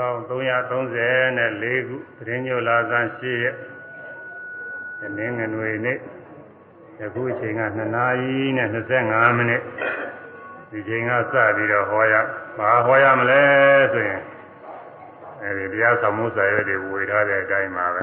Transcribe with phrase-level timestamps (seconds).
[0.00, 0.78] 1334ခု
[2.18, 3.56] သတင်းညိုလာဇန်8ရက်
[5.00, 5.98] ဒီနေ့ငွေနေ့
[7.00, 9.62] ယခုအချိန်က2နာရီနဲ့25မိနစ်
[10.70, 12.14] ဒီချိန်ကစပြီးတော့ဟောရ
[12.58, 13.42] ဘာဟောရမလဲ
[13.92, 14.22] ဆိုရင်
[15.42, 18.02] အဲဒီတရားဆောင်မှုစာရွက်တွေဝေထားတဲ့အတိုင်းပါပဲ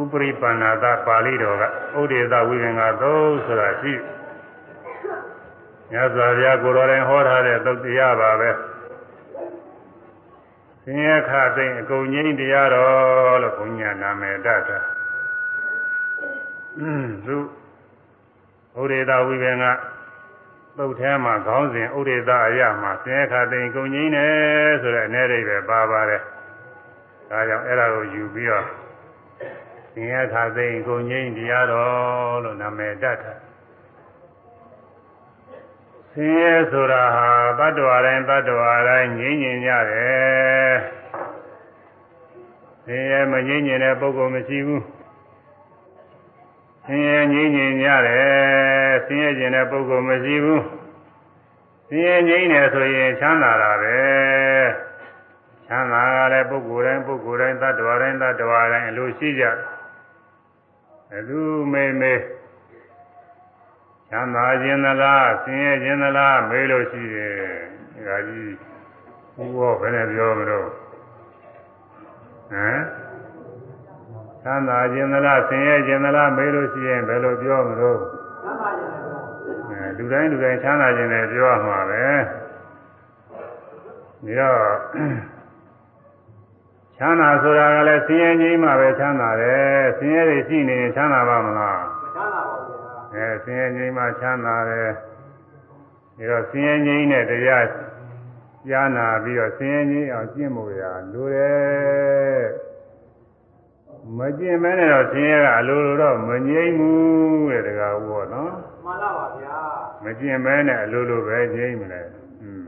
[0.00, 1.64] ဥပရိပန္နာသပါဠိတော်က
[2.00, 3.94] ဥဒေသဝိင္ကသုံးဆိုတာရှိ
[5.90, 8.50] မြတ်စွာဘုရားကိုယ်တော်တိုင်ဟောထားတဲ့သုတ်တရားပါပဲ
[10.84, 14.78] ဆင်းရဲခသိမ့်အကုန်ငြိမ်းတရားတော်လို့ဘုညာနာမည်တတ်တာ
[17.26, 17.36] သူ
[18.80, 19.64] ဥဒေသဝိဘင်က
[20.76, 26.22] သုတ်ထဲမှာခေါင်းစဉ်ဥဒေသအရမှာဆင်းရဲခသိမ့်အကုန်ငြိမ်းတယ်ဆိုတဲ့အနေနဲ့ပဲပါပါတယ်
[27.30, 28.66] ဒါကြောင့်အဲ့ဒါကိုယူပြီးတော့
[29.92, 33.32] ဆင်းရဲခသိမ့်အကုန်ငြိမ်းတရားတော်လို့နာမည်တတ်တာ
[36.14, 40.74] ဆင်းရဲဆိုတာဟာတ attva တိုင်းတ attva တိုင်းငြိမ့်ငြိမ်ကြတယ်
[42.84, 44.84] ဆင်းရဲမငြိမ့်ငြိမ်တဲ့ပုဂ္ဂိုလ်မရှိဘူး
[46.84, 50.62] ဆင်းရဲငြိမ့်ငြိမ်ကြတယ်ဆင်းရဲခြင်းတဲ့ပုဂ္ဂိုလ်မရှိဘူး
[51.88, 53.98] ဆင်းရဲငြိမ့်တယ်ဆိုရင်ချမ်းသာတာပဲ
[55.66, 59.44] ချမ်းသာကြတဲ့ပုဂ္ဂိုလ်တိုင်းပုဂ္ဂိုလ်တိုင်းတ attva တိုင်းတ attva တိုင်းအလိုရှိကြ
[61.16, 61.40] အလူ
[61.72, 62.14] မေမေ
[64.14, 67.34] ချမ်းသာခြင်းသလားဆင်းရဲခြင်းသလားမေးလို့ရှိတယ်
[68.06, 68.54] ဒါကြီး
[69.36, 70.68] ဘုရားဘယ်နဲ့ပြောမလို့
[72.50, 72.80] ဟမ်
[74.42, 78.92] ချမ်းသာခြင်းသလားဆင်းရဲခြင်းသလားမေးလို့ရှိရင်ဘယ်လိုပြောမလို့ချမ်းသာခြင်း
[79.70, 82.04] အဲလူတိုင်းလူတိုင်းချမ်းသာခြင်းနဲ့ပြောရမှာပဲ
[84.24, 84.60] ဒီတော့
[86.96, 91.91] ချမ်းသာဆိုတာကလည်းဆင်းရဲခြင်းမှပဲချမ်းသာတယ်ဆင်းရဲတွေရှိနေရင်ချမ်းသာပါမလား
[93.14, 94.90] အဲဆင်းရဲငြိမ်းမှချမ်းသာတယ်
[96.18, 97.66] ဒါတော့ဆင်းရဲငြိမ်းတဲ့တရား
[98.68, 100.82] ကြားနာပြီးတော့ဆင်းရဲငြိမ်းအောင်ကျင့်ဖို့ရ
[101.12, 102.42] လိုတယ်
[104.16, 108.52] မကျင့်မဲနဲ့တော့ဆင်းရဲကအလိုလိုတော့မငြိမ်းဘူးတဲ့တကားဘောနော်
[108.84, 109.58] မှန်ပါပါဗျာ
[110.04, 112.02] မကျင့်မဲနဲ့အလိုလိုပဲငြိမ်းမလဲ
[112.42, 112.64] อืม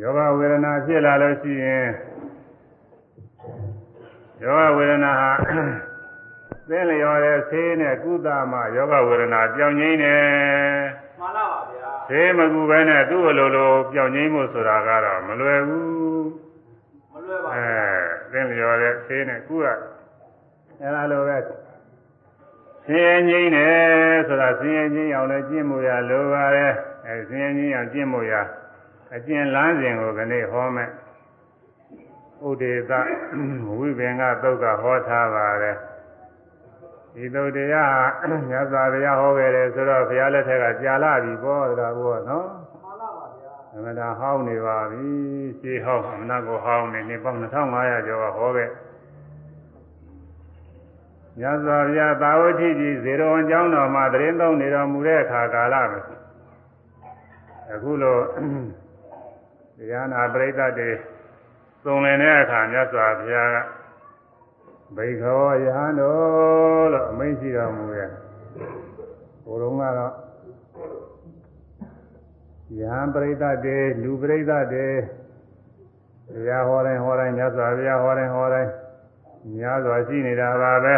[0.00, 1.86] ယောဂဝေဒနာဖြစ်လာလို့ရှိရင်
[4.42, 5.30] ယောဂဝေဒနာဟာ
[6.68, 10.22] သင်လျော်တဲ့ဆေးနဲ့ကုသမှယောဂဝေဒနာပြောင်းငိမ့်တယ်
[11.20, 16.28] မှန်ပါပါဗျာဆေးမကူပဲနဲ့သူ့အလိုလိုပြောင်းငိမ့်မှုဆိုတာကတော့မလွယ်ဘူး
[17.12, 17.76] မလွယ်ပါဘူးအဲ
[18.32, 19.68] သင်လျော်တဲ့ဆေးနဲ့ကုရ
[20.80, 21.36] အဲလိုပဲ
[22.86, 26.72] ဆင်းရဲငိမ့်တယ်ဆိုတာဆင်းရဲငိမ့်အောင်လည်းကျင့်မှုရလိုပါတယ်
[27.06, 28.34] အဲဆင်းရဲငိမ့်အောင်ကျင့်မှုရ
[29.14, 30.90] အကျင့်လမ်းစဉ်ကိုခဏဟောမယ်
[32.48, 32.92] ဥဒေသ
[33.78, 35.76] ဝိပင်္ဂသုတ်ကဟောထားပါတယ်
[37.14, 37.92] ဒီသုတ်တရား
[38.48, 45.06] မြတ်စွာဘုရားဟောခဲ့တယ်ဆိုတော့ဘုရားလက်ထက်ကကြာလာပြီပေါ့ဒါကောနော်မှန်ပါပါဗျာအမှန်တရားဟောင်းနေပါပြီ
[45.60, 48.70] ရှင်းဟောင်းအမှန်ကိုဟောင်းနေနေပေါင်း2500ကျော်ကဟောခဲ့
[51.38, 56.02] မြတ်စွာဘုရားသာဝတိကြီးဇေရဝံကျောင်းတော်မှာတရင်သုံးနေတော်မူတဲ့အခါကာလမှာ
[57.72, 58.18] အခုလို
[59.78, 60.90] တရားနာပရိသတ်တွေ
[61.84, 63.56] သုံလင်တဲ့အခါမြတ်စွာဘုရားက
[64.96, 68.10] ဘိခောယဟန်တော်လို့အမိန့်ရှိတော်မူရဲ့
[69.44, 70.12] ဘုရုံကတော့
[72.78, 74.88] ယဟန်ပရိသတ်တွေလူပရိသတ်တွေ
[76.34, 78.70] တရားဟောတိုင်းဟောတိုင်းမြတ်စွာဘုရားဟောတိုင်းဟောတိုင်း
[79.56, 80.94] များစွာရှိနေတာပါပဲ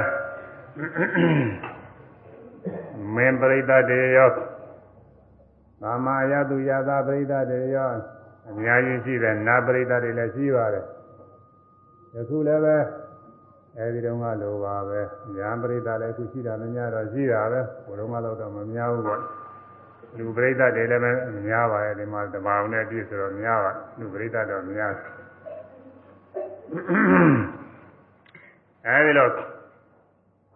[3.15, 4.31] မင်းပရိသတ်တွေရော
[5.83, 7.91] သာမယတုယတာပရိသတ်တွေရော
[8.49, 10.85] အများကြီးရှိတယ်နာပရိသတ်တွေလည်းရှိပါတယ်
[12.15, 12.77] ယခုလည်းပဲ
[13.79, 15.01] အဲဒီတုန်းကလိုပါပဲ
[15.37, 19.21] ညာပရိသတ်လည်းခုရှိတာမများတော့ရှိတာပဲဘုရုံးမလို့တော့မများဘူးပေါ့
[20.19, 21.03] လူပရိသတ်တွေလည်း
[21.35, 24.93] မများပါရဲ့ဒီမှာတဘာဝနဲ့ပြည့်ဆိုတော့များပါလူပရိသတ်တော့များ
[28.87, 29.29] အဲဒီလို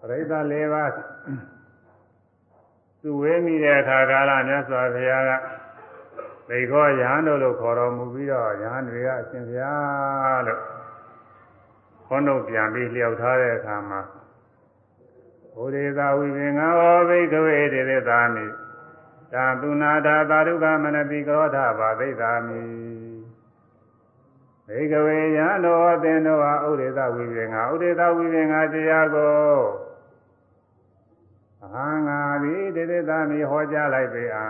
[0.01, 0.91] ပရိသတ်၄ပါး
[3.03, 5.33] သူဝေးမိတဲ့အခါကာလမြတ်စွာဘုရားက
[6.49, 10.61] သိခောရဟန်းတို့လို့ခေါ်တော်မူပြီးတော့ရဟန်းတွေကအရှင်ဘုရားလို့
[12.13, 14.01] ခွန်းတို့ပြန်ပြီးလျှောက်ထားတဲ့အခါမှာ
[15.55, 18.47] ဘုရေသာဝိပင်္ဂဟောဘိကဝေတေရသာမိ
[19.33, 22.63] သာသူနာတာသာဓုကမနတိကရောဓဘာသိသာမိ
[24.69, 29.51] ဘိကဝေယံတော်သင်တော်ဟာဥဒေသဝိပင်္ဂဥဒေသဝိပင်္ဂတရားကို
[31.63, 34.47] အဟံငါသည်တေရသာမိဟောကြားလိုက်ပေအံ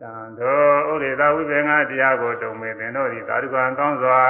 [0.00, 4.20] တန်တော်ဥဒေသဝိပင်္ဂတရားကိုတုံမေသင်တို့သည်သာဓုကံကောင်းစွာ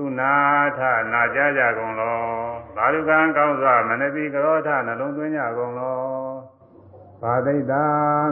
[0.00, 0.34] သူနာ
[0.78, 0.80] ထ
[1.12, 2.18] နာကြကြကုန်လော
[2.76, 5.98] သာဓုကံကောင်းစွာမနတိကရောထနှလုံးသွင်းကြကုန်လော
[7.22, 7.84] ဘာသိတာ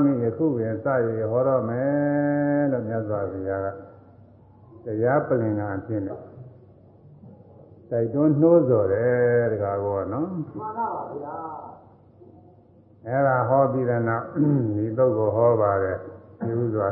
[0.02, 0.86] မိယခုပင်စ
[1.18, 3.68] ရဟောတော့မယ်လို့မြတ်စွာဘုရားက
[4.84, 6.20] တရားပလင်ကအဖြစ်နဲ့
[7.90, 11.36] တိုက်တွန်းနှိုးဆော်တယ်တကားကောနော်မှန်ပါပါဗျာ
[13.06, 14.24] အဲ့ဒါဟောပြီးတဲ့နောက်
[14.76, 15.98] ဒီပုဂ္ဂိုလ်ဟောပါတယ်
[16.44, 16.88] ဒီဥစွာ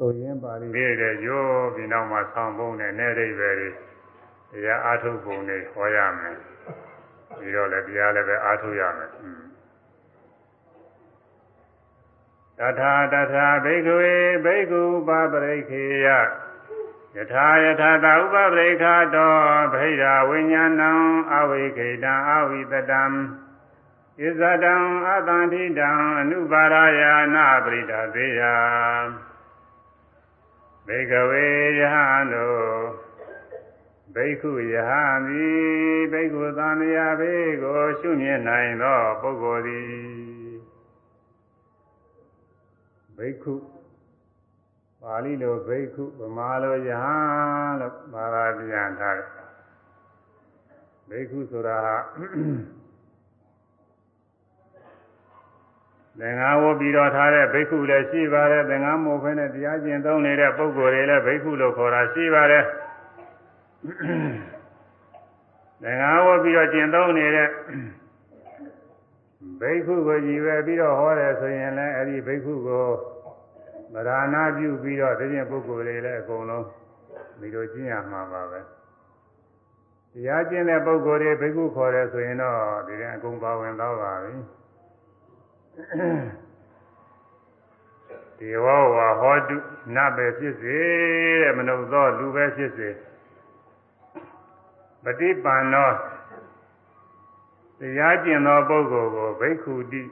[0.00, 1.44] သို့ရင်ပါဠိလေးတဲ့ရော
[1.74, 3.68] ပြီးနောက်မှာဆောင်းပုံနဲ့နဲ့အိဗယ်တွေ
[4.62, 6.36] တရားအာထုပ်ပုံတွေဟောရမယ်
[7.38, 9.10] ပြီးတော့လည်းတရားလည်းပဲအာထုရမယ်
[12.58, 14.14] တထာတထာဘိက္ခဝေ
[14.44, 16.08] ဘိက္ခုပပရိခေယ
[17.16, 19.34] ယထာယထာတဥပပရိခတော
[19.72, 20.90] ဗိဓာဝိညာဏံ
[21.32, 23.12] အဝိခေတံအဝိတတံဣ
[24.38, 24.74] ဇတံ
[25.08, 25.88] အတန္တိတံ
[26.20, 28.42] အနုပါရယာနာပရိဒသေယ
[30.92, 31.46] ဘေကဝေ
[31.78, 32.60] ယဟန်တို့
[34.14, 37.32] ဘိက္ခုယဟန်သည်ဘိက္ခုသံဃာဘေ
[37.62, 39.88] ကိုရှုမြင်နိုင်သောပုဂ္ဂိုလ်သည်
[43.16, 43.54] ဘိက္ခု
[45.00, 49.28] ပါဠိလိုဘိက္ခုဗမာလိုယဟန်လို့ဘာသာပြန်ထားတယ်
[51.08, 51.96] ဘိက္ခုဆိုတာဟာ
[56.18, 62.64] သင်္ဃာဝပြီးတော့ထားတဲ့ဘိက္ခုလည်းရှိပါတယ်သင်္ဃာမို့ဖဲနဲ့တရားကျင့်သုံးနေတဲ့ပုဂ္ဂိုလ်တွေလည်းဘိက္ခုလို့ခေါ်တာရှိပါတယ်
[65.82, 67.48] သင်္ဃာဝပြီးတော့ကျင့်သုံးနေတဲ့
[69.60, 72.86] ဘိက္ခုကိုကြည်ပဲပြီးတော့ဟောတယ်ဆိုရင်လည်းအဲ့ဒီဘိက္ခုကို
[73.94, 76.66] ဗราဏပြုပြီးတော့တခြင်းပုဂ္ဂိုလ်တွေလည်းအကုန်လုံး
[77.40, 84.34] ဒီလိုကျင့်ရမှာပါပဲတရားကျင့်တဲ့ပုဂ္ဂိုလ်တွေဘိက္ခုခေါ်တယ်ဆိုရင်တော့ဒီရင်အကုန်ပါဝင်တော့ပါပြီ
[88.38, 89.56] ဒေဝဝါဟောတု
[89.94, 90.76] နပဲဖြစ်စေ
[91.42, 92.88] တဲ့မနုဿောလူပဲဖြစ်စေ
[95.04, 95.90] ပฏิပန်သော
[97.78, 100.02] တရားကျင့်သောပုဂ္ဂိုလ်ကိုဘိက္ခုတိ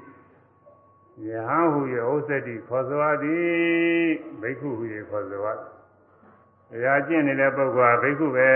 [1.27, 4.09] ယဟန်ဟုရဲ့ဥစ္စတိခေါ်စွာသည်
[4.41, 5.53] ဘိက္ခုဟုရဲ့ခေါ်စွာ
[6.71, 8.49] တရားကျင့်နေတဲ့ပုဂ္ဂိုလ်ကဘိက္ခုပဲ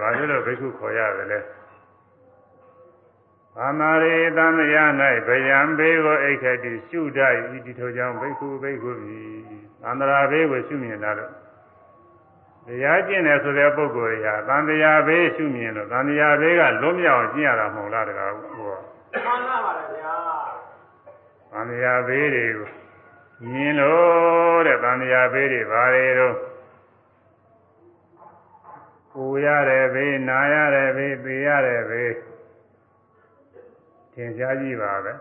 [0.00, 1.40] ဘာလို့လဲဘိက္ခုခေါ်ရတယ်လဲ
[3.56, 4.76] ဘာမာရေသံယ၌
[5.26, 9.22] ဗယံဘေကိုအိခတိရှုတတ်ဤဒီထိုကြောင့်ဘိက္ခုဘိက္ခုပြီ
[9.82, 11.32] သန္တရာဘေကိုရှုမြင်တာလို့
[12.66, 20.14] တရားကျင့်တယ်ဆိုတဲ့ပုဂ္ဂိုလ်ရာသံတရားဘေးရှုမြင်လို့သံတရားဘေးကလွတ်မြောက်ကျင့်ရတာမဟုတ်လားတကားဟောမှန်ပါပါဗျာ
[21.52, 22.68] သံတရားဘေးတွေကို
[23.50, 26.36] မြင်လို့တဲ့သံတရားဘေးတွေဘာတွေတော့
[29.14, 32.33] ကိုရတဲ့ဘေးနာရတဲ့ဘေးသိရတဲ့ဘေး
[34.14, 35.12] သင်ရှားကြည့်ပါပဲ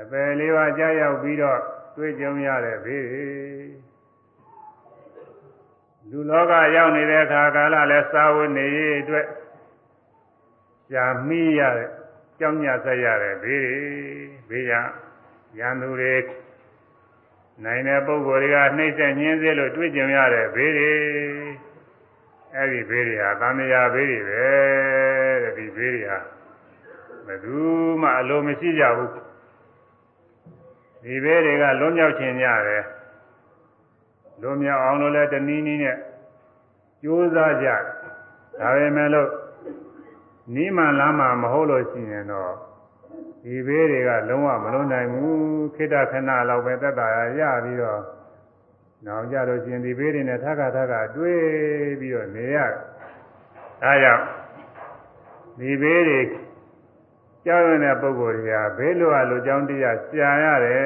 [0.00, 1.60] အပယ်လေးပါးကြားရောက်ပြီးတော့
[1.96, 3.26] တွေ့ကြုံရတဲ့ဘေးတွေ
[6.10, 9.26] လူလောကရောက်နေတဲ့အခါကာလလဲစာဝတ်နေရေးအတွက်
[10.90, 11.90] ရှားမိရတဲ့
[12.38, 13.64] ကြောင်းညဆက်ရတဲ့ဘေး
[14.48, 14.72] တွေဘေးရ
[15.58, 16.14] ရန်သူတွေ
[17.64, 20.92] နိုင်တဲ့ပုဂ္ဂိုလ်တွေကနှိမ့်ဆက်ညှင်းစေလို့တွေ့ကြုံရတဲ့ဘေးတွေ
[22.54, 24.44] အဲ့ဒီဘေးတွေဟာသံဃာဘေးတွေပဲ
[25.42, 26.18] တဲ့ဒီဘေးတွေဟာ
[27.26, 27.54] ဘယ်သူ
[28.02, 29.10] မှအလိုမရှိကြဘူး
[31.04, 32.84] ဒီဘေးတွေကလွံ့မြောက်ခြင်းကြတယ်
[34.42, 35.96] လွံ့မြောက်အောင်လို့လည်းတနည်းနည်းနဲ့
[37.02, 39.30] ကြိုးစားကြဒါပေမဲ့လို့
[40.54, 42.52] နီးမှန်လားမှမဟုတ်လို့ရှိရင်တော့
[43.44, 48.02] ဒီဘေးတွေကလုံးဝမလွန်နိုင်ဘူးခိတ္တခဏလောက်ပဲသက်သာရရပြီးတော့
[49.06, 52.58] နောက်ကြလို့ရှိရင်ဒီဘေးတွေနဲ့ထပ်ခါထပ်ခါတွေးပြီးတော့နေရ
[53.84, 54.24] အဲကြောင့်
[55.60, 56.20] ဒီဘေးတွေ
[57.44, 60.84] ကြောက်ရတဲ့ပုဂ္ဂိုလ်တွေကဘေးလိုအပ်လိုကြောင်းတရားရှားရတယ်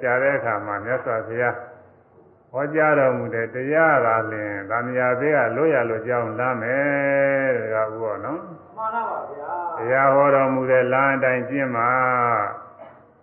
[0.00, 1.56] ရှားတဲ့အခါမှာမြတ်စွာဘုရား
[2.52, 8.40] ဟောကြားတော်မူတဲ့တရားကလင်ဗာမယာဘေးကလွတ်ရလို့ကြောင်းလမ်းမယ်တဲ့ကဥဘောနော်
[8.76, 11.90] မှန်ပါပါဗျာတရားဟောတော်မူတဲ့လမ်းအတိုင်းကျင့်မှာ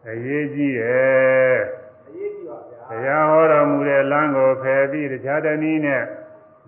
[0.09, 1.57] အရေးကြီးတယ်
[2.07, 6.03] အရေးကြီးပါဗျာတရားဟောတော်မူတဲ့လမ်းကိုဖယ်ပြီးတခြားတနည်းနဲ့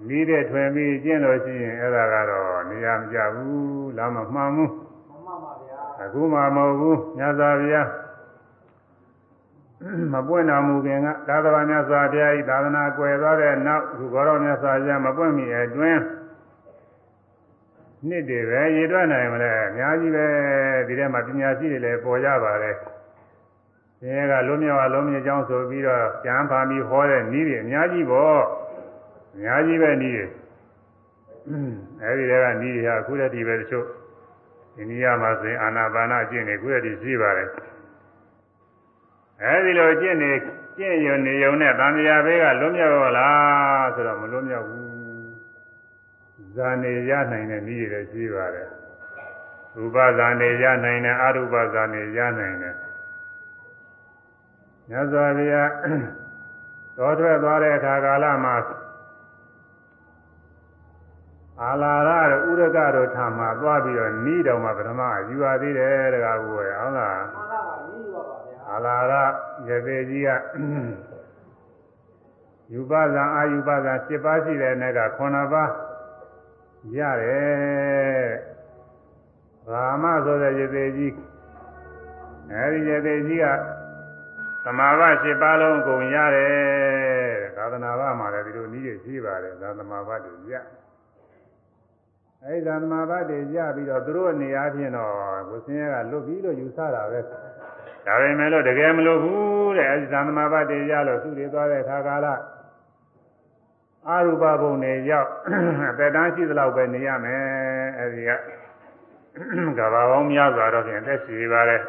[0.08, 4.85] နီးတဲ့ထွင်ပြီးကျင့်လို့ရှိရင်အဲ့ဒါကတော့နေရာမကျဘူးလမ်းမမှန်ဘူးမှန်ပါပါဗျာ
[6.06, 7.82] အခုမှမဟုတ်ဘူးညဇာဗျာ
[10.14, 16.02] မပွင့်တော်မူခင်ကသာသနာမြတ်စွာဘုရားဤသာသနာကွယ်သွားတဲ့နောက်အခုဘောတော်မြတ်စွာဘုရားမပွင့်မီအတွင်း
[18.08, 20.26] နှစ်တွေပဲရည်တွက်နိုင်မလဲအများကြီးပဲ
[20.88, 22.76] ဒီထဲမှာပညာရှိတွေလည်းပေါ်ကြပါတယ်။
[24.00, 28.40] ဒီကလုံးမြောက်အလုံးမြေကြောင်းဆိုပြီးတော့ကျမ်းပါပြီးဟောတဲ့နည်းတွေအများကြီးပေါ့။
[29.36, 30.26] အများကြီးပဲနည်းတွေ။
[32.04, 33.88] အဲဒီတွေကနည်းတွေဟာအခုတည်းဒီပဲတချို့
[34.78, 37.50] အိန္ဒိယမှာဆိုရင်အာနာပါနအကျင့်တွေအခုတည်းဒီရှိပါတယ်။
[39.44, 40.32] အဲဒီလိုအကျင့်တွေ
[40.78, 44.84] ကျင့်ရုံနေရုံနဲ့တန်မြာဘေးကလွတ်မြောက်ရောလားဆိုတော့မလွတ်မြောက်ဘူး။
[46.56, 48.68] ဇာနေရနိုင်တဲ့နည်းတွေလည်းရှိပါတယ်။
[49.76, 52.76] ရူပဇာနေရနိုင်တယ်အရူပဇာနေရနိုင်တယ်။
[54.90, 55.70] မြတ်စွာဘုရား
[56.98, 58.56] တော်ထွက်သွားတဲ့အခါကာလမှာ
[61.62, 69.14] အာလာရတို့ဥရကတို့ထာမှာသွားပြီးတော့နီးတော်မှာပထမယူရသေးတယ်တကားဘူးရဲ့ဟုတ်လားမှန်လားပါနီးပါပါဗျာအာလာရ
[69.68, 70.30] ရေသေးကြီးက
[72.74, 75.72] ယူပဇံအာယူပဇံ7ပါးရှိတဲ့နဲ့က9ပါး
[76.98, 78.30] ရတယ်
[79.70, 81.14] ရာမဆိုတဲ့ရေသေးကြီး
[82.52, 83.48] အဲဒီရေသေးကြီးက
[84.64, 86.56] သမာဘ7ပါးလုံးအကုန်ရတယ်
[87.56, 90.56] သာသနာ့ဘမှာလည်းဒီလိုနည်းတွေရှိပါတယ်သာသမာဘတွေရ
[92.48, 95.12] အဲဒီသာသမာဘတွေရပြီးတော့သူတို့အနေအားဖြင့်တော့
[95.50, 102.28] ကိုစင်းရဲကလွတ်ပြီးလို့ယူဆတာပဲဒါပေမဲ့လို့တကယ်မလို့ဘူးတဲ့အဲဒီသာသမာဘတွေရလို့သူတွေသွားတဲ့ခါကာလ
[104.08, 105.30] အာရူပဘုံတွေရောက်
[105.92, 107.42] အသက်တန်းရှိသလောက်ပဲနေရမယ်
[108.00, 108.32] အဲဒီက
[109.78, 111.82] ကဘာပေါင်းများစွာတော့ဖြင့်သက်ရှိပါတယ်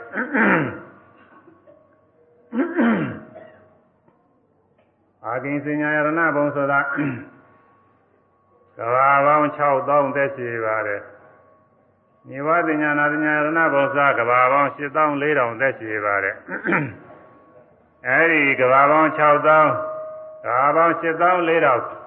[5.24, 6.80] အာကိဉ္စညာယရဏဘုံဆိုတာ
[8.78, 11.02] ကဘာပေါင်း6000သက်ရှိပါတယ်
[12.28, 16.36] နိဝသညာနာသညာယရဏဘုံဆိုတာကဘာပေါင်း7400သက်ရှိပါတယ်
[18.08, 19.18] အဲဒီကဘာပေါင်း6000
[20.44, 22.06] ကဘာပေါင်း7400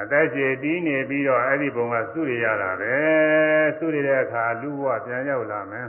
[0.00, 2.94] အသက်ကြီးတီးနေပြီးတော့အဲ့ဒီဘုံကစုရရတာပဲ
[3.78, 5.88] စုရတဲ့အခါလူဘဝပြန်ရောက်လာမယ်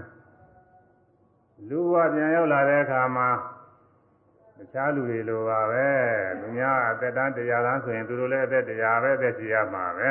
[1.69, 3.29] လူဘဝပြန်ရောက်လာတဲ့အခါမှာ
[4.57, 5.87] တခြားလူတွေလိုပါပဲ
[6.39, 10.07] သူများအသက်တန်းတရားတန်းဆိုရင်သူတို့လည်းအသက်တရားပဲအသက်ကြီးရမှာပဲ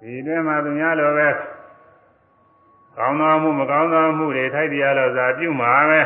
[0.00, 1.28] ဒီတွင်မှာသူများလိုပဲ
[2.96, 6.02] ကောင်းသောမှုမကောင်းသောမှုတွေထိုက်တရားလို့သာပြုမှာပဲ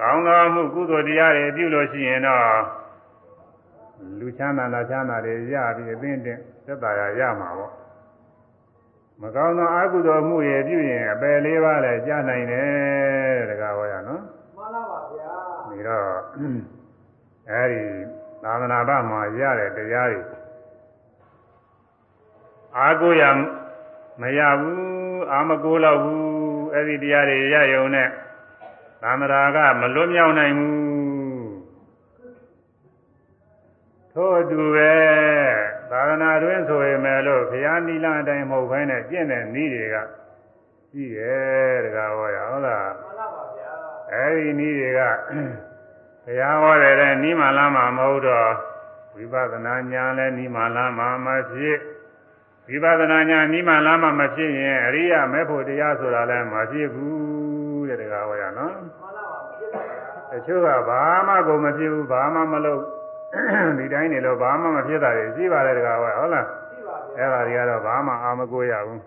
[0.00, 2.44] ကောင်းသောမှုကုသိုလ်တရားတွေပြုလို့ရှိရင်တော့
[4.18, 7.72] လူချမ်းသာနာချမ်းသာတွေရပြီးအသိတင်သက်သာရရမှာပေါ့
[9.20, 14.41] မကောင်းသောအကုသိုလ်မှုတွေပြုရင်အပယ်လေးပါးလည်းကြားနိုင်တယ်တကားဟောရနော်မှန်လားပါဗျာ
[15.82, 16.08] ဒီတော့
[17.50, 17.82] အဲဒီ
[18.42, 20.22] သာသနာ့ဘမှာရတဲ့တရားတွေ
[22.76, 23.22] အာကိုရ
[24.20, 28.08] မရဘူးအာမကိုတော့ဘူးအဲ့ဒီတရားတွေရယုံနဲ့
[29.02, 31.52] သံဃာကမလွတ်မြောက်နိုင်ဘူး
[34.12, 34.94] ထို့အတူပဲ
[35.90, 39.96] သာသနာတွင်ဆိုရင်မယ်လို့ဘုရားနိလအတိုင်းမဟုတ်ဘဲနဲ့ကျင့်တဲ့နည်းတွေက
[40.90, 43.72] ရှိတယ်တကားဟောရဟုတ်လားမှန်လားပါဗျာ
[44.12, 45.00] အဲဒီနည်းတွေက
[46.24, 48.50] ဘုရားဟောတဲ့နိမလမ်းမှာမဟုတ်တော့
[49.14, 51.78] ဝိပဿနာဉာဏ်လည်းနိမလမ်းမှာမဖြစ်
[52.68, 62.82] ဝိပဿနာဉာဏ်နိမလမ်းမှာမဖြစ်ရင်အရိယာမေဖို့တရားဆိုတာလည်းမဖြစ်ဘူးတဲ့တကားဟောရနော်မှန်လားပါဖြစ်ပါဗျာတချို့ကဘာမှကိုမဖြစ်ဘူးဘာမှမလုပ်
[63.78, 69.00] ဒီတိုင်းနေလို့ဘာမှမဖြစ်တာတွေရှိပါတယ်တကားဟောဟုတ်လားရှိပါဗျာအဲ့ဒါတွေကတော့ဘာမှအာမကိုရဘူး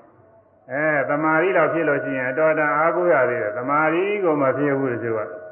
[0.71, 5.44] အဲတမာရီတော့ဖြစ်လို့ရှိရင်အတော်တန်အားကိုရသေးတယ်တမာရီကိုမဖြစ်ဘူးတချို့က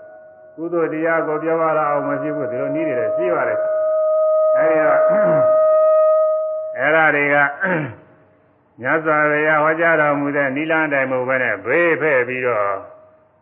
[0.56, 3.60] ကုသိုလ်တရားကိုပြောရအောင်မဖြစ်ဘူးဒီလိုနည်းတွေလည်းရှိပါတယ်
[4.58, 5.00] အဲဒီတော့
[6.78, 7.36] အဲ့ဒါတွေက
[8.82, 12.70] မြတ်စွာဘုရားဟောကြားတော်မူတဲ့နိလန်းတိုင်မဟုတ်ဘဲနဲ့ဘေးဖဲ့ပြီးတော့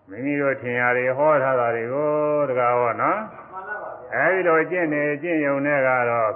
[0.10, 2.12] မိမိတို့ထင်ရတွေဟောထားတာတွေကို
[2.50, 3.20] တကားဟောနော်
[3.52, 6.32] မှန်လားပါဗျာအဲဒီလိုကျင့်နေကျင့်ယုံနဲ့ကတော့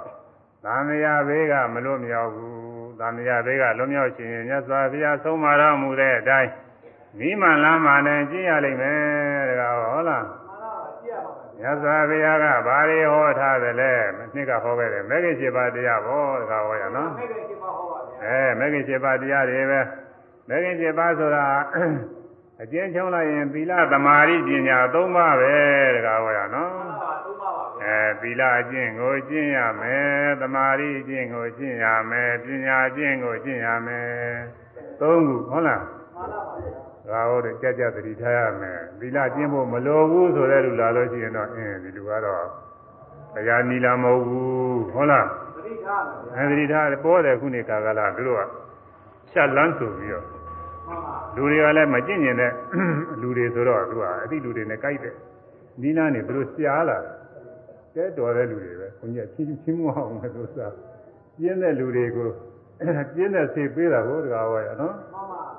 [0.64, 6.50] သံဃာဘေးကမလွတ်မြောက်ဘူးသံဃာဘေးကလွတ်မြောက်ခြင်းမြတ်စွာဘုရားဆုံးမတော်မူတဲ့အတိုင်း
[7.18, 10.45] မိမှန်လမ်းမှန်နဲ့ကျင့်ရလိမ့်မယ်တကားဟုတ်လားမှန်လားပါကြည့်ရပါ
[11.60, 13.92] မယ်မြတ်စွာဘုရားကဘာတွေဟောထားသလဲ
[14.34, 19.80] နှစ်ကဟောခဲ့တယ်မဂ္ဂင်7ပါးတရားဟောတကားဟောရနော်မဲ့ကရှိပါဟောပါဗျာအဲမဂ္ဂင်7ပါးတရားတွေပဲ
[20.48, 21.44] မဂ္ဂင်7ပါးဆိုတာ
[22.62, 25.56] အကျဉ်းချုံးလိုက်ရင်သီလသမာဓိပညာ၃ပါးပဲ
[25.96, 34.08] တကားဟောရနော်မှန်လားပါသုံးပါပါဗျာအဲသီလအကျင့်ကိုကျင့်ရမယ်သမာဓိအကျင့်ကိုကျင့်ရမယ်ပညာအကျင့်ကိုကျင့်ရမယ်
[35.00, 35.82] သုံးခုဟုတ်လား
[36.14, 42.44] မှန်လားပါဗျာ ဒါဟုတ်တယ်ကြက်ကြက်သတိထားရမယ်သီလကျင့်ဖို့မလိုဘူးဆိုတဲ့လူလာလို့ရှိရင်တော့အင်းဒီလူကတော့
[43.34, 48.42] တရားနီလာမဟုတ်ဘူးဟုတ်လားသတိထားမယ်ဗျာအဲသတိထားတယ်ပေါ်တယ်ခုနေကာကလာသူတို့က
[49.30, 52.52] ဖြတ်လန်းဆိုပြီးတော့မှန်ပါလူတွေကလည်းမကျင့်ကျင်တဲ့
[53.20, 55.14] လူတွေဆိုတော့သူကအတိလူတွေနဲ့ကြိုက်တယ်
[55.82, 57.16] နီလာနေသူတို့ရှားလာတယ်
[57.94, 60.74] တဲတော်တဲ့လူတွေပဲခွန်ကြီးချင်းချင်းမအောင်မယ်သူစား
[61.38, 62.30] ပြင်းတဲ့လူတွေကို
[63.14, 65.55] ပြင်းတဲ့ဆေးပေးတာကိုတကားဝဲရနော်မှန်ပါအဲ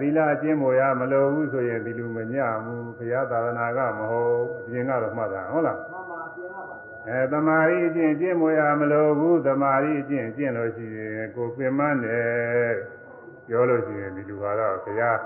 [0.00, 2.34] သီလအကျင့်မို့ရမလိုဘူးဆိုရင်ဒီလူမည
[2.64, 12.74] ဘူးဘုရားသာသနာကမဟုတ်အပြင်ကတော့မှတ်တာဟုတ်လားမှန်ပါပြင်ပါပါဗျာအဲတမာရီအကျင့်ကျင့်မို့ရမလိုဘူးတမာရီအကျင့်ကျင့်လို့ရှိရင်ကိုပင်မတယ်
[13.46, 15.18] ပြောလို့ရှိရင်ဒီလူကတော့ဘုရား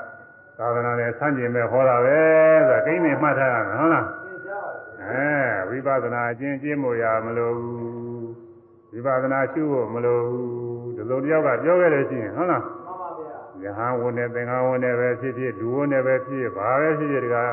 [0.58, 2.18] သာသနာနဲ့ဆန့်ကျင်မဲ့ဟောတာပဲ
[2.58, 8.28] ဆိုတာကိန်းနေမှတ်ထားရမယ်ဟုတ်လားသင်ကြားပါဗျာအဲဝိပဿနာအကျင့်ကျင့်မို့ရမလိုဘူး
[8.92, 10.48] ဝိပဿနာရှုဖို့မလိုဘူး
[10.96, 12.77] ဒီလိုတယောက်ကပြောခဲ့လို့ရှိရင်ဟုတ်လားမှန်ပါဗျာ
[13.64, 17.44] ယဟန်ဝင်နဲ့သင်္ဃဝင်နဲ့ပဲဖြစ်ဖြစ်လူဝင်နဲ့ပဲဖြစ်ဖြစ်ဘာပဲဖြစ်ဖြစ်ဒီကဒါ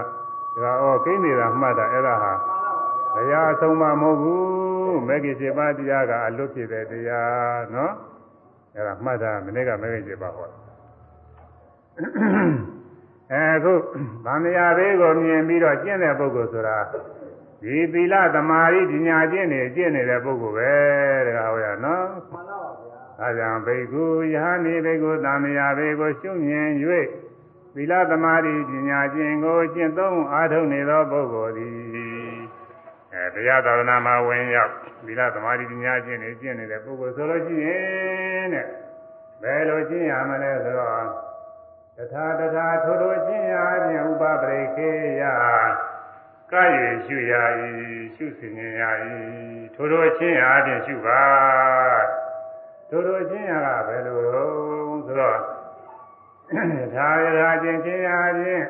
[0.81, 2.77] ကဩကိန်းနေတာမှတ်တာအဲ့ဒါဟာမှန်လား
[3.13, 7.93] ပါဗျာဘုရားအဆုံးမမဟုတ်ဘူးမဂ္ဂင်7ပါးတရားကအလွတ်ဖြစ်တဲ့တရားနော်
[8.75, 10.47] အဲ့ဒါမှတ်တာမနေ့ကမဂ္ဂင်7ပါးဟော
[13.31, 13.73] အဲအခု
[14.25, 16.77] ဗန္ဓရာဘေးကိုမြင်ပြီးတော့ကျင့်တဲ့ပုဂ္ဂိုလ်ဆိုတာ
[17.61, 20.73] ဒီသီလသမာဓိပညာကျင့်နေကျင့်နေတဲ့ပုဂ္ဂိုလ်ပဲ
[21.27, 22.54] တကားဟောရနော်မှန်ပါ
[23.19, 24.03] ပါဗျာအဲကြောင့်ဘိက္ခု
[24.33, 26.69] ယဟနိဘိက္ခုသံဃာဘေကိုရှုမြင်၍
[27.75, 31.73] သီလသမာဓိပညာကျင့်ကိုကျင့်သုံးအားထုတ်နေသောပုဂ္ဂိုလ်သည်
[33.13, 34.71] အဲတရားသာသနာမှာဝင်ရောက်
[35.05, 38.67] သီလသမာဓိပညာကျင့်နေကျင့်နေတဲ့ပုဂ္ဂိုလ်ဆိုလို့ရှိရင်တဲ့
[39.41, 41.05] ဘယ်လိုကျင့်ရမလဲဆိုတော့
[41.97, 43.55] တထာတထာထိုထိုကျင့်ရ
[43.85, 44.89] ခြင်းဥပပရိခေ
[45.21, 45.23] ယ
[46.51, 47.33] ကာယေရှုရ၏
[48.15, 48.83] ရှုစင်ရ၏
[49.75, 51.23] ထိုထိုချင်းအားဖြင့်ရှုပါ
[52.89, 54.43] ထိုထိုချင်းရကဘယ်လိုလဲ
[55.05, 55.39] ဆိုတော့
[56.95, 58.63] ဒါရရာချင်းချင်းအားဖြင့်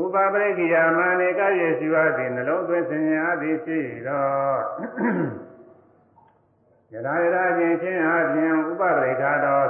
[0.00, 3.78] ဥပပရိကိယမနေကာယေရှုအသည်နှလုံးသွင်းစင်ရသည်ရှိ
[4.08, 4.58] တော့
[6.92, 9.68] ယထာယထာချင်းချင်းအားဖြင့်ဥပပရိခါတော်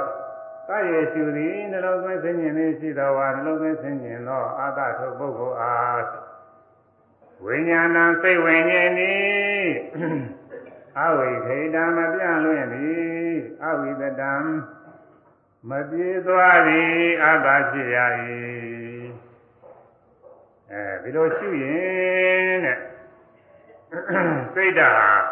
[0.69, 6.01] ကာယေရှုသည်နှလုံးသွင်းစင်ခြင်းသည်ရှိတော်ဝါနှလုံးသွင်းစင်ခြင်းသောအာသထုတ်ပုဂ္ဂိုလ်အား
[7.45, 10.38] ဝိညာဏစိတ်ဝိညာဉ်သည်
[10.97, 14.33] အဝိခေတံမပြန့်လွင့်သည်အဝိသတံ
[15.69, 16.93] မပြေသွားသည်
[17.23, 17.97] အတ္တဖြစ်ရ၏
[20.71, 22.77] အဲဒီလိုရှုရင်တဲ့
[24.53, 25.23] စိတ်ဓာတ်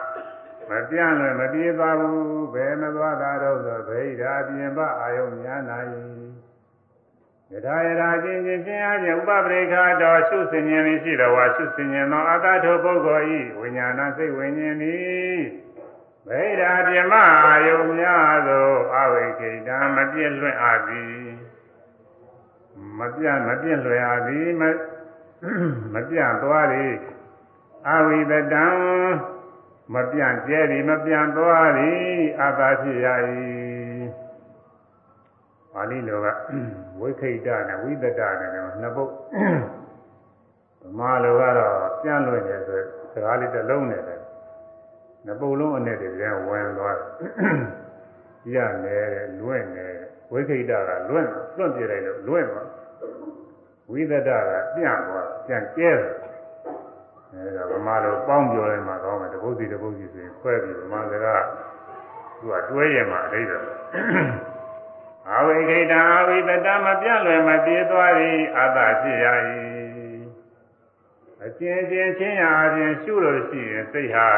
[0.70, 5.78] မပြန့်လွင့်မပြေသွားဘူးဘယ်မသွားတာတော့ဆိုဗိဓာပြင်ပအာယုံများနာ၏
[7.52, 15.40] ယထာယထာချင်းချင်းချင်းအားဖြင့်ဥပပရိခါတော်ရှုစင်ဉ္ဇဉ်ရှိတော်ဝါရှုစင်ဉ္ဇဉ်သောအတ္တထုပုဂ္ဂိုလ်ဤဝိညာဏစိတ်ဝိညာဉ်သည်
[16.28, 17.14] ဗိဓာပြမ
[17.46, 21.22] အာယုံများသောအဝိကိတံမပြည့်လွင့်အပ်သည်
[23.00, 24.64] မပြတ်မပြည့်လွယ်အပ်သည်မ
[25.94, 26.94] မပြတ်သွားသည်
[27.90, 28.66] အဝိတတံ
[29.94, 32.02] မပြတ်ကျဲသည်မပြတ်သွားသည်
[32.42, 33.08] အတ္တဖြစ်ရ၏
[33.67, 33.67] ပါ
[35.92, 36.28] ဠိလိုက
[37.00, 38.50] ဝိခိတနဲ့ဝိသတနဲ့
[38.82, 39.12] နှစ်ပုဒ်
[40.82, 42.82] ဗမာလိုကတော့ပြန့်လွင့်တယ်ဆို
[43.14, 44.16] စကားလေးတစ်လုံးနဲ့ပဲ
[45.26, 47.12] နှစ်ပုဒ်လုံးအနဲ့တည်းပြန်ဝင်သွားတယ်
[48.54, 49.88] ရနေတယ်လွင့်နေ
[50.32, 52.68] ဝိခိတကလွင့်လွင့်ပြလိုက်လို့လွင့်သွား
[53.92, 56.14] ဝိသတကပြန့်သွားပြန့်ကျဲတယ်
[57.34, 61.44] အဲဒါဗမာလိုပေါင်းပြောလိုက်မှကောင်းမယ်တပုတ်စီတပုတ်စီဆိုရင်ခွဲပြီးဗမာစကား
[62.40, 63.64] သူကတွဲရင်မှအဓိပ္ပာယ်
[65.36, 69.28] အဝိခိတံအဝိတတမပြန့်လွယ်မပြေသွားသည်အတ္တဖြစ်ရ၏
[71.44, 74.30] အကျဉ်းချင်းချင်းရာအပြင်ရှုလို့ရှိရင်စိတ်ဟာ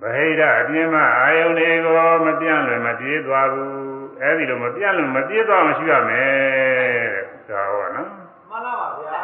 [0.00, 3.72] ဗဟိတအပြင်းမအာယုန်တွေကိုမပြန့်လွယ်မပြေသွားဘူး
[4.20, 8.08] အဲဒီလိုမပြန့်လွယ်မပြေသွားအောင်ရှုရမယ်တဲ့ဒါဟောနော်
[8.50, 9.20] မှန်ပါပါဗျာ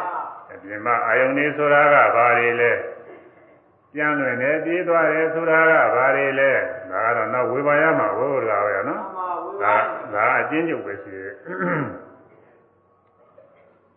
[0.51, 2.71] အပြင်မအာယုန်နေဆိုတာကဘာတွေလဲ
[3.93, 6.51] ပြန့်လွယ်နေပြေးသွားတယ်ဆိုတာကဘာတွေလဲ
[6.91, 11.13] ဒါကတော့နောက်ဝေဘာရမှာဝေဘာရပဲနော်မှန်ပါဝေဒါဘာ ဒါအချင်းချုပ်ပဲရှိ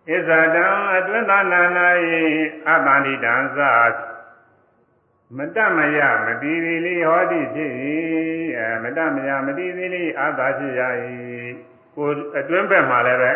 [0.06, 0.64] တယ်ဣဇာတံ
[0.96, 2.10] အတွင်းသာနာနာယ
[2.68, 3.72] အတ္တန္တိတံသာ
[5.36, 7.72] မတမယမတိတိလေးဟောတိဖြစ်၏
[8.58, 10.82] အဲမတမယမတိတိလေးအာသာဖြစ်ရ၏
[11.94, 13.32] ကိုအတွင်းဘက်မှာလည်းပဲ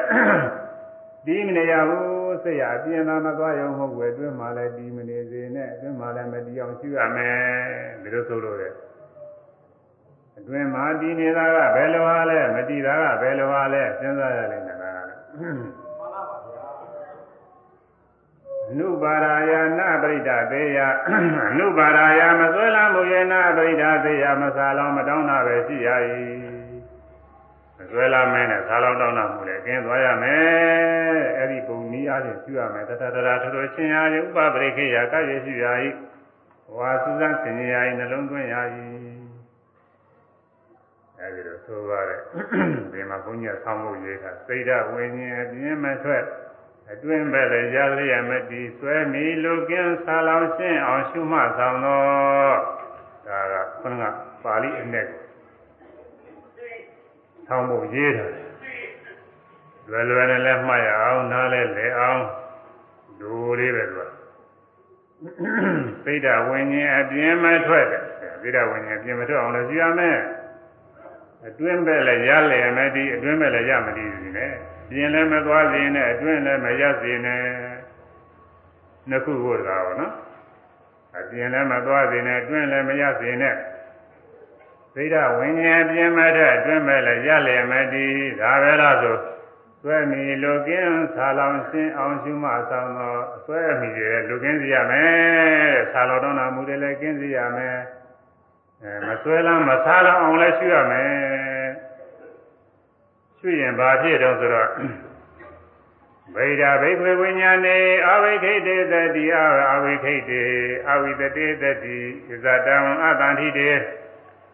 [1.26, 7.38] ဒီမနေရဘူးစိတ်ရအပြင်းသာမသွားရုံမဟုတ်ဘူးအတွင်းမှာလည်းဒီမနေစေနဲ့အတွင်းမှာလည်းမတီးအောင်ရှုရမယ်
[8.02, 8.74] ဒီလိုဆိုလို့ရတယ်
[10.38, 15.56] အတွင်းမှာတည်နေတာကဘယ်လိုဟာလဲမတည်တာကဘယ်လိုဟာလဲစဉ်းစားရလိမ့်မယ်ဒါကလည်းမှန်
[16.00, 16.68] ပါပါဗျာ
[18.70, 20.78] အနုပါရာယနာပရိဒသေယ
[21.50, 25.88] အနုပါရာယမဆွဲလာမှုယေနာပရိဒသေယမဆာလောင်မတောင်းတာပဲရှိရ၏
[27.78, 35.66] မဆွဲလာမဲနဲ့ဆာလောင်တောင်းတာမှုလည်းကျင်းသွားရမယ်အဲ့ဒီပုံနည်းအားဖြင့်ရှိရမယ်တတတရာထထချင်းရာယဥပပရိခေယကရရှိရ၏
[36.76, 38.56] ဝါစုစံဆင်ရ၏နှလုံးသွင်းရ၏
[41.24, 42.20] အဲဒီလိုဆိုပါတယ်
[42.92, 46.24] ဒီမှာဘုန်းကြီးဆောင်းဖို့ရေးတာစိတ်ဓာတ်ဝိညာဉ်အပြင်းမထွက်
[46.92, 52.56] အတွင်းပဲလေရလျက်မတည်ဆွဲမီလူကင်းဆာလောင်ရှင်းအောင်ရှုမှတ်ဆောင်တော့
[53.26, 54.04] ဒါကခုနက
[54.42, 55.06] ပါဠိအနဲ့
[57.46, 58.26] ဆောင်းဖို့ရေးတာ
[59.90, 62.20] လွယ်လွယ်နဲ့လည်းမှတ်ရအောင်နားလည်းလဲအောင်
[63.20, 64.10] ဒူလေးပဲသူက
[66.04, 68.02] စိတ်ဓာတ်ဝိညာဉ်အပြင်းမထွက်တယ်
[68.40, 70.18] စိတ်ဓာတ်ဝိညာဉ်အပြင်းမထွက်အောင်လည်းရှိရမယ်
[71.46, 74.52] အတွင်းပဲလည်းရလျက်မတည်အတွင်းပဲလည်းရမတည်ဘူးနဲ့
[74.90, 77.42] ပြင်းလည်းမသွားစေနဲ့အတွင်းလည်းမရစေနဲ့
[79.08, 80.12] နှစ်ခုကိုတကားပါနော်
[81.18, 83.54] အပြင်းလည်းမသွားစေနဲ့အတွင်းလည်းမရစေနဲ့
[84.94, 89.16] သိဒဝိညာဉ်ပြင်းမဲ့တဲ့အတွင်းမဲ့လည်းရလျက်မတည်ဒါပဲလားဆို
[89.82, 95.08] ဆွဲမီလူကင်းဆာလောင်ရှင်းအောင်ရှုမှဆောင်သောဆွဲမီရဲ့လူကင်းစီရမယ်
[95.74, 98.03] တဲ့ဆာလောင်တော့နာမှုတွေလည်းကင်းစီရမယ်အဲ
[99.06, 101.12] မဆွဲလမ်းမဆာလောင်အောင်လည်းရှုရမယ်
[103.38, 104.70] ရှုရင်ဘာဖြစ်တော့ဆိုတော့
[106.34, 109.24] ဗိဒာဘိခွေဝိညာဏေအဝိခိတေတတိ
[109.70, 110.44] အဝိခိတေ
[110.90, 111.98] အဝိတတေတတိ
[112.44, 113.70] ဇတံအတန္တိတေ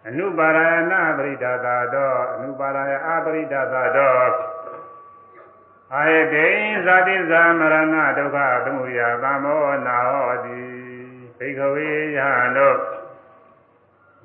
[0.08, 0.58] အနုပါရ
[0.90, 4.14] ဏပရိဒါသာတောအနုပါရယအပရိဒါသာတော
[5.94, 6.46] အာယတေ
[6.84, 10.60] ဇာတိဇာမရဏဒုက္ခသမုဒယသမောနာဟောတိ
[11.38, 12.99] ဘိခဝေယဟံတို့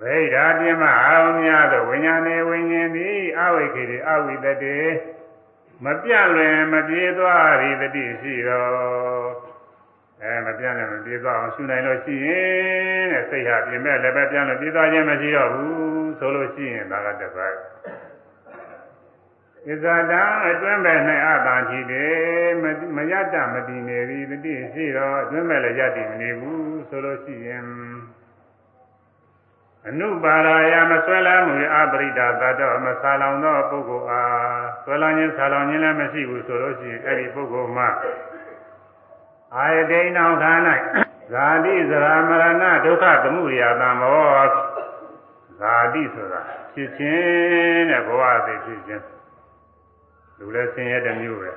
[0.01, 4.79] ဗိဓာပြမအောင်များသောဝိညာဉ်ဝိညာဉ်သည်အဝိခေတိအဝိတတေ
[5.83, 9.27] မပြန့်လွင်မပြေသွားရည်တတိရှိတော်
[10.21, 17.53] အဲမပြန့်လည်းမပြေသွားအောင်ရှုနိုင်လို့ရှိရင်တဲ့စိတ်ဟာပြင်မဲ့လည်းပဲပြန့်လို့ပြေသွားခြင်းမရှိတော့ဘူးဆိုလို့ရှိရင်ဒါကတစ်ပတ်
[19.67, 20.93] ဣဇာတံအတွင်းပဲ၌
[21.25, 22.51] အတာရှိတယ်
[22.95, 27.63] မရတမတည်နေပြီတတိရှိတော့အတွင်းပဲလည်းရတည်မနေဘူးဆိုလို့ရှိရင်
[29.89, 37.89] အနုပါရာယမဆွဲလမ်းမှုအပရိဒါသတ္တောမဆာလောင်သောပုဂ္ဂိုလ်အားဆွဲလမ်းခြင်းဆာလောင်ခြင်းလည်းမရှိဘူးဆိုလို့ရှိရင်အဲ့ဒီပုဂ္ဂိုလ်မှာ
[39.55, 40.53] အာယတိနောခါ၌
[41.31, 44.49] ဇာတိဇရာမရဏဒုက္ခသမှုရိယသံမော
[45.59, 46.41] ဇာတိဆိုတာ
[46.73, 49.03] ဖြစ်ခြင်းတဲ့ဘဝသိဖြစ်ခြင်း
[50.37, 51.51] လူလည်းဆင်းရဲတဲ့မျိုးပဲ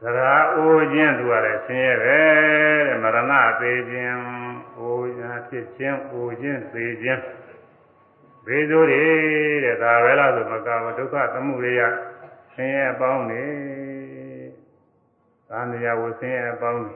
[0.00, 2.18] ဇရာအိုးခြင်းသူကလည်းဆင်းရဲပဲ
[2.86, 4.18] တဲ့မရဏသေးခြင်း
[4.78, 7.22] အိုးခြင်းဖြစ်ခြင်းအိုးခြင်းသေခြင်း
[8.46, 9.04] ဘေးဆိုးတွေ
[9.64, 11.82] တဲ့ဒါပဲလားဆိုမကဘူးဒုက္ခသမှုရိယ
[12.54, 13.44] ဆင်းရဲပေါင်းနေ
[15.48, 16.92] သာမယဝဆင်းရဲပေါင်းနေ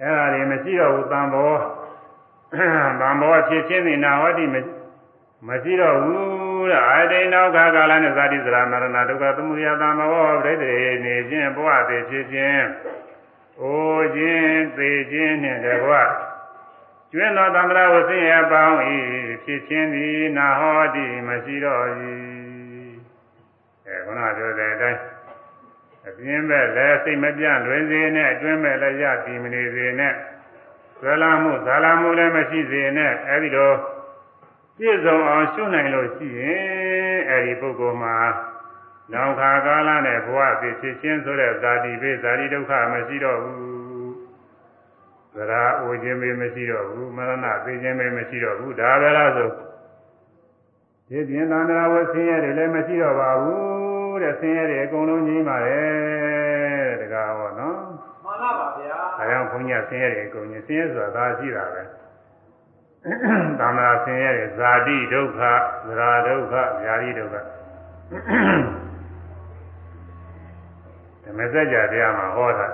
[0.00, 1.52] အဲ့ဒါတွေမရှိတော့ဘူးတန်ဘော
[3.00, 4.56] တန်ဘောဖြစ်ခြင်းနေနာဟောတိမ
[5.62, 10.72] ရှိတော့ဘူးတဲ့အာတိနောခကာလနဲ့ဇာတိစရာမရဏဒုက္ခသမှုရိယတန်ဘောပြိတ္တိ
[11.04, 12.64] နေခြင်းဘဝသေးဖြစ်ခြင်း
[13.60, 15.92] အိုခြင်းသေခြင်းနှင့်တကွ
[17.12, 18.76] ကျွင်းသောသံဃာဝဆင်းရဲပေါင်း၏
[19.44, 21.84] ဖြစ်ခြင်းသည်နာဟောတိမရှိတော့၏
[23.86, 25.00] အဲခုနပြောတဲ့အတိုင်း
[26.08, 30.14] အပြင်းမဲ့လည်းစိတ်မပြန့်လွင်စေနဲ့အတွင်းမဲ့လည်းရတည်မနေစေနဲ့
[30.98, 33.76] ဆွဲလာမှုဇာလာမှုလည်းမရှိစေနဲ့အဲဒီတော့
[34.76, 38.16] ပြည့်စုံအောင်ရှုနိုင်လို့ရှိရင်အဲဒီပုဂ္ဂိုလ်မှာ
[39.12, 43.64] နောင်ခါကာလနဲ့ဘဝဖြစ်ဖြစ်ချင်းဆိုတဲ့ဇာတိဘေးဇာတိဒုက္ခမရှိတော့ဘူး
[45.34, 49.50] သရာအိုခြင်းပဲမရှိတော့ဘူးမရဏသိခြင်းပဲမရှိတော့ဘူးဒါပဲလားဆို
[51.08, 57.76] ဒီပြင်သန္တရာဝဆင်းရဲတွေလည်းမရှိတော့ပါဘူးတဲ့ဆင်းရဲတွေအကုန်လုံးကြီးပါတယ်တဲ့တကားဟောနော်
[58.24, 61.82] မှန်လားပါဗျာအဲကြောင့်ဘုန်းကြီးကဆင်းရဲတွေအကုန်ကြီးဆင်းရဲဆိုတာဒါရှိတာပဲ
[63.58, 65.40] သန္တရာဆင်းရဲတွေဇာတိဒုက္ခ
[65.86, 67.36] သရာဒုက္ခဗျာတိဒုက္ခ
[71.24, 72.68] ဓမ္မစကြာတရားမှာဟောတာ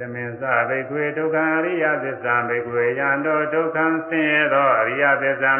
[0.00, 5.52] တမင်္စဘိကွေဒုက္ခအရိယသစ္စာဘိကွေယံတောဒုက္ခံဆင်းရဲသောအရိယသစ္စာ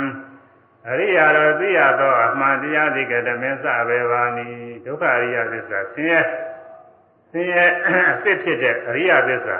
[0.88, 4.46] အရိယာတော်သိရသောအမှန်တရားဒီကတမင်္စဘေဘာနိ
[4.86, 6.20] ဒုက္ခအရိယသစ္စာဆင်းရဲ
[7.30, 7.90] ဆင်းရဲအ
[8.30, 9.58] စ်ဖြစ်တဲ့အရိယသစ္စာ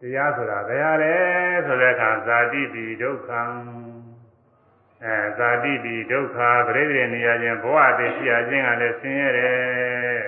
[0.00, 1.14] တရားဆိုတာဘယ်ဟာလဲ
[1.66, 3.42] ဆိုတဲ့အခါဇာတိတိဒုက္ခံ
[5.04, 10.20] အဲဇာတိတိဒုက္ခပရိသေနေရခြင်းဘဝတည်ရှိရခြင်းကလည်းဆင်းရဲတယ်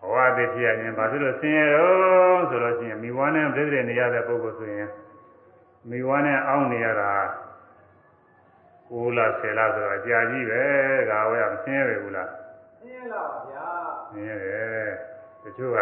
[0.00, 4.90] ဘဝတည်ဖြစ်ရခြင်းဘာဖြစ်လို့ဆင်းရဲတော့ဆိုလို့ရှိရင်မိဘနဲ့ပြည့်စုံနေရတဲ့ပုဂ္ဂိုလ်ဆိုရင်
[5.90, 7.12] မိဘနဲ့အောင်းနေရတာ
[8.90, 10.62] 9လ10လဆိုတော့အကြာကြီးပဲ
[11.10, 12.30] ဒါဝဲမဆင်းရဲဘူးလား
[12.80, 13.68] ဆင်းရဲလားပါဗျာ
[14.12, 14.88] ဆင်းရဲတယ်
[15.42, 15.78] တချို့က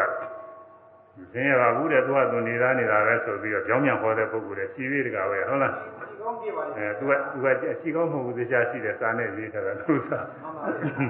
[1.17, 10.25] မဆင်းရဲပါဘူးတဲ့သူကသူနေသားနေတာပဲဆိုပြီးတော့ကြောင်းမြန်ခေါ်တဲ့ပုဂ္ဂိုလ်တွေရှိသေးတကားပဲဟုတ်လားဒီ ကောင်းပြပါလိမ့်အဲသူကသူကအရှိကောင်းမဟုတ်ဘူးတရားရှိတယ်စာနဲ့ရေးထားတာသူကမှန်
[10.57, 11.01] ပါဗျာ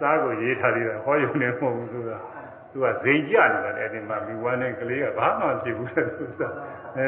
[0.00, 2.10] စာကိုရေးထားသေးတယ်ဟောရုံနဲ့မဟုတ်ဘူးသူက
[2.72, 6.42] သူကဇိမ်ကြနေတာအဲ့ဒီမှာမိဝါနဲ့ကလေးကဘာမှမဖြစ်ဘူးတဲ့သူက
[6.96, 7.06] အဲ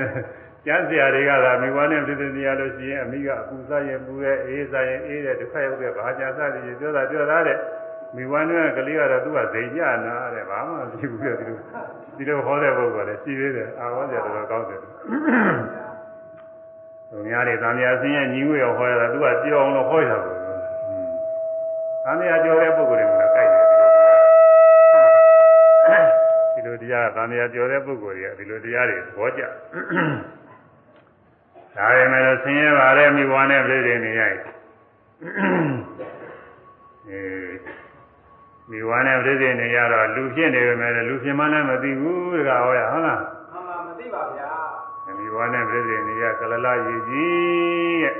[0.66, 7.58] ကျမ်းစရာတွေကသာမိဝါနဲ့ပြည်နေရလို့ရှိရင်အမိကအပူစားရင်ပူရဲ့အေးစားရင်အေးတဲ့ဒုက္ခရောက်တဲ့ဘာကြာစားတယ်ပြောတာပြောတာတဲ့
[8.16, 11.52] မိဝါနဲ့ကလေးကတော့သူကဇိမ်ကြနာတဲ့ဘာမှမဖြစ်ဘူးတဲ့သူ
[12.16, 14.80] ဒီလိုဟောတဲ့ပုဂ္ဂိုလ်လည်းရှိသေးတယ်အာဟောကြတော်တော်ကောင်းတယ်
[17.10, 20.36] သူများတွေသံဃာဆင်းရဲညီငွေရောဟောရတာသူကပြောအောင်လို့ဟောရတာပေါ့
[22.04, 23.66] သံဃာပြောတဲ့ပုဂ္ဂိုလ်တွေကကြိုက်တယ်
[26.52, 34.38] ဒီလိုတရားသံဃာပြောတဲ့ပုဂ္ဂိုလ်တွေကဒီလိုတရားတွေသဘောကျဒါပေမဲ့ဆင်းရဲပါတဲ့မိဘနဲ့ပြည်နေနေရိုက်
[37.08, 37.22] အဲ
[38.70, 43.20] မိဘနဲ့ပြည်နေနေရတော့လူဖြစ်နေပေမဲ့လူဖြစ်မှလည်းမသိဘူးတကားဟောရဟုတ်လား
[43.52, 44.55] မှန်ပါမသိပါဗျာ
[45.38, 48.14] မိဘနဲ့ပြည်နေနေရကလလရည်ကြီးရဲ့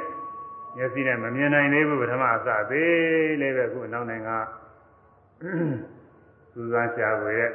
[0.77, 4.37] မျက်စိနဲ့မမြင်နိုင်သေးဘူးပထမအစသေးလေးပဲခုအနောက်နိုင်ငံ
[6.53, 7.51] စူးစမ်းရှာဖွေရဲ့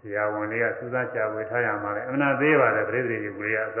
[0.00, 3.80] ဆရာဝန်တွေကစူးစမ်းရှာဖွေထားရမှာလေအမှန်သေးပါတယ်ပြိတ္တိတွေကလေးကအစ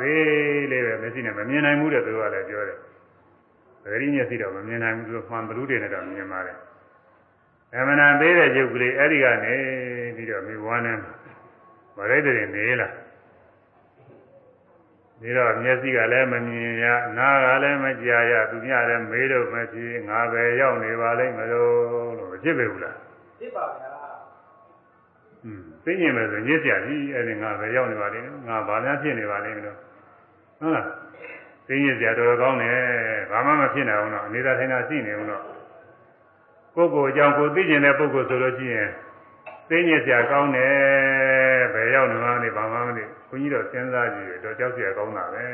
[0.00, 2.78] သေးလေးပဲမျက်စိနဲ့မမြင်နိုင်ဘူးတဲ့သူကလည်းပြောတယ်
[3.82, 6.56] ပဂရိမျက်စိတော့မမြင်နိုင်ဘူးသူမှန်ဘလူးတွေနဲ့တော့မြင်ပါတယ်
[7.74, 9.54] အမှန်သေးတဲ့ရုပ်ကလေးအဲ့ဒီကနေ
[10.16, 10.96] ပြီးတော့မိဘဝနဲ့
[11.96, 12.88] ဗရိတ္တိတွေနေလာ
[15.22, 16.86] ဒီတော့မျက်စိကလည်းမမြင်ရ
[17.18, 21.70] နားကလည်းမကြားရသူများလည်းမေးလို့မဖြစ်ငါပဲရောက်နေပါလိမ့်မလို့
[22.18, 22.96] လို့မဖြစ်ပေဘူးလား
[23.38, 23.90] ဖြစ်ပါဗျာ
[25.44, 29.76] อืมသိမြင်မယ်ဆိုညစ်ကြကြီးအဲ့ဒီငါပဲရောက်နေပါလိမ့်မယ်ငါဘာများဖြစ်နေပါလိမ့်မလို့
[30.60, 30.86] ဟုတ်လား
[31.66, 32.78] သိညစ်ကြတော်တော်ကောင်းတယ်
[33.30, 35.42] ဘာမှမဖြစ်နိုင်အောင်တော့အနေသာထိုင်တာရှိနေအောင်တော့
[36.74, 38.90] ကိုယ်ကိုအကြောင်းကိုသိကျင်တဲ့ပုဂ္ဂိုလ်ဆိုလို့ရှိရင်
[39.68, 41.21] သိညစ်ကြကောင်းတယ်ဘယ်
[41.95, 45.45] ရောက်နေမှန်းလဲဘာမှမသိဘုန်းကြီးတော့စဉ်းစားကြည့်တော့ကြောက်เสียကောင်းတာပဲ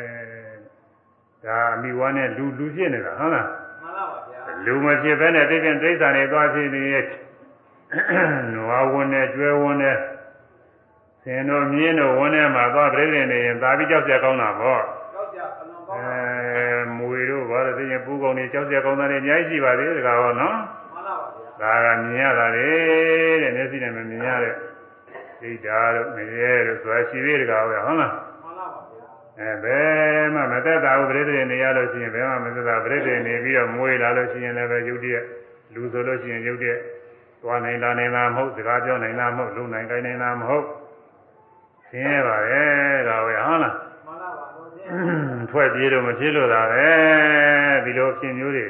[1.45, 3.47] ဒါအမိဝါနဲ့လူလူဖြစ်နေတာဟုတ်လား
[3.81, 7.05] မှန်လားပါဗျာ လူမဖြစ်ဘဲနဲ့သိတဲ့ဒိဋ္ဌာန်တွေသွားဖြစ်နေရဲ့
[8.53, 9.97] နွားဝင်နဲ့ကျွဲဝင်နဲ့
[11.23, 14.81] ဆင်တို့မြင်းတို့ဝင်နဲ့မှာသွားပြိနေနေရင်သာပြီးကြောက်เสียကောင်းတာပေါ့
[15.13, 16.15] ကြောက်ကြအလွန်ကော အဲ
[16.73, 20.57] င်းပါ မွေတို့ဘာလို့သိရင်ပူကုန်နေကြောက်เสียကောင်းတာတွေအများကြီးရှိပါသေးတယ်ကောင်နော်
[20.93, 22.67] မှန်လားပါဗျာ ဒါကမြင်ရတာလေ
[23.41, 24.53] တဲ့မျက်စိနဲ့မမြင်ရတဲ့
[25.40, 29.06] ဒိဋ္ဌာတို့မရဲတို့ဆိုတာရှိသေးတယ်ကောင်ဟုတ်လားမှန်လားပါဗျာ
[29.40, 35.22] အဲဘယ်မှမသက်တာဘူးပြိတ္တိနေရလို့ရှိရင်ဘယ်မှမသက်တာပြိတ္တိနေပြီးတော့မွေးလာလို့ရှိရင်လည်းပဲယုတ်တည်း
[35.74, 36.78] လူဆိုလို့ရှိရင်ယုတ်တည်း
[37.42, 40.66] သွားနိုင်တာနိုင်တာမဟုတ်စကားပြောနိုင်တာမဟုတ်လုံနိုင်ကိုင်းနိုင်တာမဟုတ်
[41.86, 42.62] ဆင်းရဲပါပဲ
[43.08, 46.86] ဒါပဲဟုတ်လားမှန်လားပါဘုရားထွက်ပြေးလို့မဖြစ်လို့တာပဲ
[47.84, 48.66] ဒီလိုဖြစ်မျိုးတွေ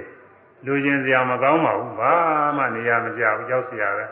[0.67, 2.15] လူချင်းစရာမကောင်းပါဘူးဘာ
[2.57, 4.05] မှနေရာမကျဘူးကြောက်စရာပဲ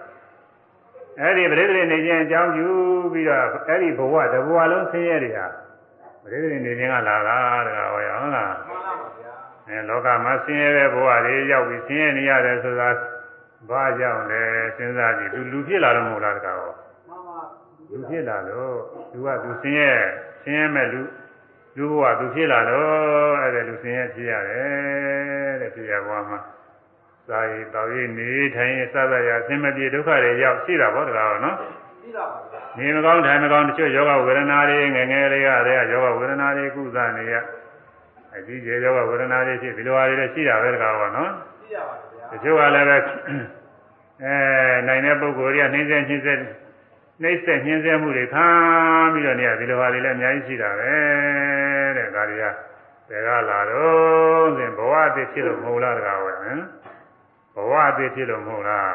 [1.21, 2.69] အဲ့ဒီပြိတ္တိနေခြင်းအကြောင်းပြု
[3.13, 5.47] ပြီးတော့အဲ့ဒီဘဝတစ်ဘဝလုံးဆင်းရဲတွေဟာ
[6.25, 9.33] ပြိတ္တိနေခြင်းကလာတာတကားဟောရဟုတ်လားမှန်လားပါဗျာ
[9.69, 12.89] အဲလောကမှာဆင်းရဲတဲ့ဘဝတွေရောက်ပြီးဆင်းရဲနေရတယ်ဆိုတာ
[13.69, 14.43] ဘာကြောင့်လဲ
[14.77, 17.41] စဉ်းစားကြည့်သူလူဖြစ်လာတော့မဟုတ်လားတကားဟောမှန်ပါ
[17.91, 18.75] လူဖြစ်လာလို့
[19.13, 19.93] သူကသူဆင်းရဲ
[20.43, 21.01] ဆင်းရဲမဲ့လူ
[21.77, 26.39] လူဘဝသူဖြစ်လာလို့အဲ့ဒါလူဆင်းရဲဖြစ်ရတယ်တဲ့ဖြစ်ရဘဝမှာ
[27.29, 31.57] သာရီတော်ရီနေထိုင်ရစသရအဆင်မပြေဒုက္ခတွေရောက်ရှိတာပေါ့တကားဟောနော်
[32.03, 37.35] သိလားပါဗျာနေမကောင်းထိုင်မကောင်းတချို့ယောဂဝေဒနာတွေငယ်ငယ်လေးကတည်းကယောဂဝေဒနာတွေကုသနေရ
[38.35, 42.97] အကြီးကျယ်ယောဂဝေဒနာတွေဖြစ်ဒီလိုဟာတွေလည်းရှိတာပဲတကားဟောနော်သိရပါတယ်ဗျာတချို့ကလည်းပဲ
[44.23, 44.35] အဲ
[44.89, 46.41] နိုင်တဲ့ပုဂ္ဂိုလ်တွေကနှိမ့်ဆက်နှိမ့်ဆက်
[47.23, 48.47] နှိမ့်ဆက်နှင်းဆက်မှုတွေခံ
[49.13, 50.93] ပြီးတော့နေရဒီလိုဟာတွေလည်းအများကြီးရှိတာပဲ
[51.97, 52.45] တဲ့ဒါတွေက
[53.09, 56.61] ဘယ်ကလာတော့ဆိုရင်ဘဝအသေးဖြစ်လို့မဟုတ်လားတကားဟောဟမ်
[57.57, 58.93] ဘဝအသေးဖြစ်လို့မဟုတ်လား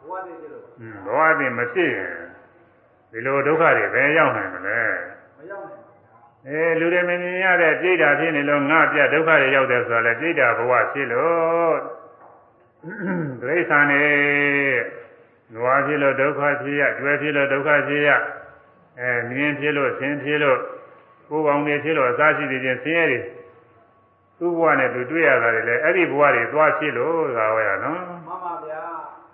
[0.00, 2.14] ဘဝတည်းကျလို့อืมဘဝအသေးမဖြစ်ရင်
[3.10, 4.80] ဒီလိုဒုက္ခတွေဘယ်ရောက်နိုင်မလဲ
[5.36, 11.74] မရောက်နိုင်ပါဗျာအဲလူတွေမမြင်ရတဲ့ပြိတ္တာဖြစ်နေလို့ငါပြဒုက္ခတွေရောက်တယ်ဆိုတာလေပြိတ္တာဘဝဖြစ်လို့
[13.42, 14.04] ဒိဋ္ဌာန်နေ
[15.54, 18.08] နွားဖြစ်လို့ဒုက္ခဖြစ်ရကျွဲဖြစ်လို့ဒုက္ခဖြစ်ရ
[19.00, 20.58] အဲမြင်ဖြစ်လို့ဆင်းဖြစ်လို့
[21.28, 23.18] ကိုယ်ပေါင်းနေဖြစ်လို့အစားရှိသေးခြင်းဆင်းရဲတွေ
[24.38, 28.82] သူ့ဘဝနဲ့သူတွေ့ရတာတွေလေအဲ့ဒီဘဝတွေသွားဖြစ်လို့သာဟောရနော်မှန်ပါဗျာ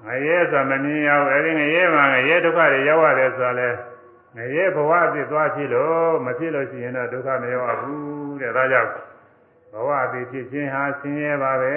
[0.06, 3.68] ငရဲဆိုတာမမြင်ရဘူးအဲဒီငရဲမှာငရဲဒုက္ခတွေရောက်ရတယ်ဆိုတာလဲ
[4.36, 8.90] ငရဲဘဝအဖြစ်သွားဖြစ်လို့မဖြစ်လို့ရှိရင်တော့ဒုက္ခမရောက်ဘူးတဲ့ဒါကြောင့်
[9.72, 11.74] ဘဝအဖြစ်ဖြစ်ခြင်းဟာဆင်းရဲပါပဲ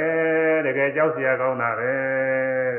[0.65, 1.93] တကယ်ကြောက်စရာကောင်းတာပဲ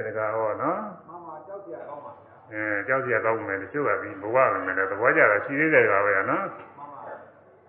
[0.06, 6.67] တကယ်ဟောနော်မှန်ပါကြောက်ကြကောင်းပါဗျာအဲကြောက်စရာကောင်းမယ်တချို့ကပြီးဘဝပဲမယ်သဘောကြတာရှိသေးတယ်ကွာပဲနော်မှန်ပါ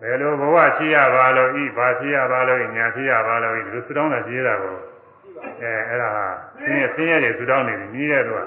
[0.00, 6.26] ဘယ်လိုဘဝရှိရပါလို့ဤဘာရှိရပါလို့ညာရှိရပါလို့ဤဒီလိုစတောင်းတာရှိရတာကိုရှိပါအဲအဲ့ဒါဟာ
[6.62, 8.40] ဆင်းရဲဆင်းရဲတွေဆူတောင်းနေပြီကြီးတဲ့သူက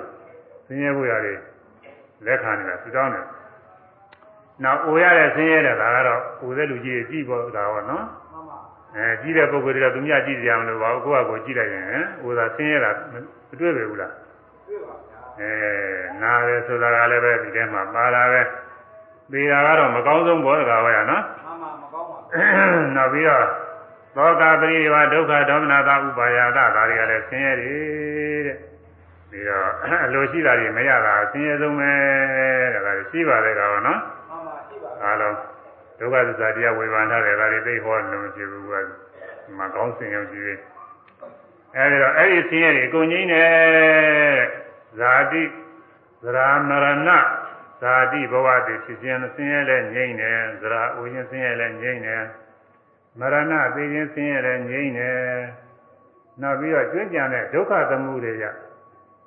[0.68, 1.39] ဆင်းရဲဖို့ရတယ်
[2.26, 3.26] လက်ခံနေတာဆူတောင်းတယ်
[4.63, 8.58] နောက်အိုရတဲ့ဆင်းရဲတဲ့ဒါကတော့အိုတဲ့လူကြီးကြီးပေါ့ဒါဟောနော်မှန်ပါ
[8.96, 13.16] အဲကြီးတဲ့ပုဂ္ဂိုလ်တွေကသူများကြည့်ကြရမလို့ပါဘူးကိုယ့်ဟာကိုယ်ကြည့်လိုက်ရင်ဟိုသာဆင်းရဲတာမ
[13.60, 14.13] တွေ့ပဲဘူးလား
[14.68, 15.52] တွေ့ပါဗျာအဲ
[16.22, 18.42] နားရဲဆိုတာကလည်းပဲဒီထဲမှာပါလာပဲ
[19.32, 21.43] သေတာကတော့မကောင်းဆုံးဘောတကားဟောရနော်မှ
[22.41, 23.46] န်ပါမကောင်းပါဘူးနောက်ပြီးတော့
[24.15, 28.58] သောကပရိဝဒုက္ခဒေါမနတာဥပါယတာဒါတွေကလည်းဆင်းရဲတယ်တဲ့
[29.30, 29.69] ပြီးတော့
[30.06, 31.91] အလိုရှိတာတွေမရတာဆင်းရဲဆုံးပဲ
[32.74, 35.36] တဲ့ဒါတွေရှိပါတယ်ကောနော်မှန်ပါရှိပါအားလုံး
[36.00, 38.74] ဒုက္ခသစ္စာတရားဝေဘာနာတယ်ဒါတွေသိဟောလို့မရှိဘူးက
[39.58, 40.60] မကောင်းစင်ရုံကြည့်ရင်
[41.78, 43.43] အဲဒီတော့အဲ့ဒီဆင်းရဲတွေအကုန်ကြီးနေ
[45.00, 45.43] ဇာတိ
[46.24, 46.38] သရ
[46.69, 47.10] မရဏ
[47.84, 52.24] ဇာတိဘဝတည်ဖြစ်ခြင်းဆင်းရဲလဲငြိမ့်တယ်သရဥခြင်းဆင်းရဲလဲငြိမ့်တယ်
[53.19, 55.19] မရဏသိခြင်းဆင်းရဲလဲငြိမ့်တယ်
[56.41, 58.46] နောက်ပြီးတော့ကျွင့်ကြံတဲ့ဒုက္ခသမှုတွေကြ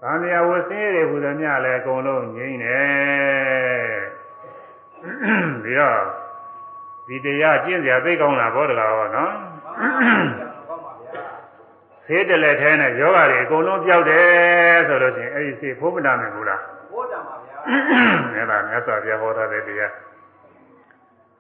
[0.03, 3.97] ဗာမယဝဆင်းရဲတွေဟူသည်များလဲအကုန်လုံးငြိမ့်တယ်
[5.63, 6.01] ပြီးတော့
[7.07, 11.25] ဒီတရားကျင့်စရာသိကောင်းတာဘောတကားဟောနော်မှန်ကောင်းပါဗျာ
[12.07, 16.76] ဆေးတလက်ထဲနဲ့ယောဂတွေအကုန်လုံးပြောက်တယ်ဆိုလို့ရှိရင်အဲ့ဒီဆေးဖို့မတတ်နိုင်ဘူးလားဘိုးတံပါဗျာ
[17.69, 19.93] အဲ့ဒါမြတ်စွာဘုရားဟောထားတဲ့တရား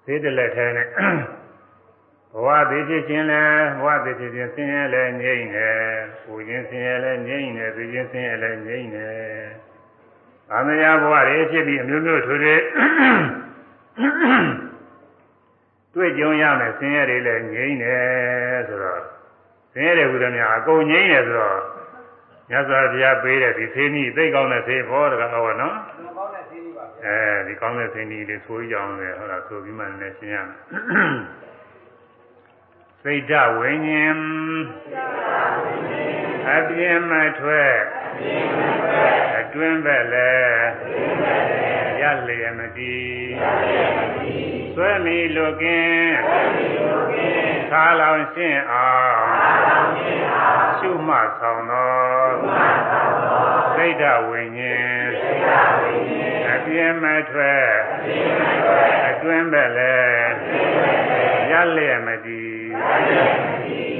[0.05, 0.87] ဆေးတလက်ထဲနဲ့
[2.33, 3.43] ဘဝသိဖြစ်ခြင်းလဲ
[3.81, 5.79] ဘဝသိဖြစ်ခြင်းဆင်းရဲလဲငြိမ့်တယ်။
[6.25, 9.47] ပူခြင်းဆင်းရဲလဲငြိမ့်တယ်သိခြင်းဆင်းရဲလဲငြိမ့်တယ်။
[10.49, 12.55] သာမယဘဝတွေဖြစ်ပြီးအမျိုးမျိုးထွေထွေ
[15.95, 19.03] တွေ့ကြုံရမယ်ဆင်းရဲတွေလည်းငြိမ့်တယ်ဆိုတော့
[19.73, 21.61] ဆင်းရဲတွေဘုရားများအကုန်ငြိမ့်တယ်ဆိုတော့
[22.51, 25.77] မြတ်စွာဘုရားပေးတဲ့ဒီသေးနည်းသိကောင်းတဲ့သေးဘောတကားဟောနော်
[27.07, 30.59] အဲဒီကောင်းတဲ့သေးနည်းလေးဆိုကြအောင်လေဟုတ်လားဆိုပြီးမှလည်းရှင်းရမယ်
[33.03, 34.19] စိတ်ဓာတ်ဝိညာဉ်
[36.55, 37.77] အပြင်းမထွက်
[39.39, 40.61] အတွင်းဘက်လည်း
[42.01, 43.15] ရလျက်မတည်
[44.75, 46.17] ဆွဲမီလွကင်း
[47.71, 49.25] ခါလောင်ရှင်းအောင်
[50.79, 51.93] ရှုမှတ်ဆောင်သော
[53.75, 56.36] စိတ်ဓာတ်ဝိညာဉ်အ
[56.67, 57.67] ပြင်းမထွက်
[59.09, 60.29] အတွင်းဘက်လည်း
[61.51, 62.57] ရလျက်မတည်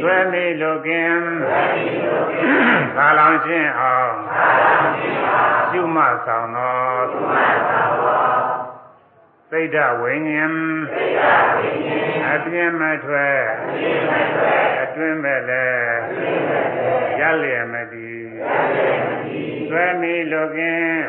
[0.01, 1.25] ဆွဲမီလွကင်း
[2.97, 4.13] ခါလောင်ရှင်းအောင်
[5.71, 6.77] ရှုမှတ်ဆောင်သော
[9.51, 10.53] စိတ်ဓာတ်ဝိညာဉ်
[12.33, 13.41] အပြင်းမထွက်
[14.83, 15.89] အတွင်းဘက်လည်း
[17.21, 18.27] ရလျက်မတည်
[19.69, 21.01] ဆွဲမီလွကင်း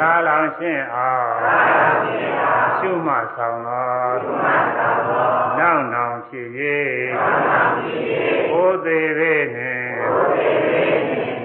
[0.00, 1.32] ခါလောင်ရှင်းအောင်
[2.78, 3.88] ရှုမှတ်ဆောင်သော
[5.58, 6.48] နောက်နောင်ဖြစ်၍
[8.50, 9.90] ဘုသေးပေနှင့်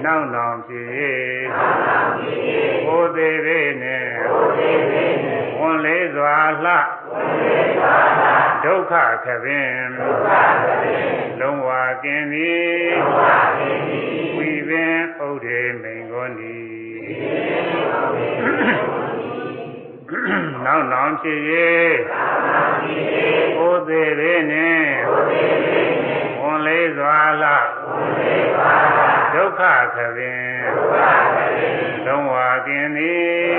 [0.04, 0.86] နောက်နောင်ဖြစ်၍
[2.86, 4.12] ဘုသေးပေနှင့်
[5.58, 6.74] ဝန်လေးစွာလှ
[8.64, 8.92] ဒုက္ခ
[9.24, 9.72] ခပင်
[11.40, 11.68] လုံးဝ
[12.04, 14.11] ကင်းသည်ဝိ
[14.72, 16.72] ပင်ဥဒေမိန်ကုန်သည်
[20.64, 21.40] နောက်နောင်ဖြစ်၍
[23.56, 24.92] ဘုသေးပေနှင့်
[26.40, 27.52] ဝန်လေးစွာလှ
[29.32, 29.60] ဒုက္ခ
[29.94, 30.42] ခပင်
[32.06, 33.54] လုံးဝကင်းသည်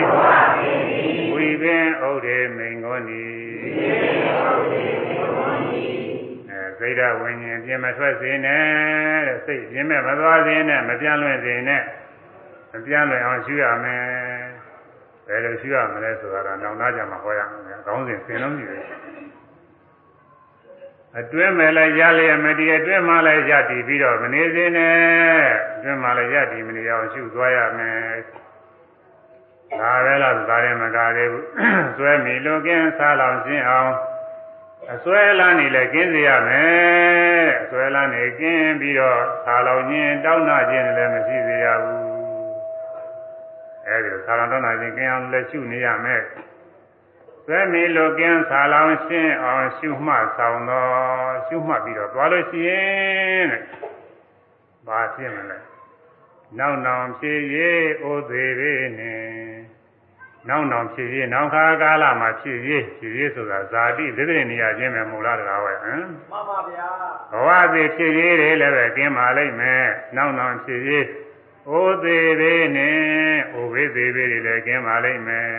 [1.34, 3.34] ဝိပင်ဥဒေမိန်ကုန်သည်
[3.80, 4.03] အဲ
[6.84, 11.82] စိတ်ဓာတ်ဝิญဉ်ပြင်မထွက်စေနဲ့တဲ့စိတ်ပြင်မဲ့မသွားစေနဲ့မပြန့်လွင့်စေနဲ့
[12.74, 14.04] မပြန့်လွင့်အောင်ရှုရမယ်
[15.28, 18.86] ဘယ်လိုရှုရမလဲဆိုတာတော့နောက်သားကြမှာဟောရမယ်အကောင်းစဉ်သင်လုံးကြည့်တယ်
[21.20, 24.94] အတွင်းမဲ့လည်းရလျက်မတည်အတွင်းမှလည်းရတည်ပြီးတော့မနေစေနဲ့
[25.76, 27.98] အတွင်းမှလည်းရတည်မနေအောင်ရှုသွားရမယ်
[29.80, 31.46] ဒါပဲလားဒါရင်မကားသေးဘူး
[31.98, 33.92] စွဲမီလိုကင်းစားလောင်ရှင်းအောင်
[34.92, 42.02] အစွဲလန်းနေလည်းကင်းစေရမယ်အစွဲလန်းနေကင်းပြီးတော့စားလောင်ခြင်းတောင်းနာခြင်းလည်းမရှိစေရဘူး
[43.88, 46.22] အဲဒီစားလောင်တောင်းနာခြင်းကင်းအောင်လည်းရှုနေရမယ်
[47.48, 53.62] သွဲမီလိုကင်းဆာလောင်ရှင်းအောင်ရှုမှတ်ဆောင်တော့ရှုမှတ်ပြီးတော့သွားလို့ရှိရင်တဲ့
[54.88, 55.60] ဘာဖြစ်မလဲ
[56.58, 59.73] နောက်နောင်ဖြစ်ရေးဩသေးပေနဲ့
[60.50, 66.88] နောက်နောင်ဖြစ်ရေးနောက်ခါကာလမှာဖြစ်ရေးဖြစ်ရေးဆိုတာဇာတိသစ္စာနေရာချင်းပဲမဟုတ်လားတကားဝဲဟမ်မှန်ပါဗျာ
[67.34, 71.06] ဘဝသည်ဖြစ်ရေးတွေလည်းပဲကင်းပါလိမ့်မယ်နောက်နောင်ဖြစ်ရေး
[71.72, 72.98] ဩသေးပေနဲ့
[73.56, 75.50] ဩဘေးသေးပေတွေလည်းကင်းပါလိမ့်မယ်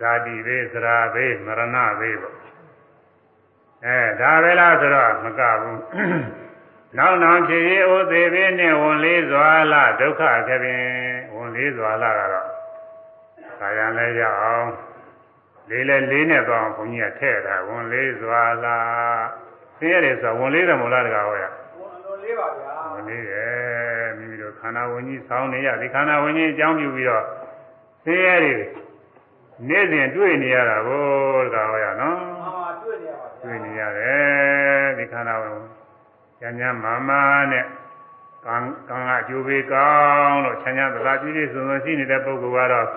[0.00, 2.36] ဇာတိဘေးသရာဘေးမရဏဘေးပေါ့
[3.86, 5.80] အဲဒါပဲလားဆိုတော့မကဘူး
[6.98, 10.82] နောက်နောင်ဖြစ်ရေးဩသေးဘေးနဲ့ဝန်လေးစွာလာဒုက္ခခပင်
[11.34, 12.53] ဝန်လေးစွာလာကတော့
[13.60, 14.68] ကာယံလည်းရအောင်
[15.68, 18.78] လေးလည်းလေးနဲ့တော့ဘုန်းကြီးကထည့်တာဝန်လေးစွာလာ
[19.78, 21.44] သိရတယ်ဆိုဝန်လေးတယ်မို့လားတကားဟောရ
[21.80, 27.24] ဝန်လိုလေးပါဗျာဝန်လေးတယ်မိမိတို့ခန္ဓာဝင်ကြီးဆောင်းနေရဒီခန္ဓာဝင်ကြီးအကြောင်းပြုပြီးတော့
[28.04, 28.58] သိရတယ်
[29.68, 31.04] နေ့စဉ်တွေ့နေရတာကို
[31.44, 35.58] တကားဟောရနော်မှန်ပါတွေ့နေရပါဗျာတွေ့နေရတယ်ဒီခန္ဓာဝင်
[36.40, 37.64] ကျမ်းကျမ်းမာမာနဲ့
[38.46, 38.56] ကံ
[38.88, 39.88] ကံကအကျိုးပေးကော
[40.26, 42.88] င်းလို့ချမ်းချမ်းသာသာပြည့်ပြည့်စုံစုံရှိနေတဲ့ပုဂ္ဂိုလ်ကတော့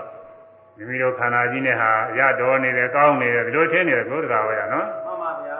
[0.78, 5.60] မိမိတို့ခန္ဓာကြီးနဲ့ဟာရတော်နေတယ်ကောင်းနေတယ်ဒီလိုထင်နေတယ်ဘုရားဟောရနော်မှန်ပါဗျာ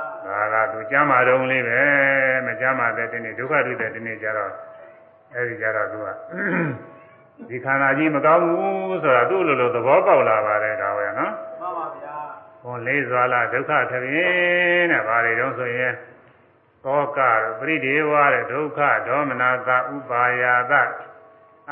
[0.54, 1.82] ဒါကသူကျမ်းမာတုံးလေးပဲ
[2.46, 4.52] မကျမ်းမာတဲ့ဒီနေ့ဒုက္ခတွေ့တဲ့ဒီနေ့ကျတော့
[5.34, 6.08] အဲဒီကျတော့သူက
[7.50, 12.16] ဒီခန္ဓာကြီးမကောင်းဘူးဆိုတာသူ့လိုလိုသဘောပေါက်လာပါတယ်ဒါပဲနော်မှန်ပါဗျာ
[12.64, 15.94] ဟောလေးစွာလာဒုက္ခထပြင်းတဲ့ဘာတွေတုံးဆိုရင်
[16.84, 17.20] သောက
[17.60, 20.74] ပရိဒေဝတဲ့ဒုက္ခဒေါမနတာဥပါယာသ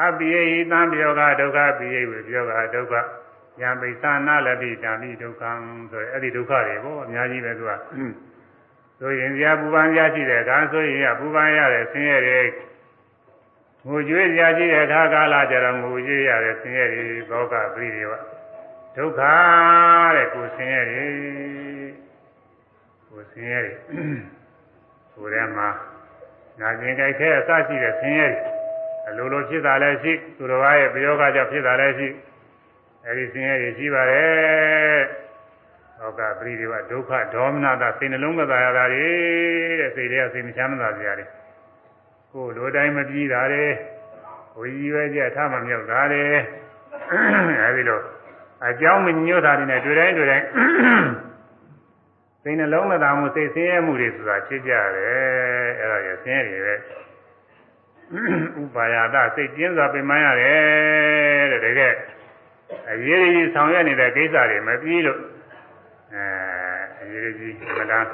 [0.01, 2.93] အပိယိတံပြောကဒုက္ခပိယိဝေပြောကဒုက္ခ
[3.61, 5.51] ယံပိသနာလပိတံပိဒုက္ခံ
[5.91, 7.71] ဆိုရယ်အဲ့ဒီဒုက္ခတွေပေါ့အများကြီးပဲသူက
[8.99, 12.41] ဆိုရင်ဇာပူပန်ကြရှိတဲ့အခါဆိုရင်ရပူပန်ရတဲ့ဆင်းရဲတွေ
[13.87, 18.13] ငိုကြွေးကြရှိတဲ့အခါကာလကြတော့ငိုကြွေးရတဲ့ဆင်းရဲတွေဘောကပရိတွေဝ
[18.95, 19.21] ဒုက္ခ
[20.15, 21.05] တဲ့ကိုဆင်းရဲတွေ
[23.09, 23.73] ကိုဆင်းရဲတွေ
[25.13, 25.69] ဆိုထဲမှာ
[26.59, 28.55] နာကျင်ကြိုက်ခဲအစရှိတဲ့ဆင်းရဲတွေ
[29.07, 32.07] အလိုလိုဖြစ်တာလည်းရှိသူတော်ဘာရဲ့ပယောဂကြောင့်ဖြစ်တာလည်းရှိ
[33.07, 35.01] အဲဒီဆင်းရဲတွေရှိပါတယ်။
[35.99, 39.07] ဟောကပရိဒီဝဒုက္ခဒေါမနတာစိတ်နှလုံးမသာရတာတွေ
[39.79, 41.25] တဲ့စိတ်တွေကစိတ်မချမ်းသာစရာတွေ
[42.31, 43.65] ကိုလိုတိုင်းမပြီးတာတွေ
[44.59, 46.23] ဝီကြီးပဲကြထမမြောက်တာတွေ
[47.61, 47.99] အဲဒီလို
[48.67, 50.45] အကြောင်းမညွတ်တာတွေနဲ့တွေ့တိုင်းတွေ့တိုင်း
[52.43, 56.75] စိတ်နှလုံးမသာမှုစိတ်ဆင်းရဲမှုတွေဆိုတာဖြစ်ကြတယ်အဲ့ဒါရဆင်းရဲတွေပဲ
[58.61, 61.93] ဥပါယတစိတ်ကျဉ်းစွာပင်ပန်းရတယ်တဲ့တကယ်
[62.91, 65.19] အရေးကြီးဆောင်ရွက်နေတဲ့ကိစ္စတွေမပြီးလို့
[66.13, 66.25] အဲ
[67.01, 68.09] အရေးကြီးမတန်း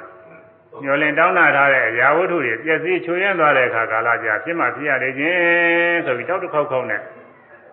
[0.84, 7.02] ညှော်လင်တောင်းတာထားတဲ့အရာဝတ္ထုတွေပျက်စီးချွေရင်းသွားတဲ့အခါကာလကြာဖြစ်မှဖြစ်ရလေခြင်းဆိုပြီးတောက်တစ်ခေါက်ခေါက်နဲ့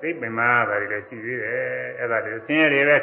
[0.01, 1.61] သိပင်မတာတွေလည်းရှိသေးတယ်
[1.99, 2.99] အဲ့ဒါတွေဆင်းရဲတွေပဲ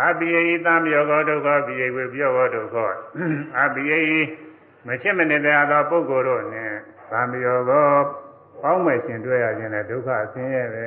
[0.00, 2.76] အပိယိတံပြောကောဒုက္ခပိယိဝေပြောကောဒုက္ခ
[3.58, 4.00] အပိယိ
[4.86, 6.72] မချစ်မနေတဲ့သောပုဂ္ဂိုလ်တို့နဲ့
[7.10, 7.88] ဗာမယောကော
[8.62, 10.86] ပေါင်းမဲ့ရှင်တွေ့ရခြင်းနဲ့ဒုက္ခဆင်းရဲပဲ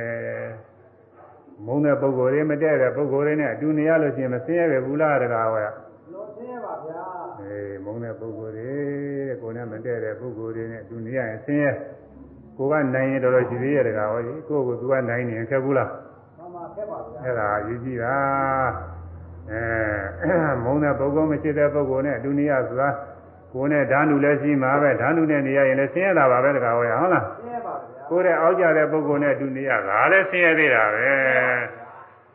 [1.66, 5.68] မုန်းတဲ့ပုဂ္ဂိုလ်တွေမတည့်တဲ့ပုဂ္ဂိုလ်တွေနဲ့အတူနေရလို့ရှိရင်မဆင်းရဲပဲဘူးလားတကားဟောရ
[6.14, 7.04] လုံးဆင်းရဲပါဗျာ
[7.42, 8.70] အေးမုန်းတဲ့ပုဂ္ဂိုလ်တွေ
[9.42, 11.72] ကိုယ်နဲ့မတည့်တဲ့ပုဂ္ဂိုလ်တွေနဲ့အတူနေရရင်ဆင်းရဲ
[12.58, 15.90] ကိုကနိုင်ရင်တော်တော်ရှိသေးရဲ့တကားဟောကြီးကိုယ့်ကိုယ်သူကနိုင်နေရင်ခက်ဘူးလား
[16.38, 18.16] မှန်ပါခက်ပါဗျာအဲ့ဒါရည်ကြည့်တာ
[19.50, 20.34] အဲ
[20.64, 22.90] မုန်းတဲ့ပုဂ္ဂိုလ်မရှိတဲ့ပုဂ္ဂိုလ်နဲ့အတူနေရဆိုတာ
[23.54, 27.55] ကိုယ်နဲ့ဓာနုလည်းရှိမှာပဲဓာနုနဲ့နေရရင်လည်းဆင်းရဲတာပါပဲတကားဟောရဟုတ်လားဆင်းရဲပါဗျာ
[28.10, 31.10] ကိုယ်တဲ့အောက်ကြတဲ့ပုဂ္ဂိုလ်နဲ့အတူနေရတာလည်းဆင်းရဲသေးတာပဲ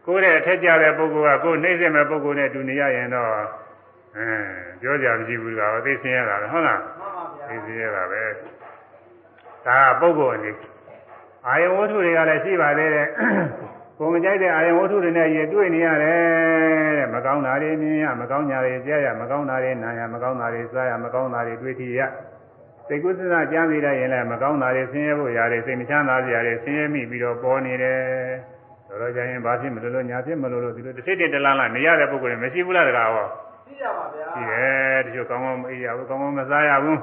[0.07, 3.31] ကိုယ်တဲ့အထက်ကြတဲ့ပုဂ္ဂိုလ်ကကိုယ်နှိမ့်စက်မဲ့ပုဂ္ဂိုလ်နဲ့အတူနေရရင်တော့
[4.17, 4.27] အဲ
[4.81, 8.23] ပြောကြမရှိဘူးကွာသိဆင်းရဲတာပဲဟုတ်လားမှန်ပါဗျာသိဆင်းရဲတာပဲ
[9.67, 10.53] ဒါကပုဂ္ဂိုလ်အနေ
[11.47, 13.09] အာယဝတ္ထုတွေကလည်းရှိပါသေးတယ်
[13.99, 22.01] ကိုယ်မကြိုက်တဲ့အာယဝတ္ထုတွေနဲ့ရတွေ့နေရတယ်တဲ့မကောင်းတာတွေမြင်ရမကောင်းညာတွေကြားရမကောင်းတာတွေနားရမကောင်းတာတွေစားရမကောင်းတာတွေတွေ့ထိရ
[22.91, 28.01] စိတ်ကုသနာကြားနေရရင်လည်းမကောင်းတာတွေဆင်းရဲဖို့ရတယ်စိတ်မချမ်းသာစရာတွေဆင်းရဲမိပြီးတော့ပေါ်နေတယ်
[28.89, 33.27] တော်တော်ကြာရင်ဘာဖြစ်မလို့လို့ညာဖြစ်မလို့လို့ဒီလိုတစ်စိတ်တည်းတလားလားနေရတဲ့ပုဂ္ဂိုလ်တွေမရှိဘူးလားတကားဟော
[33.67, 36.99] သိရပါဗျာရှိတယ်တချို့ကောင်းကောင်းမအေးရဘူးကောင်းကောင်းမစားရဘူး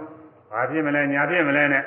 [0.51, 1.83] ဘာဖြစ်မလဲညာဖြစ်မလဲနဲ့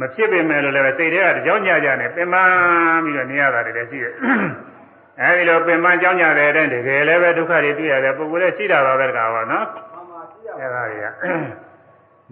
[0.00, 4.14] မဖြစ်ပေမဲ့လို့လည်းစိတ်ထဲကကြောင်းကြကြနဲ့ပင်ပန်းပြီးတော့နေရတာတွေလည်းရှိတယ်
[5.20, 11.73] အဲဒီလိုပင်ပန်းကြောင်းကြတဲ့အတိုင်းတကယ်လည်းပဲဒုက္ခတွေတွေ့ရတဲ့ပုဂ္ဂိုလ်လည်းရှိတာပါပဲတကားဟောနော်မှန်ပါသိရပါအဲဒါတွေက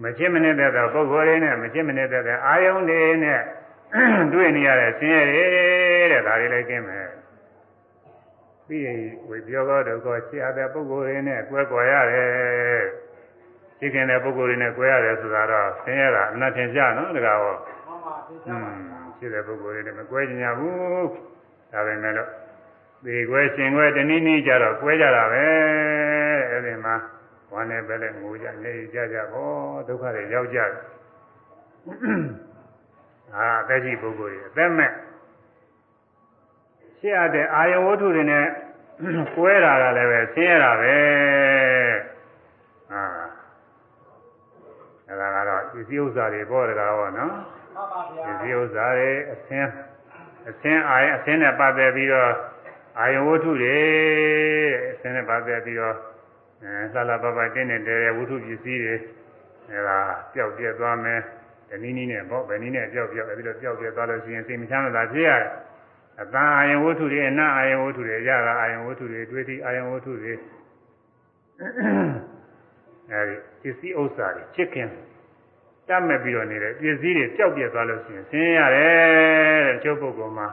[0.01, 3.41] မချစ်မနစ်တဲ့ပုဂ္ဂိုလ်တွေနဲ့မချစ်မနစ်တဲ့အာယုန်တွေနဲ့
[4.33, 5.43] တွေ့နေရတဲ့ဆင်းရဲတွေ
[6.11, 7.07] တဲ့ဒါတွေလည်းကျင်းမယ်
[8.67, 12.83] ပြီးရင်ဝိပြောကောဒုက္ခချစ်ရတဲ့ပုဂ္ဂိုလ်တွေနဲ့ကွဲကွာရတယ်
[13.79, 21.09] ချစ်ခင်တဲ့ပုဂ္ဂိုလ်တွေနဲ့ကွဲရတယ်ဆိုတာတော့ဆင်းရဲတာအနတ်ထင်ရှားနော်တကားဟောမှန်ပါသိချอืပါมဗျာချစ်တဲ့ပုဂ္ဂိုလ်တွေနဲ့မကွဲကြညာဘူး
[21.71, 22.29] ဒါပဲမဲ့လို့
[23.05, 25.45] ဒီကွဲရှင်ကွဲတနည်းနည်းကြတော့ကွဲကြတာပဲ
[26.51, 26.95] အဲဒီမှာ
[27.53, 30.71] ဝမ်းနဲ့ပဲလဲငိုကြနေကြကြပေါ့ဒုက္ခတွေရောက်ကြတယ်
[33.35, 34.91] အာအသက်ကြီးပုဂ္ဂိုလ်တွေအသက်မဲ့
[36.99, 38.45] ရှင်းရတဲ့အာယဝတ္ထုတွေနဲ့
[39.35, 40.97] ကွဲတာကလည်းပဲဆင်းရဲတာပဲ
[42.91, 43.03] အာ
[45.07, 49.69] အဲဒါကတော့ပစ္စည်းဥစ္စာတွေပေါ့တကားဟောနော်မှန်ပါဗျာဒီဥစ္စာတွေအသင်း
[50.49, 52.31] အသင်းအာယအသင်းနဲ့ပတ်သက်ပြီးတော့
[52.99, 53.77] အာယဝတ္ထုတွေ
[54.91, 55.95] အသင်းနဲ့ပတ်သက်ပြီးတော့
[56.63, 58.95] အဲလှလှပပတင်းနေတဲ့ဝတ္ထုပစ္စည်းတွေ
[59.69, 59.97] အဲဒါ
[60.33, 61.19] ပျောက်ပြက်သွားမယ်
[61.69, 65.49] တနည်းနည်းနဲ့ပေါ့ဗယ်နည်းနဲ့ပျောက်ပျောက်အဲဒီလိုပျောက်ပြက်သွားလို့ရှိရင်စိတ်မချမ်းသာဖြစ်ရတယ်
[66.21, 70.33] အတန်အာယဝတ္ထုတွေအနအာယဝတ္ထုတွေရတာအာယဝတ္ထုတွေတွေ့သည့်အာယဝတ္ထုတွေ
[73.11, 74.89] အဲဒီပစ္စည်းဥစ္စာတွေချစ်ခင်
[75.87, 80.47] တတ်မဲ့ပြီးတော့နေတဲ့ပစ္စည်းတွေပျောက်ပြက်သွားလို့ရှိရင်ဆင်းရဲရတယ်တဲ့ကျုပ်ပုဂ္ဂိုလ်မှာ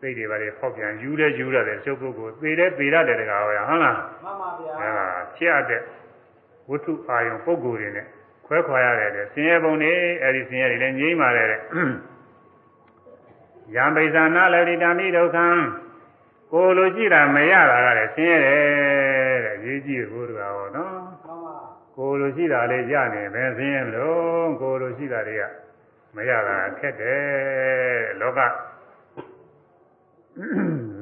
[0.00, 5.82] စိတ်တွေပါလေဖောက်ပြန်ယူလဲယူရတယ်ကျုပ်ပုဂ္ဂိုလ်သေတယ်သေရတယ်တကားဟောရဟုတ်လားမှန်ပါဗျာအဲဒါဖြစ်ရတဲ့
[6.70, 8.06] ဝတ္ထုအာယုံပုဂ္ဂိုလ်တွေနဲ့
[8.46, 9.92] ခွဲခွာရတယ်တဲ့ဆင်းရဲပုံတွေ
[10.22, 11.60] အဲဒီဆင်းရဲတွေလည်းငြိမ့်ပါတယ်တဲ့
[13.74, 15.46] ယံပိဇာနာလေတိတမိဒုက္ခံ
[16.52, 21.56] ကိုယ်လိုကြည့်တာမရတာကလည်းဆင်းရဲတယ်တဲ့ရေးကြည့်ဘုရားဟောနော်မှန်ပါ
[21.96, 25.42] ကိုယ်လိုရှိတာလေးရနေပဲဆင်းရဲမလို့ကိုယ်လိုရှိတာတွေက
[26.16, 27.24] မရတာခက်တယ်
[28.20, 28.40] လောက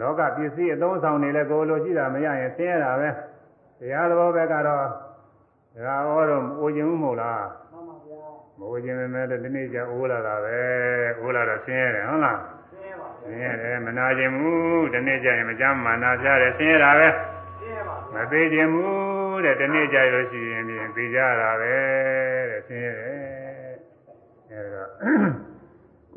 [0.01, 3.09] လောကပစ္စည်းအသုံးဆောင်နေလဲကိုယ်လိုရှိတာမရရင်ဆင်းရဲတာပဲ
[3.79, 4.87] တရားတော်ဘက်ကတော့
[5.85, 8.23] ဒါဟောတော့အိုခြင်းမဟုတ်လားမှန်ပါဗျာ
[8.59, 10.59] မအိုခြင်းပဲလေဒီနေ့ကျအိုးလာတာပဲ
[11.21, 12.39] အိုးလာတော့ဆင်းရဲတယ်ဟုတ်လား
[12.71, 17.09] ဆင်းရဲပါဆဗျာင်းရဲတယ်မနာခြင်းဘူးဒီနေ့ကျရင်မကြမ်းမာနာပြတယ်ဆင်းရဲတာပဲ
[17.61, 21.75] ဆင်းရဲပါမသေးခြင်းဘူးတဲ့ဒီနေ့ကြလို့ရှိရင်ပြင်သိကြတာပဲ
[22.51, 23.17] တဲ့ဆင်းရဲတယ်
[24.51, 24.85] အဲဒါ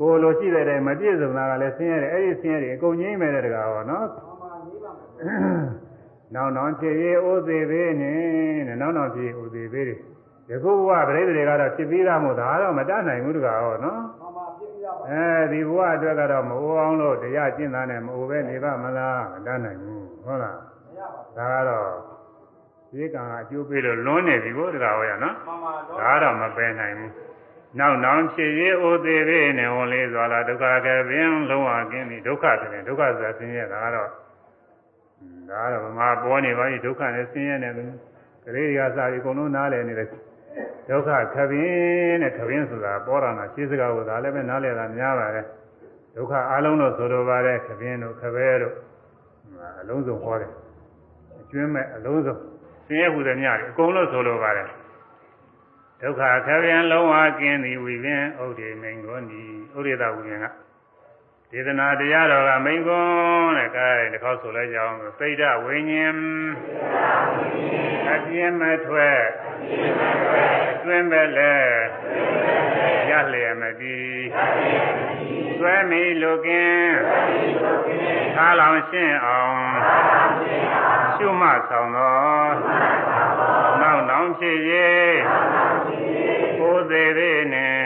[0.00, 5.10] ကိုလိုရှိတဲ့အတိုင်းမပြည့်စုံတာကလည်းဆင်းရဲတယ်အဲ့ဒီဆင်းရဲတယ်အကုန်ငြိမ့်မယ်တဲ့တကားဟောနော်မှန်ပါရေးပါမယ်
[6.34, 8.16] နောင်နောင်ဖြစ်ရေးဥသေးသေးနဲ့
[8.68, 9.96] တဲ့နောင်နောင်ဖြစ်ဥသေးသေးတွေ
[10.48, 21.88] ဒီခုဘဝပြိတ္တိတွေကတော့ဖြစ်ပြီးသားမို့ဒါတော့မတတ်နိုင်ဘူးတကားဟောနော်မှန်ပါပြည့်ပြရပါအဲဒီဘဝအတွက်ကတော့မအိုးအောင်လို့တရားကျင့်တာနဲ့မအိုးပဲနေပါမလားမတတ်နိုင်ဘူးဟုတ်လားမရပါဘူးဒါကတော့
[22.90, 27.10] ဒီကံကအကျိုးပေးလို့လွန်းနေပြီကိုတကားဟောရနော်မှန်ပါတော့ဒါတော့မပယ်နိုင်ဘူး
[27.78, 34.08] နောက်နောင်ဖြစ်ရေးဥသေးသေးနဲ့ဝန်လေးစွာလာဒုက္ခကပင်လုံးဝကင်းပြီဒုက္ခကပင်ဒုက္ခဆိုတာဆင်းရဲတာကတော့
[35.50, 37.86] ဒါကတော့ဗမာပေါ်နေပါပြီဒုက္ခနဲ့ဆင်းရဲနေတယ်
[38.44, 40.08] ကလေးတွေကစာပြီးအကုန်လုံးနားလည်နေတယ်
[40.88, 45.46] ဒုက္ခခပင်နဲ့ခပင်ဆိုတာပေါ်တာနာရှင်းစကားကိုဒါလည်းပဲနားလည်တာများပါတယ်
[46.16, 48.74] ဒုက္ခအလုံးလို့ဆိုလိုပါတယ်ခပင်တို့ခပဲတို့
[49.80, 50.52] အလုံးစုံဟောတယ်
[51.40, 52.36] အကျွမ်းမဲ့အလုံးစုံ
[52.86, 54.68] ဆင်းရဲဟူသည်များတယ်အကုန်လုံးဆိုလိုပါတယ်
[56.02, 59.42] ဒုက္ခခပြန်လုံးဝကင်းသည်ဝိပင်ဥဒိမိန်ကိုနီ
[59.76, 60.46] ဥရိဒဝိပင်က
[61.50, 66.16] ဒေသနာတရားတော်ကမိန်ကွန်းတဲ့ကဲဒီခေါက်ဆိုလိုက်ကြအောင်စိတ်ဓဝိညာဉ်
[68.12, 69.20] အပြင်းမထွက်
[70.72, 71.54] အတွင်းပဲလဲ
[73.10, 74.10] ရလျက်မတည်
[75.58, 76.94] သွဲမီလူကင်း
[78.36, 79.58] သာလောင်ရှင်းအောင်
[81.16, 82.50] ရှုမှတ်ဆောင်တော်
[84.10, 85.18] နောက်နောင်ဖြစ်ရေး
[86.58, 87.84] ကိုယ်သေးသေးနဲ့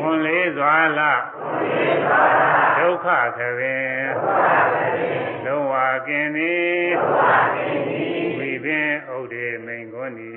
[0.00, 1.22] ဝန်လေးစွာလား
[2.78, 3.06] ဒုက္ခ
[3.36, 4.04] ခပင်
[5.44, 5.74] လုံးဝ
[6.06, 6.86] ကင်းသည်
[8.38, 10.30] ဝိပင်ဥဒိမိန်ကိုနီ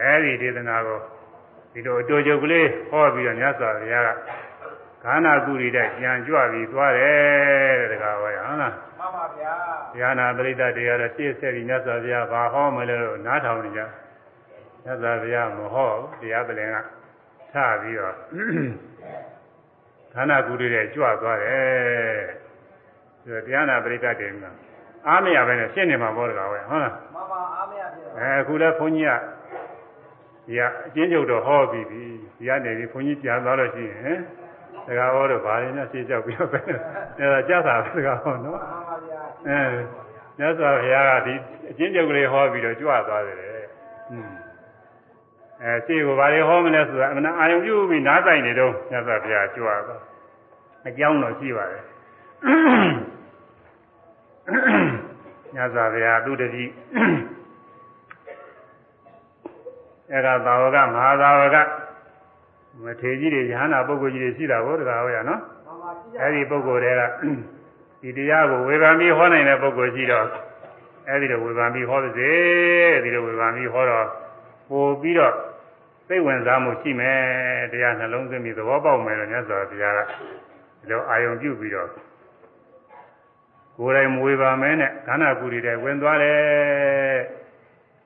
[0.00, 1.00] အဲဒီဒေသနာကို
[1.72, 4.10] ဒီလိုအတူတူကလေးဟောပြီးတော့မြတ်စွာဘုရားက
[5.04, 13.82] ခန္ဓာကုရီတဲ့ကြံကြွပြီးသွားတယ်တဲ့တကားဟောရဟုတ်လားမှန်ပါဗျာဉာဏပရိသတ်တရားတော့ရှေ့ဆက်ပြီးမြတ်စွာဘုရားဘာဟောမလဲလို့နားထောင်နေကြ
[14.84, 16.76] မြတ်စွာဘုရားမဟောဘူးတရားပလင်က
[17.52, 18.14] ထပြီးတော့
[20.14, 22.22] ခန္ဓာကုရီတဲ့ကြွသွားတယ်
[23.22, 24.50] ဆိုတော့တရားနာပရိသတ်တွေမှာ
[25.06, 29.12] အားမရပဲနဲ့ရှင်းနေမှာပေါ့တကားဟောရဟုတ်လားမှန်ပါအားမရဖြစ်တော့အဲအခုလဲဘုန်းကြီးက
[30.46, 32.02] ဒီကအကျဉ်းချုပ်တော့ဟောပြီးပြီ
[32.38, 34.18] ဒီကနေပြီးဘုန်းကြီးပြန်သွားလို့ရှိရင်
[34.88, 36.60] စကားဟောတော့ဘာရင်းနဲ့ရှင်းကြောက်ပြီးတော့ပဲ
[37.18, 39.60] အဲဒါကြားတာစကားဟောနော်မှန်ပါဗျာအဲ
[40.38, 41.34] မြတ်စွာဘုရားကဒီ
[41.70, 43.48] အကျဉ်းချုပ်ကလေးဟောပြီးတော့ကြွသွားတယ်လေ
[44.10, 44.30] อืม
[45.62, 50.02] အဲရှင်းကိုဘာတွေဟောမလဲဆိုတာအမှန်အာယုံပြုပြီးနားတိုင်နေတော့မြတ်စွာဘုရားကြွသွား
[50.88, 51.84] အကြောင်းတော့ရှိပါတယ်
[55.54, 56.64] မြတ်စွာဘုရားသူတတိ
[60.12, 61.56] အဲ့ဒါသာဝကမဟာသာဝက
[62.84, 67.02] မထေကြီးတွေယဟနာပုဂ္ဂိုလ်ကြီးတွေရှိတာကိုတကားဟောရနော်မှန်ပါကြည့်ရအဲ့ဒီပုဂ္ဂိုလ်တွေက
[68.02, 70.26] ဒီတရားကိုဝေဖန်ပြီးဟောနိုင်တဲ့ပုဂ္ဂိုလ်ရှိတော့
[71.08, 72.30] အဲ့ဒီလိုဝေဖန်ပြီးဟောပါစေ
[73.04, 74.06] ဒီလိုဝေဖန်ပြီးဟောတော့
[74.68, 75.34] ပို့ပြီးတော့
[76.06, 77.18] စိတ်ဝင်စားမှုရှိမယ်
[77.72, 81.88] တရားနှလုံးသွင်းပြီးသဘောပေါက်မယ်လို့မြတ်စွာဘုရားကဒီလိုအာယုံပြုပြီးတော့
[83.78, 87.18] ကိုယ်တိုင်မဝေဖန်မဲနဲ့ခန္ဓာကိုယ်တွေဝင်သွားတယ်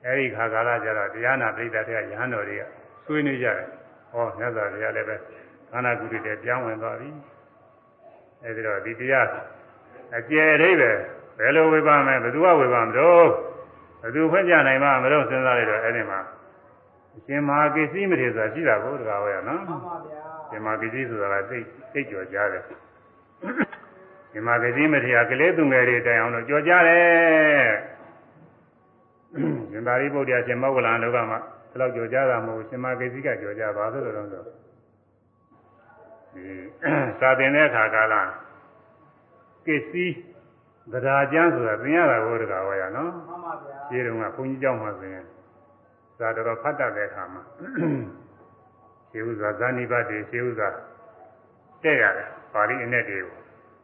[0.05, 2.63] အဲ့ဒီခါကာလကျတော့တရားနာပိဋကတဲ့ယဟန်တော်တွေက
[3.05, 3.67] ဆွေးနွေးကြတယ်
[4.13, 5.15] ဟောမြတ်စွာဘုရားလည်းပဲ
[5.71, 7.09] ခန္ဓာကိုယ်တွေပြောင်းဝင်သွားပြီ
[8.43, 9.27] အဲဒီတော့ဒီတရား
[10.17, 10.97] အကျယ်အိဗယ်
[11.39, 13.27] ဘယ်လိုဝေပါမလဲဘယ်သူကဝေပါမလို့
[14.01, 16.19] ဘယ်သူဖွင့်ပြနိုင်မှာမလို့စဉ်းစားလိုက်တော့အဲ့ဒီမှာ
[17.15, 21.59] အရှင်မဟာကိစ္စည်းမထေဆိုတာရှိတာကိုတကားဟောရနော်မှန်ပါဗျာရှင်မဟာကိစ္စည်းဆိုတာကသိ
[21.93, 22.63] သိကြော်ကြားတယ်
[24.31, 27.67] ရှင်မဟာကိစ္စည်းမထေရကလေးသူငယ်တွေတိုင်အောင်တော့ကြော်ကြားတယ်
[29.71, 31.39] ရှင်သာရိပုတ္တရာရှင်မောဂလန်လောကမှာ
[31.72, 34.42] ဒီလောက်ကြော်ကြားတာမဟုတ်ရှင်မဟာကိစ္စည်းကကြော်ကြားပါဆိုလို့တော့ဆို
[36.34, 36.44] ဒီ
[37.20, 38.14] စာသင်တဲ့အခါကာလ
[39.66, 40.14] ကစ္စည်း
[40.92, 45.24] ဗราကျမ်းဆိုတာသင်ရတာကိုတကားဟောရနော် မှန်ပါဗျာ ခြေတုံးကဘုန်းကြီးเจ้าမှာဆိုရင်
[46.18, 47.42] ဇာတော်တော်ဖတ်တတ်တဲ့အခါမှာ
[49.10, 50.68] ခြေဥစွာဇာနိဘတ်တွေခြေဥစွာ
[51.82, 53.36] တဲ့ရတယ်ပါဠိအနဲ့တွေကို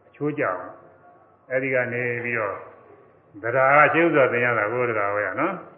[0.06, 0.62] အချိုးကြအောင်
[1.50, 2.56] အဲဒီကနေပြီးတော့
[3.42, 5.77] ဗราကခြေဥစွာသင်ရတာကိုတကားဟောရနော် မှန်ပါဗ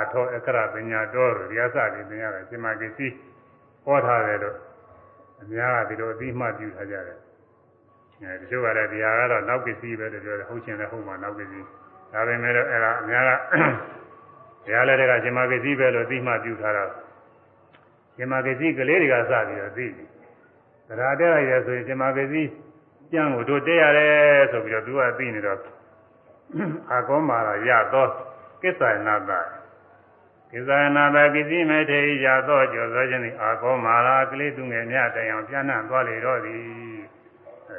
[0.00, 3.14] အထောအခရပညာတော်တို့ဒီအစပြီးသင်ရတယ်ရှင်မကိစ္စည်း
[3.84, 4.56] ဟောထားတယ်လို့
[5.40, 7.18] အများကဒီလိုအသိမှတ်ပြုထားကြတယ်
[8.22, 11.66] အဲဒီလိုကလည်းဒီဟာကတော့နောက်ပစ္စည်းပဲလို့ပြောတယ်ဟုတ်ရှင်လည်းဟုတ်မှာနောက်ပစ္စည်း
[12.12, 13.32] ဒါပေမဲ့လည်းအဲ့ဒါအများက
[14.66, 16.84] တရားလည်းတကရှင်မကိစ္စည်းပဲလို့အသိမှတ်ပြုထားတာ
[18.16, 20.06] ရှင်မကိစ္စည်းကလေးတွေကစပြီးတော့သိတယ်
[20.88, 22.50] သရာတက်လိုက်တယ်ဆိုရင်ရှင်မကိစ္စည်း
[23.12, 25.58] ကျမ်းကိုတို့တက်ရတယ်ဆိုပြီးတော့သူကသိနေတော့
[26.90, 28.10] အာကောမာရရတော့
[28.62, 29.40] ကိစ္စနာတာ
[30.50, 36.60] ကိစ္စနာတာကိစ္စမေထေရသောကျော်သောခြင်းသည်အာကောမာရာကလေးသူငယ်များတိုင်အောင်ပြန့်နှံ့သွားလေတော့သည်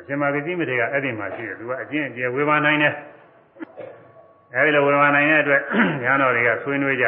[0.08, 2.94] ရှင်မဂတိမထေရအဲ့ဒီမှာရှိတယ်သူကအကျင့်အကျယ်ဝေဘာနိုင်တယ်
[4.54, 5.62] အဲဒီလိုဝေဘာနိုင်တဲ့အတွက်
[6.04, 7.06] ညာတော်တွေကဆွေးနွေးကြ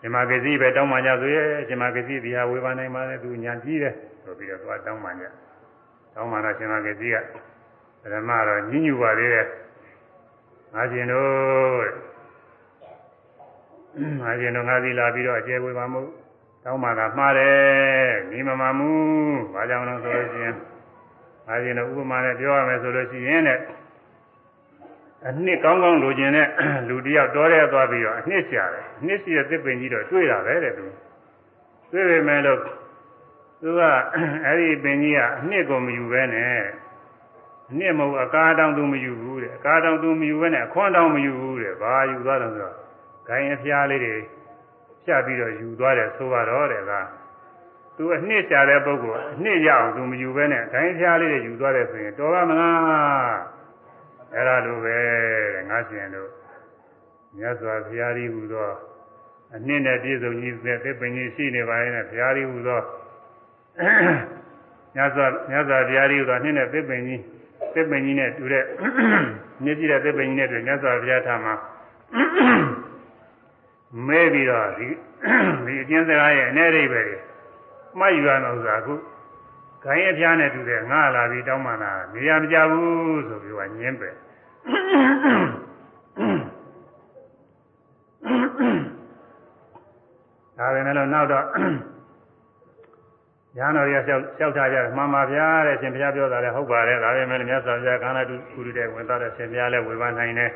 [0.00, 5.24] ရှင်မဂစီပဲတောင်းပန်ကြဆိုရဲရှင်မဂစီဒီဟာဝေဘာနိုင်ပါလေသူညာကြီးတယ်ဆိုပြီးတော့သွားတောင်းပန်ကြ
[6.14, 7.16] တောင်းပန်တော့ရှင်မဂစီက
[8.02, 9.46] ပထမတော့ညှဉ်းညူပါသေးတယ်
[10.74, 12.09] ငါရှင်တို့
[14.22, 16.02] ငါရှင်တို့ငါစီလာပြီးတော့အကျယ်ဝေဘာမှု
[16.64, 18.90] တောင်းပန်တာမှားတယ်ညီမမမှု
[19.54, 20.54] ဘာကြောင့်လဲဆိုလို့ရှိရင်
[21.46, 23.58] ငါရှင်တို့ဥပမာနဲ့ပြောရမယ်ဆိုလို့ရှိရင်တဲ့
[25.28, 26.48] အနှစ်ကောင်းကောင်းလိုချင်တဲ့
[26.88, 30.86] လူတယောက်တော်ရဲသွားပြီးတော့အနှစ်ရှာတယ်အနှစ်ရှိတဲ့သစ်ပင်ကြီးတော့တွေ့တာပဲတဲ့သူ
[31.92, 32.58] တွေ့ပေမဲ့လို့
[33.60, 33.80] သူက
[34.44, 36.62] အဲ့ဒီပင်ကြီးကအနှစ်ကိုမယူပဲနဲ့
[37.70, 42.79] အနှစ်မဟုတ်အကားတောင်သူမယူဘူးတဲ့အကားတောင်သူမယူပဲနဲ့အခွန်းတောင်မယူဘူးတဲ့ဘာယူသွားတယ်ဆိုတော့
[43.30, 44.16] ဂိုင်းအဖျားလေးတွေ
[45.04, 46.92] ဖြတ်ပြီးတော့ယူသွားတယ်ဆိုတော့တဲ့က
[47.96, 53.38] သူအနှစ်ရှာတဲ့ပုဂ္ဂိုလ်အနှစ်ရအောင်သူမယူပဲနဲ့ဂိုင်းအဖျားလေးတွေယူသွားတယ်ဆိုရင်တော်ပါမလား
[54.34, 54.96] အဲ့ဒါလိုပဲ
[55.54, 56.30] တဲ့ငါရှင်တို့
[57.36, 58.70] မြတ်စွာဘုရားကြီးဟူသော
[59.54, 62.80] အနှစ်နဲ့ပြည့်စုံကြီးတဲ့သစ်ပင်ကြီးရှိနေပါရဲ့နဲ့ဘုရားကြီးဟူသော
[64.94, 67.20] မြတ်စွာမြတ်စွာဘုရားကြီးဟူသောအနှစ်နဲ့သစ်ပင်ကြီး
[67.74, 68.64] သစ်ပင်ကြီးနဲ့တူတဲ့
[69.64, 71.54] မြင့်ကြည့်တဲ့သစ်ပင်ကြီးနဲ့တူမြတ်စွာဘုရားထာမှာ
[74.06, 74.88] မဲပြီးတော့ဒီ
[75.66, 77.10] ဒီအကျဉ်းစကားရဲ့အနေအိဗယ်
[77.98, 78.94] မှတ်ယူရမယ်ဥစ္စာအခု
[79.84, 84.10] ခိုင်းရဖျားနဲ့တူတဲ့ငါလာပြီးတောင်းမှလာနေရာမကြဘူးဆိုပြီးကညင်းပဲ
[90.58, 91.44] ဒါပဲနဲ့လို့နောက်တော့
[93.56, 100.50] ညာတော်ရလျှောက်လျှောက်ထားကြတယ်မှန်ပါဗျာတဲ့ရှင်ဘုရားပြောတာလည်းဟုတ်ပါတယ်ဒါပဲမဲ့မြတ်စွာဘုရားခန္ဓာတုကုရုတဲ့ဝင်သားတဲ့ရှင်ဘုရားလည်းဝေဘာနိုင်တယ်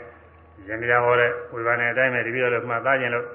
[0.66, 3.26] ရှင်ဘုရားဟောတဲ့ဝေဘာနဲ့အတိုင်းပဲတပည့်တော်လည်းမှတ်သားခြင်းလို့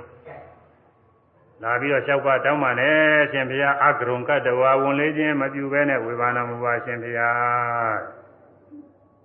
[1.64, 2.96] လာပြီးတော့လျှောက်ပါတောင်းပါနဲ့
[3.32, 7.98] ရှင်ဘုရားအကရုံကတ္တဝါဝန်လေးခြင်းမပြုဘဲနဲ့ဝေဘာနာမူပါရှင်ဘုရား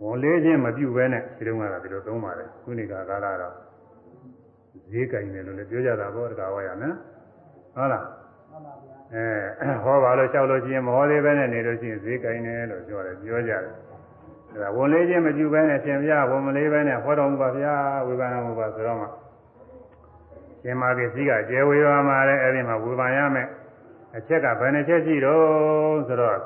[0.03, 3.55] ဝန်လေးခြင်းမပြုဘဲနဲ့ဒီတုန်းကတော့ဒီလိုသုံးပါတယ်ခုနေကကာလတော့
[4.91, 6.97] ဈေးကင်တယ်လို့လည်းပြောကြတာပေါ့တကားဝါရနော်
[7.75, 8.05] ဟုတ်လား
[9.15, 13.73] အဲဟောပါလို့လျှောက်လို့ရှိရင်မဟောသေးပဲနဲ့နေလို့ရှိရင်ဈေးကင်တယ်လို့ပြောတယ်ပြောကြတယ်
[14.63, 17.75] ဒါဝန်လေးခြင်းမပြုဘဲနဲ့ရှင်ဘုရားဝန်မလေးဘဲနဲ့ဟောတော်မူပါဗျာ
[18.07, 19.07] ဝေဘာနာမူပါဆိုတော့မှ
[20.63, 23.49] ရှင်မာကိစီကကျေဝေပါမှာလဲအဲ့ဒီမှာဝေဘာရမယ်
[24.17, 26.39] အချက်ကဘယ်နှချက်ရှိတော့ဆိုတော့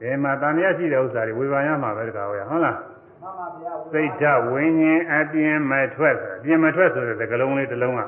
[0.00, 2.76] ဒီမှာတန်မြတ်ရှိတဲ့ဥစ္စာတွေဝေဘာရမှာပဲတကားဟုတ်ဟုတ်လား
[3.22, 8.00] မှန်ပါဗျာစိတ်ဓာတ်ဝိညာဉ်အပြင်းမထွက်ဆိုအပြင်းမထွက်ဆိုတဲ့သကလုံးလေးတစ်လုံးက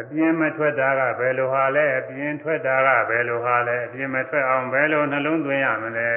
[0.00, 6.08] အပြင်းမထွက်တာကဘယ်လိုဟာလဲအပြင်းထွက်တာကဘယ်လိုဟာလဲအပြင်းမထွက်အောင်ဘယ်လိုနှလုံးသွင်းရမလဲ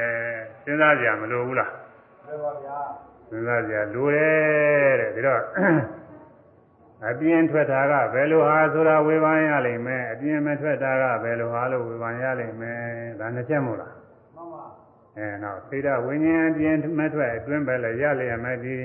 [0.64, 1.72] စဉ်းစားကြမလို့ဘူးလား
[2.26, 2.80] မှန်ပါဗျာ
[3.30, 5.42] စဉ်းစားကြလိုတယ်တဲ့ဒါတော့
[7.10, 12.80] အပြင်းထွက်တာကဘယ်လိုဟာဆိုတာဝေဖန်ရလိမ့်မယ်အပြင်းမထွက်တာကဘယ်လိုဟာလို့ဝေဖန်ရလိမ့်မယ်
[13.20, 13.94] ဒါနှစ်ချက်မို့လား
[14.36, 14.64] မှန်ပါ
[15.18, 18.84] အဲနောက်သေဒဝိညာဉ်အပြင်းမထွက်အတွင်းပဲလည်းရလျက်မတည်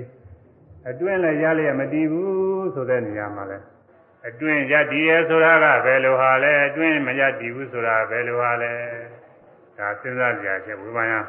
[0.88, 3.58] အတွင်းလည်းရလျက်မတည်ဘူးဆိုတဲ့နေရာမှာလဲ
[4.28, 8.72] အတွင်းရတည်ရဲဆိုတာကဘယ်လိုဟာလဲအတွင်းမရတည်ဘူးဆိုတာဘယ်လိုဟာလဲ
[9.78, 11.20] ဒါစဉ်းစားကြရချက်ဝိပဿနာ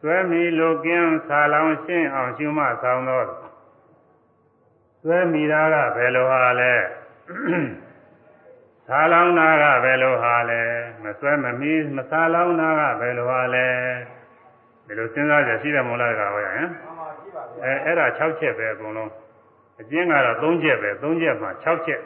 [0.00, 3.26] သွဲမီလိုကင်းဆာလောင်ရှင်းအောင်ရှုမှဆောင်တော့
[5.02, 6.74] သွဲမီတာကဘယ်လိုဟာလဲ
[8.86, 10.62] ဆာလောင်တာကဘယ်လိုဟာလဲ
[11.02, 13.66] မဆွဲမမီမဆာလောင်တာကဘယ်လိုဟာလဲ
[14.86, 19.10] ဒီလိုစဉ်းစားကြရှိတယ်မို့လားကဟောရဟမ်မှန်ပါရှိပါဗျာအဲအဲ့ဒါ6ချက်ပဲအကုန်လုံး
[19.82, 22.00] အကျဉ်းကတော့3ချက်ပဲ3ချက်မှာ6ချက်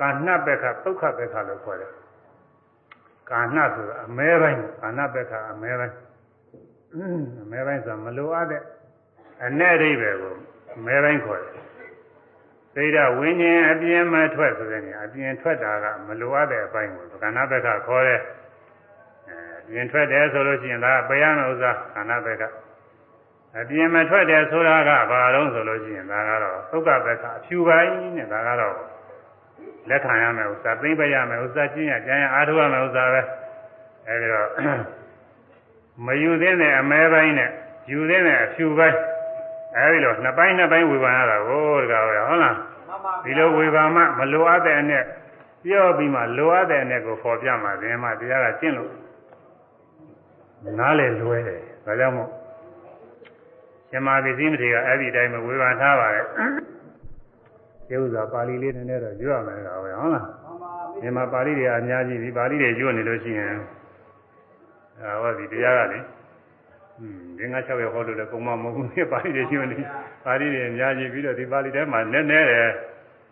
[0.00, 1.92] ကာဏပက္ခဒုက္ခပက္ခလို့ခေါ်တယ်
[3.30, 5.96] ကာဏဆိုတာအမဲပိုင်းကာဏပက္ခအမဲပိုင်း
[7.42, 8.62] အမဲပိုင်းဆိုတာမလိုအပ်တဲ့
[9.44, 10.34] အ내အိဗယ်ကို
[10.76, 11.64] အမဲပိုင်းခေါ်တယ်
[12.74, 18.20] သိဒဝိညာဉ်အပြင်းမထွက်ဆိုတဲ့နေရာအပြင်းထွက်တာကမလိုအပ်တဲ့အပိုင်းကိုကာဏပက္ခခေါ်တယ်
[19.28, 22.42] အဲအပြင်းထွက်တယ်ဆိုလို့ရှိရင်ဒါပယ်ရမယ့်ဥစ္စာကာဏပက္ခ
[23.60, 28.76] အပြင်းမထွက်တယ်ဆိုတာကဘာလို့ဆိုလို့ရှိရင်ဒါကတော့သုက္ကပက္ခအဖြူပိုင်းနဲ့ဒါကတော့
[29.88, 33.20] လက်ခံရမယ်ဥစ္စာသိမ့်ပရမယ်ဥစ္စာကျင့်ရကြံရအားထုတ်ရမယ်ဥစ္စာပဲ
[34.06, 34.48] အဲဒီတော့
[36.06, 37.50] မယူသင့်တဲ့အမဲပိုင်းနဲ့
[37.90, 38.98] ယူသင့်တဲ့အဖြူပိုင်း
[39.76, 45.02] အဲဒီလိုနှစ်ပိုင်းနှစ်ပိုင်းဝေဖန်ရတာကိုတကားဟုတ်လားမှန်ပါဒီလိုဝေဖန်မှမလိုအပ်တဲ့အနဲ့
[45.64, 48.92] ပြောပြီးမှလိုအပ်တဲ့အနဲ့ကိုပေါ်ပြမှသင်မှတရားကကျင့်လို့
[50.78, 52.30] နားလေလွဲတယ်ဒါကြောင့်မို့
[53.94, 56.26] ရှင်မာပစ္စည်းမထေကအဲ့ဒီတိုင်းပဲဝေဖန်ထားပါတယ်
[57.88, 60.20] ဒီဥစ္စာပါဠိလေးနည်းနည်းတော့ရွတ်ရမယ်ကောဟုတ်လားမှန်
[60.62, 60.70] ပါ
[61.00, 63.48] မြန်မာပါဠိတွေအများကြီးဒီပါဠိတွေရွတ်နေလို့ရှိရင်
[64.98, 65.98] အဲဟောဒီတရားကလေ
[66.98, 69.78] อืมဒီငါ6ရက်ဟောလို့လည်းကုံမမဟုတ်ဘူးဒီပါဠိတွေရှိမနေ
[70.24, 72.70] ပါဠိတွေအများကြီးပြီးတော့ဒီပါဠိထဲမှာနည်းနည်းတယ်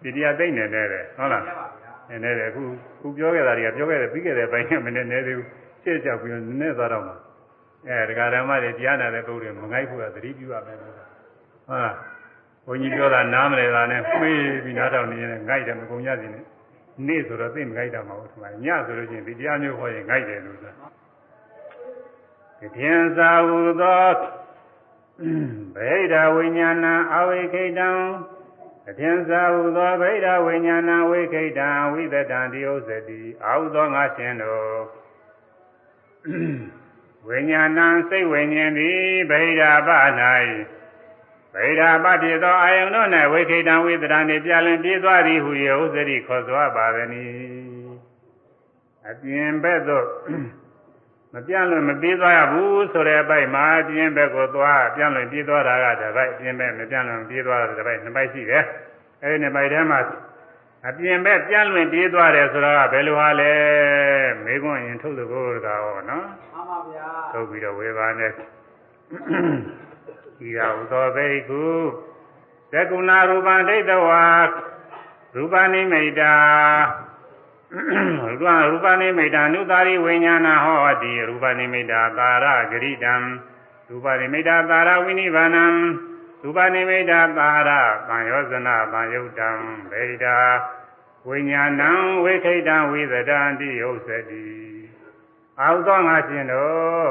[0.03, 2.63] ဒီတရားသိနေနေတယ်ဟုတ်လားမှန်ပါဗျာနည်းနည်းတယ်အခု
[3.01, 5.49] ခုပြောခဲ့တာတွေကပြောခဲ့တယ်ပြီးခဲ့တဲ့ဘိုင်းကမနည်းနည်းသေးဘူး
[5.83, 7.17] ရှင်းကြောက်ပြီးတော့နည်းနည်းသွားတော့မှာ
[7.89, 11.97] အဲဒကာဓမ္မတွေတရားနာတဲ့ပုဂ္ဂိုလ်တွေမငိုက်ဖို့ကသတိပြုရမယ်လို့ဟုတ်လား
[12.67, 16.45] ဘုန်းကြီးပြောတာနားမလဲတာနဲ့မှေးပြီးနားထောင်နေရင်ငိုက်တယ်မကုန်ရစီနဲ့
[17.07, 20.87] နေ့ဆိုတော့သိမငိုက်တာမဟုတ်ဘူးညဆိုလို့ရှိရင်ဒီတရားမျိုးဟောရင်ငိုက်တယ်လို့ဆိုတာ
[22.61, 24.09] တည်င်းသာဟုသော
[25.77, 27.89] ဗေဒဝိညာဏအဝိခိတံ
[28.89, 34.83] အထင်သာဟုသောဗေဒဝိညာဏဝိခိတံဝိသတံတိဥစ္စတိအာဟုသောငါရှင်တို့
[37.29, 39.01] ဝိညာဏံစိတ်ဝိညာဉ်သည်
[39.31, 39.89] ဗေဒပ၌
[41.55, 45.51] ဗေဒပဖြစ်သောအာယုန်တို့၌ဝိခိတံဝိသတံနှင့်ပြလင်ပြေးသွားသည်ဟု၍
[45.83, 47.63] ဥစ္စတိခေါ်စွာပါသည်။
[49.09, 50.07] အပြင်ဘက်သို့
[51.35, 58.65] မပြန့်လွင်မပြေးသွားရဘူးဆိုတဲ့အပိုက်မှာအပြင်ဘက်ကိုသွားပြန့်လွင်ပြေးသွားတာကတစ်ပိုက်အပြင်ဘက်မပြန့်လွင်ပြေးသွားတာတစ်ပိုက်နှစ်ပိုက်ရှိတယ်။
[59.23, 60.01] အဲဒီနှစ်ပိုက်ထဲမှာ
[60.89, 63.53] အပြင်ဘက်ပြန့်လွင်ပြေးသွားတယ်ဆိုတာကဘယ်လိုဟာလဲ
[64.45, 66.52] မေခွန်းရင်ထုတ်လို့ကိုယ်ကဟောနော်မှန်ပါဗျာ
[67.33, 68.33] ထုတ်ပြီးတော့ဝေဘာနဲ့
[70.47, 71.65] ဤရာဟုသောဘိက္ခု
[72.73, 74.25] သက္ကုဏရူပံဒိဋ္ဌဝါ
[75.35, 76.35] ရူပနိမိတာ
[78.29, 83.15] ရူပရူပနိမိတာနုသာရိဝိညာဏဟောတိရူပနိမိတာသာရဂရိတံ
[83.89, 85.65] ရူပနိမိတာသာရဝိနိဗ္ဗာနံ
[86.43, 87.71] ရူပနိမိတာသာရ
[88.09, 89.51] သံယောဇနသံယုတ်တံ
[89.91, 90.39] ဗေဒာ
[91.29, 91.91] ဝိညာဏံ
[92.25, 94.62] ဝိခိတံဝိသဒံတိဥစ္စတိ
[95.61, 97.07] အာဟုသောငါရှင်တို့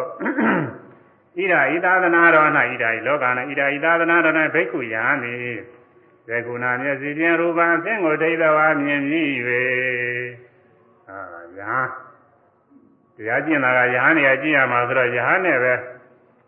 [1.37, 5.35] ဣဒာဣသာသနာတော်၌ဣဒာဤလောက၌ဣဒာဣသာသနာတော်၌ဘိက္ခုယံနိ
[6.27, 9.29] သေကုဏမျက်စိဖြင့်ရူပံအသင်ကိုဒိဋ္ဌဝါမြင်ပြီး၍
[11.09, 11.19] အာ
[11.57, 11.73] ယဟ
[13.17, 15.73] တရားကျင့်တာကယဟန်နေရာကျင့်ရမှာဆိုတော့ယဟန်နဲ့ပဲ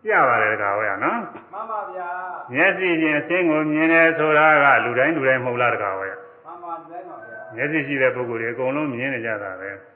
[0.06, 1.20] ကြပါတယ်ကောင်ရနော်
[1.54, 2.10] မှန်ပါဗျာ
[2.54, 6.12] မျက်စိဖြင့်အသင်ကိုမြင်တယ်ဆိုတာကလူတိုင်းလူတိုင်းမဟုတ်လားတကောင်ရ
[6.46, 9.93] မှန်ပါတယ်ပါဗျာမျက်စိရှိတဲ့ပုဂ္ဂိုလ်တွေအကုန်လုံးမြင်နေကြတာပဲပြီး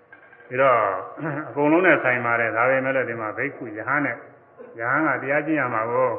[0.61, 0.79] တော့
[1.49, 4.15] အကုန်လုံးနဲ့ဆိုင်ပါတယ်ဒါပဲမဲ့လည်းဒီမှာဘိက္ခုယဟန်နဲ့
[4.79, 6.11] ယဟန်ကတရားကျင့်ရမှာကို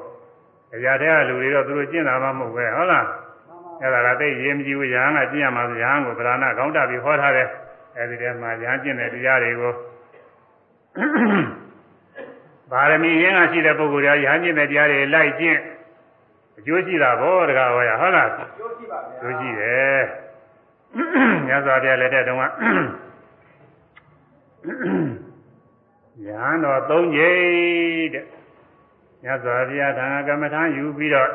[0.75, 3.07] အရာတဲ့ကလူတွေတော့သူတို့ကျင့်တာမှမဟုတ်ပဲဟုတ်လား
[3.81, 7.49] မှန်ပါအဲ့ဒါကသိရေးမကြည့်ဘူးယဟန်ကကျင့်ရမှာဆိုယဟန်ကိုဗราဏခေါင်းတပြီးဟောထားတယ်
[7.97, 9.73] အဲ့ဒီထဲမှာယဟန်ကျင့်တဲ့တရားတွေကို
[12.71, 15.59] ပါရမီရင်းကရှိတဲ့ပုဂ္ဂိုလ်တွေကယဟန်ကျင့်တဲ့တရားတွေလိုက်ကျင့်
[16.59, 20.03] အကျိုးရှိတာဗောတကားဟောရဟုတ်လားကျိုးရှိပါဗျာကျိုးရှိတယ်
[21.47, 22.45] မြတ်စွာဘုရားလက်ထက်တုန်းက
[24.69, 24.71] ယ
[26.41, 28.25] ဟန်တော်၃ကြိမ်တဲ့
[29.23, 31.31] မြတ်စွာဘုရားသံဃာကမ္မထာယူပြီးတော့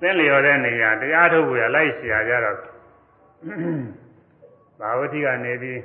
[0.00, 2.58] သင်လျော်တဲ့နေရာတရားထုတ်ဖို့ရလိုက်ရှာကြတော့
[4.80, 5.80] ဘာဝတိကနေပြီး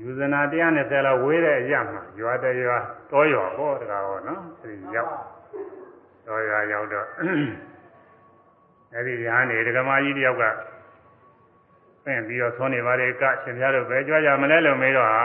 [0.00, 2.78] ယူဇနာ120လောက်ဝေးတဲ့အရာမှာရွာတရွာ
[3.10, 5.10] တောရွာဟောတကားဟောနော်အဲဒီရောက်
[6.26, 7.06] တောရွာရောက်တော့
[8.94, 10.44] အဲဒီရဟန်းနေဒကမာကြီးတယောက်က
[12.04, 15.24] ပြင်ပြီးတော့သွန်းနေပါလေကရှင်ပြားတို့ပဲကြွားကြမလဲလို့မေးတော့ဟာ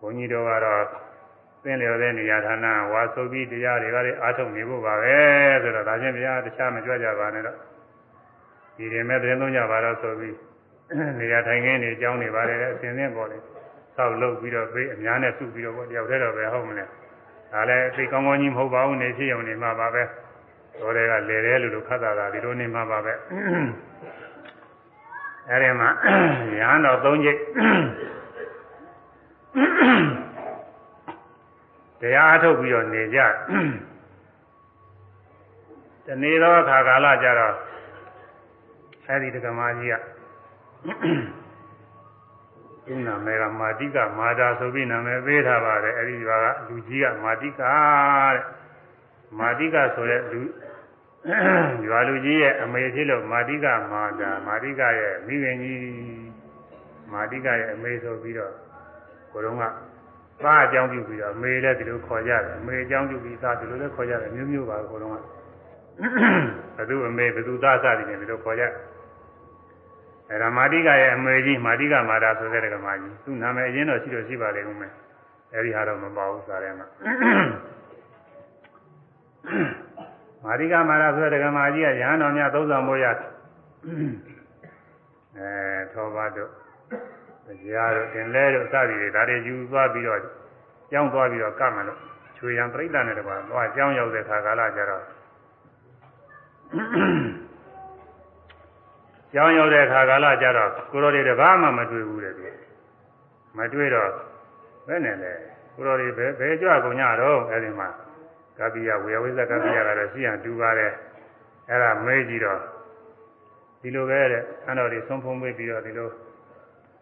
[0.00, 0.84] ဘုန်းကြီးတို့ကတော့
[1.62, 5.16] သင်လျော်တဲ့နေရာဌာနဝါဆိုပြီးတရားတွေကလည်းအားထုတ်နေဖို့ပါပဲ
[5.62, 7.56] ဆိုတော့ဒါချင်းဗျာတခြားမကြွကြပါနဲ့တော့
[8.76, 10.36] ဒီရင်မဲ့သတင်းသုံးကြပါတော့ဆိုပြီး
[11.20, 13.38] နေရာထိုင်ခင်းနေကြောင်းနေပါတယ်အစဉ်သင်းပေါ်လေ
[13.96, 16.84] ဆောက်လုပ်ပြီးတော့ပြေးအများနဲ့စုပြီးတော့တယောက်တည်းတော့ပဲဟုတ်မလဲ
[17.52, 20.02] ဒါလည်းသိကောင်းကောင်းကြီးမဟုတ်ပါဘူးနေဖြစ်ုံနေမှာပါပဲ
[20.80, 23.12] တော်တွေကလေတယ်လို့လို့ခတ်တာကဒီလိုနေမှာပါပဲ
[25.50, 25.88] အဲဒီမှာ
[26.60, 27.38] ရဟန်းတော်၃ချိတ်
[32.00, 33.18] တရားအထုတ်ပြီးတော့နေကြ
[36.06, 37.54] တနေ့သောအခါကာလကြတော့
[39.06, 39.94] အဲဒီဒကမာကြီးက
[42.86, 48.38] သူ့နာမည်ကမာတိကမာတာဆိုပြီးနာမည်ပေးထားပါတယ်အဲဒီဘာကလူကြီးကမာတိကတဲ့
[49.38, 50.40] မာတိကဆိုတဲ့လူ
[51.86, 55.80] ရွာလူကြီးရဲ့အမေဖြစ်လို့မာတိကမာတာမာတိကရဲ့မိခင်ကြီး
[57.12, 58.52] မာတိကရဲ့အမေဆိုပြီးတော့
[59.32, 59.64] ကိုယ်တော်က
[60.42, 65.16] သားအကြောင်းပြုပြီးတော့အမေလည်းဒီလိုခေါ်ကြတယ်အမေအကြောင်းပြုပြီးသားဒီလိုလည်းခေါ်ကြတယ်မျိုးမျိုးပါကိုယ်တော်က
[66.76, 68.72] ဘသူအမေဘသူသားစသည်နဲ့ဒီလိုခေါ်ကြတယ်
[70.30, 74.92] အဲဒါမာတိကရဲ့အမေကြီးမာတိကမာတာဆိုတဲ့ကမာကြီးသူ့နာမည်အရင်တော့ရှိတော့ရှိပါလေဦးမယ်
[75.54, 76.86] အဲဒီဟာတော့မပါဘူးစာထဲမှာ
[80.44, 83.06] မာတိကမာတာဆိုတဲ့ကမာကြီးကရဟန်းတော်များသုံးဆောင်မိုးရ
[85.36, 85.50] အဲ
[85.92, 86.50] ထောပါတို့
[87.46, 90.20] တရားတို့တင်လဲတို့စသည်တွေဒါတွေယူသွားပြီးတော့
[90.90, 91.98] ကြောင်းသွားပြီးတော့ကမှလို့
[92.36, 95.04] ချွေရန်ပြိဿနဲ့တပါသွားကြောင်းရောက်တဲ့ခါကာလကျတော့
[99.32, 102.42] ကြောင်းရောက်တဲ့ခါကာလကျတော့ကိုရောတွေတဘာမှမတွေ့ဘူးတဲ့သူ
[103.56, 104.10] မတွေ့တော့
[104.86, 105.32] ဘယ်နဲ့လဲ
[105.74, 107.88] ကိုရောတွေဘယ်ဘယ်ကြွကုန်ကြတော့အဲဒီမှာ
[108.60, 110.92] ကပိယဝေယဝိဇ္ဇကပိယကတော့ရှိရန်တူပါတယ်
[111.68, 112.60] အဲ့ဒါမေးကြည့်တော့
[113.82, 116.08] ဒီလိုပဲတဲ့ဆန်းတော်တွေဆုံးဖုံးပေးပြီးတော့ဒီလို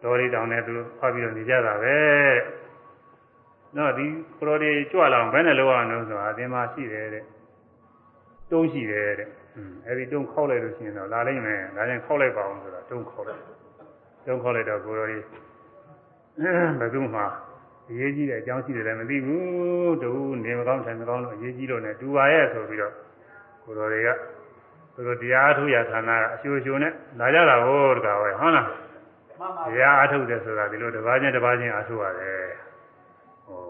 [0.03, 1.97] တော်လေးတောင်နဲ့သူတို့ဖတ်ပြီးတော့နေကြတာပဲ
[3.77, 4.07] နော်ဒီ
[4.37, 7.25] ခရိုတွေကြွလာအောင်ဘယ်နဲ့လောက်အောင်လို့ဆိုတာအသင်မရှိတယ်တဲ့
[8.51, 13.43] တုံးရှိတယ်တဲ့อืมအဲဒီတုံးခောက်လိုက်လို့ရှိရင်တော့လာလိမ့်မယ်ဒါရင်ခောက်လိုက်ပါအောင်ဆိုတာတုံးခောက်လိုက်
[14.27, 15.19] တုံးခောက်လိုက်တော့ကိုရိုတွေ
[16.81, 17.23] ဘယ်သူမှ
[17.91, 20.11] အရေးကြီးတဲ့အကြောင်းရှိတယ်လည်းမသိဘူးတူ
[20.45, 22.93] နေမကောင်းထိုင်မကောင်းလို့အရေးကြီးလို့ ਨੇ တူပါရဲ့ဆိုပြီးတော့
[23.65, 24.09] ကိုရိုတွေက
[24.95, 28.67] သူတို့တရားထုရဌာနကအရှိုးရှိုးနဲ့လာကြတာဟောတကားပဲဟုတ်လား
[29.39, 32.47] မှန်ပါတဗျာရားအထုတ်တယ်ဆိုတာဒီလိုတစ်ပါးချင်းတစ်ပါးချင်းအထုတ်ရတယ်
[33.47, 33.61] ဟို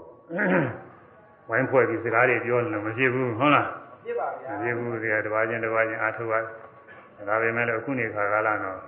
[1.48, 3.66] ဝိုင်းဖွဲ့ပြီးစကားတွေပြောနေလို့မဖြစ်ဘူးဟုတ်လား
[4.04, 6.34] ဖြစ်ပါဗျာမဖြစ်ဘူးဒီကတစ်ပါးချင်းတစ်ပါးချင်းအထုတ်ရ
[7.16, 8.78] တယ်ဒါပေမဲ့လည်းအခုနေခါကာလတော့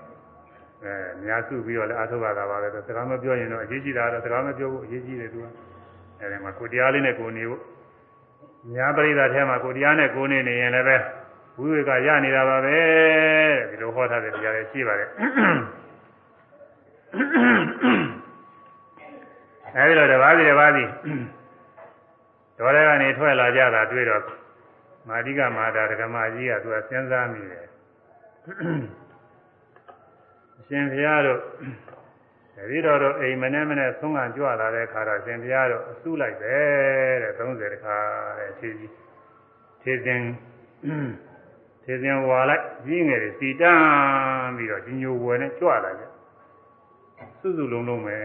[0.85, 5.47] အဲများစုပြီးတော့လည်းအထုတ်ရတာပါပဲစကားမပြောရင်တော့အရေးကြီးတာတော့စကားမပြောဘူးအရေးကြီးတယ်သူက
[6.20, 7.62] အဲဒီမှာကိုတရားလေးနဲ့ကိုနေဖို့
[8.74, 10.97] များပရိသတ်ထဲမှာကိုတရားနဲ့ကိုနေနေရင်လည်းပဲ
[11.59, 12.78] ဝိဝေကရနေတာပါပဲ
[13.70, 15.09] ဒီလိုဟောထားတဲ့တရားတွေရှိပါတယ်
[19.76, 20.85] အဲဒီတော့တပါးစီတပါးစီ
[22.59, 24.22] ဒေါ်ရကနေထွက်လာကြတာတွေ့တော့
[25.09, 27.66] မာတိကမာတာဒကမာကြီးကသူကစဉ်းစားမိတယ်
[29.09, 29.09] အ
[30.71, 31.41] ရှင်ဘုရားတို့
[32.57, 36.57] တတိတော်တို့အိမ်မနဲ့မနဲ့ဆုံးခံကြွလာတဲ့ခါတော့ရှင်ဘုရားတို့အစုလိုက်ပဲ
[37.23, 37.97] တဲ့30တခါ
[38.39, 38.93] တဲ့ခြေကြီး
[39.83, 40.21] ခြေစဉ်
[41.85, 46.05] ခြေစဉ်ဝါလိုက်ကြီးငယ်တွေစီတန်းပြီးတော့ကြီးညိုဝယ်နဲ့ကြွလာကြ
[47.41, 48.18] စုစုလုံးလုံးပဲ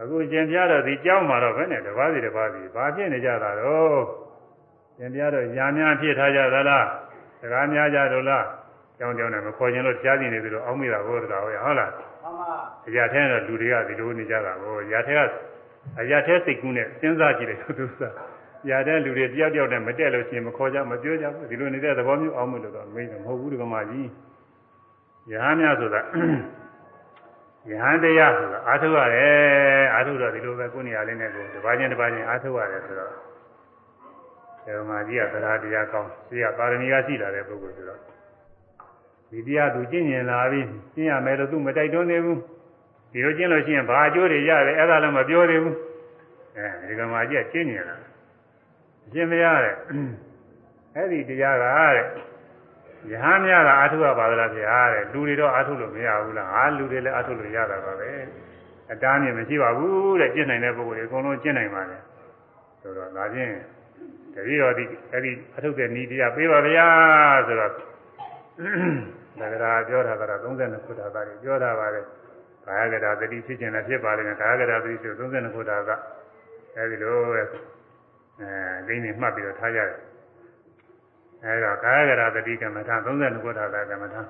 [0.00, 4.00] အခုရှင်ဘုရားတို့ဒီကြောင်းမှာတော့ဘယ်နဲ့တပါးစီတပါးစီဘာဖြစ်နေကြတာတော့
[4.96, 6.86] ရှင်ဘုရားတို့ညာများဖြစ်ထားကြသလား
[7.40, 8.46] စကားများကြတော့လား
[8.98, 12.52] ကြောင်းကြောင်းနဲ့မခေါ်ခြင်းလို့ကြားနေတယ်ဆိုတော့အောင်းမိတာဘောတကားဟုတ်လားမှန်ပါ
[12.88, 15.20] အရာထဲတော့လူတွေကဒီလိုနေကြတာကိုအရာထဲက
[16.00, 18.12] အရာထဲစိတ်ကူးနဲ့စဉ်းစားကြည့်လိုက်သူစား
[18.64, 24.08] အရာထဲလူတွေတယောက်တယောက်နဲ့မတက်လို့ရှိရင်မခေါ်ကြမပြောကြဘူးဒီလိုနေတဲ့သဘောမျိုးအောင်မလို့တော့မေးတယ်မဟုတ်ဘူးဒီကမာကြီး
[25.30, 26.00] ယဟန်များဆိုတာ
[27.70, 38.00] ယဟန်တရားဆိုတာအာထုရတယ်အာထုတော့ဒီလိုပဲကိုယ်နေရာလေးနဲ့ကိုတစ်ပါးချင်းတစ်ပါးချင်းအာထုရတယ်ဆိုတော့ဒီကမာကြီးကသရတရားကောင်းရှိရပါရမီကရှိလာတဲ့ပုဂ္ဂိုလ်ဆိုတော့
[39.30, 42.38] ဒီတရားသူကျင့်ကျင်လာပြီးကျင့်ရမယ်လို့သူမတိုက်တွန်းသေးဘူး
[43.12, 45.76] ဒီလိုကျင့်လို့ရှိရင်ဘာအကျိုးတွေရတယ်အဲ့ဒါလည်းမပြောသေးဘူး
[46.56, 47.96] အဲဒီကမာကြီးကကျင့်ကျင်လာ
[49.06, 49.74] အရှင်မရတဲ့
[50.94, 52.04] အဲ့ဒီတရားကတဲ့
[53.10, 58.10] ယဟန်များကအာထုရပါသလားဗျာတဲ့လူတွေတော့အာထုလို့မရဘူးလားဟာလူတွေလည်းအာထုလို့ရတာပါပဲ
[58.92, 61.98] အတားမြင်မရှိပါဘူးတဲ့ကျင့်နိုင်တဲ့ပုဂ္ဂိုလ်တွေအကုန်လုံးကျင့်နိုင်ပါလေ
[62.80, 63.52] ဆိုတော့ဒါချင်း
[64.34, 66.88] တတိတော်ဒီအဲ့ဒီအထုတဲ့ဤတရားပေးပါဗျာ
[67.46, 67.72] ဆိုတော့
[68.58, 72.00] ဒါကရာပြောတာကတော့32ခုထာတာတွေပြောတာပါလေ
[72.66, 75.90] ကာယကရာတတိဖြစ်ခြင်းလည်းဖြစ်ပါလိမ့်မယ်ကာယကရာတတိဆို32ခုထာက
[76.76, 77.42] အဲဒီလိုပဲ
[78.40, 78.50] အဲ
[78.86, 79.98] ဒိနေမှတ်ပြီးတော့ထားကြတယ်
[81.44, 84.22] အဲဒါကာယကရာတတိကမ္မထာ32ခုထာကကမ္မထာ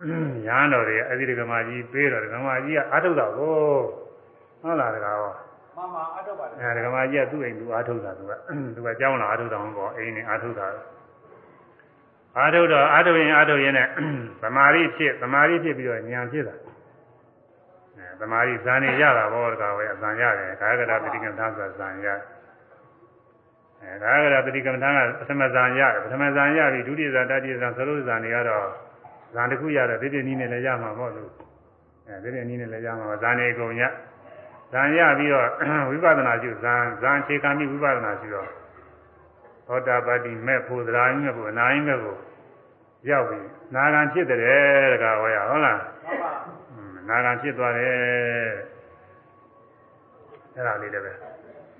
[0.00, 3.54] ရဟန်းတော်တွေအဲ့ဒီကမ္မကြီးပေးတော့ကမ္မကြီးကအာထုတ်တာကို
[4.62, 5.32] ဟုတ်လားတကားရော
[5.76, 8.32] မှန်ပါအထုတ်ပါတယ်အဲဒကမာကြီးကသူ့အိမ်သူအာထုတ်တာသူက
[8.74, 10.66] သူကကြောင်းလာအာထုတ်တာမပေါ့အိမ်နဲ့အာထုတ်တာ
[12.36, 13.88] အာထုတ်တော့အာထုတ်ရင်အာထုတ်ရင်နဲ့
[14.42, 16.54] သမာဓိဖြစ်သမာဓိဖြစ်ပြီးတော့ဉာဏ်ဖြစ်တာ
[17.96, 22.06] အဲသမာဓိဇာနေရတာဘောတကားဝဲအဇံရတယ်ကာယကတာပဋိကမ္မထာဆိုတာဇာရ
[23.82, 28.66] အဲကာယကတာပဋိကမ္မထာကပထမဇာရတယ်ပထမဇာရပြီဒုတိယဇာတတိယဇာသရုပ်ဇာနေကတော့
[29.34, 31.22] ဇာတစ်ခုရတော့ဒီပြင်းနည်းနဲ့လည်းရမှာပေါ့သူ
[32.08, 33.82] အဲဒီပြင်းနည်းနဲ့လည်းရမှာဇာနေကုန်ရ
[34.72, 35.48] ဇံရပြီးတော့
[35.90, 38.48] ဝိပဿနာရှုဇံဇံခြေခံပြီးဝိပဿနာရှုတော့
[39.68, 42.18] သောတာပတိမဲ့ဖို့သရာယင်းမဲ့ဖို့အနာယင်းမဲ့ဖို့
[43.08, 44.38] ရောက်ပြီးနာဂံဖြစ်တယ်
[44.92, 46.32] တကားဟောရဟုတ်လားမှန်ပါ
[46.72, 47.92] อืมနာဂံဖြစ်သွားတယ်
[50.54, 51.12] အဲ့ဒါလေးလည်းပဲ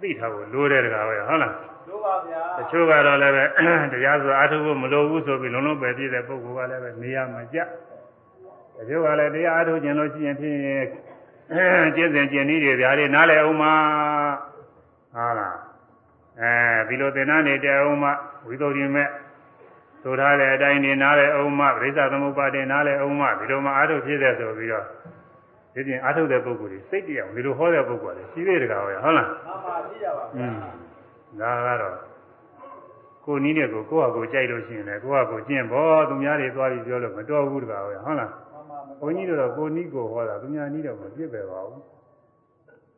[0.00, 1.54] သိထားဖို့လိုတယ်တကားဟောရဟုတ်လား
[1.88, 3.44] တို့ပါဗျာတချို့ကတော့လည်းပဲ
[3.92, 7.58] တရားဆိုအားထုတ်ဖို့မလိုဘူးဆိုပြီးလုံးလုံးပဲပြည့်တဲ့ပုဂ္ဂိုလ်ကလည်းပဲနေရာမကျ
[8.76, 10.56] တချို့ကလည်းတရားအားထုတ်ခြင်းလို့ရှိရင်ဖြင့်
[11.52, 11.64] အဲ
[11.96, 13.72] ကျင့်စဉ်ကျင့်နည်းတွေဗျာလေးနားလည်အောင်မှာ
[15.14, 15.67] ဟုတ်လား
[16.40, 16.52] အဲ
[16.88, 18.10] ဒီလိုသင်္နာနေတဲ့အောင်မှ
[18.46, 19.08] ဝိသုဒ္ဓိမဲ့
[20.02, 24.84] ဆိုထားတဲ့အတိုင်းနေနားတဲ့အောင်မှပြိဿသမုပ္ပါဒနားတဲ့အောင်မှဒီလိုမှအာထုဖြစ်တဲ့ဆိုပြီးတော့
[25.74, 29.26] ဒီပြင်အာထုတဲ့ပုဂ္ဂိုလ်တွေစိတ်တရားဒီလိုဟောတဲ့ပုဂ္ဂိုလ်တွေရှိသေးတယ်ကောဟုတ်လားမှန်
[29.64, 30.52] ပါရှိရပါဘူး။
[31.40, 31.96] ဒါကတော့
[33.24, 38.26] ကိုနီးနဲ့ကိုကိုယ့်ဟာကိုယ်ကြိုက်လို့ရှိရင်လည်းကိုယ့်ဟာကိုယ်ကျင့်ဖို့သူများတွေသွားပြီးပြောလို့မတော်ဘူးတကောဟုတ်လားမှန်ပါ
[39.00, 41.80] ဘုန်းကြီးတို့တော့ကိုနီးကိုဟောတာသူများနီးတော့မပြစ်ပဲပါဘူး။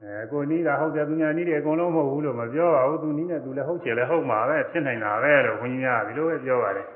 [0.02, 6.86] အဲကိုနီးတာဟုတ်တယ်သူများနီးတယ်အကုန်လုံးမဟုတ်ဘူးလို့မပြောပါဘူးသူနီးနဲ့သူလည်းဟုတ်ချင်လည်းဟုတ်မှာပဲဖြစ်နိုင်တာပဲလို့ဘုန်းကြီးများကဒီလိုပဲပြောပါတယ်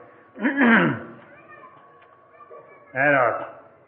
[2.97, 3.31] အဲတော့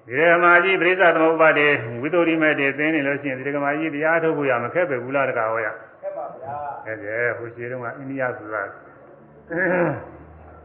[0.06, 1.66] ဒီရမကြီးပြိဿသမုပ္ပါဒေ
[2.02, 5.68] ဝိသုရိမေတေသင်နေလို့ရှိရင်ဒီကမာကြီးတရားထုတ်ဖို့ရမခက်ပဲဘူးလားတကားဟောရ
[6.02, 6.54] ခက်ပါဗျာ
[6.86, 8.62] အဲ့ဒါဟိုရှိတုန်းကအိန္ဒိယဆိုတာ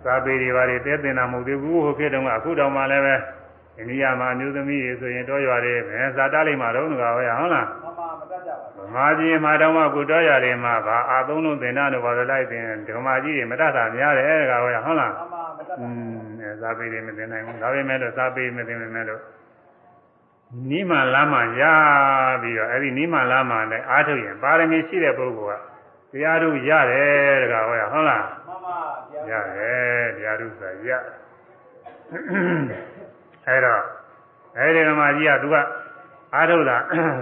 [0.05, 3.15] သာပေတွေဘာတွေတဲတင်တာမဟုတ်သေးဘူးဟိုခေတ်တုန်းကအခုတောင်မှလည်းပဲ
[3.77, 7.67] အိန္ဒိယမှာအမျိုးသမီးတွေဆိုရင်တော့ရွာတွေပဲဇာတားလိုက်မှာတော့ငါဟောရဟုတ်လား
[8.21, 19.21] မှန်ပါမတတ်ကြပါဗမာပြည်မှာတော့မှကိုတော်ရတယ်မှာဗာအာသုံးလုံးသင်္နာတို့ဘာလို့လိုက်တင်ဓမ္မကြီးတွေမတတ်တာများတယ်တကားဟောရဟုတ်လားမှန်ပါမတတ်อืပါมအဲစာပေတွေမသိနိုင်ဘူးဒါပေမဲ့လို့စာပေမသိနိုင်မဲ့လို့
[20.69, 21.61] နိမလမ်းမှာရ
[22.41, 25.61] ပြီးတော့အဲ့ဒီနိမလမ်းမှာလည်းအားထုတ်ရင်ပါရမီရှိတဲ့ပုဂ္ဂိုလ်
[26.11, 28.77] ကတရားတို့ရတယ်တကားဟောရဟုတ်လားမှန်ပါ
[29.11, 30.91] ဗျာရတယ်တရားတို့ဆိုရ
[33.47, 33.83] အဲ့တော့
[34.57, 35.55] အဲ့ဒီကမာကြီးကသူက
[36.35, 36.77] အားထုတ်တာ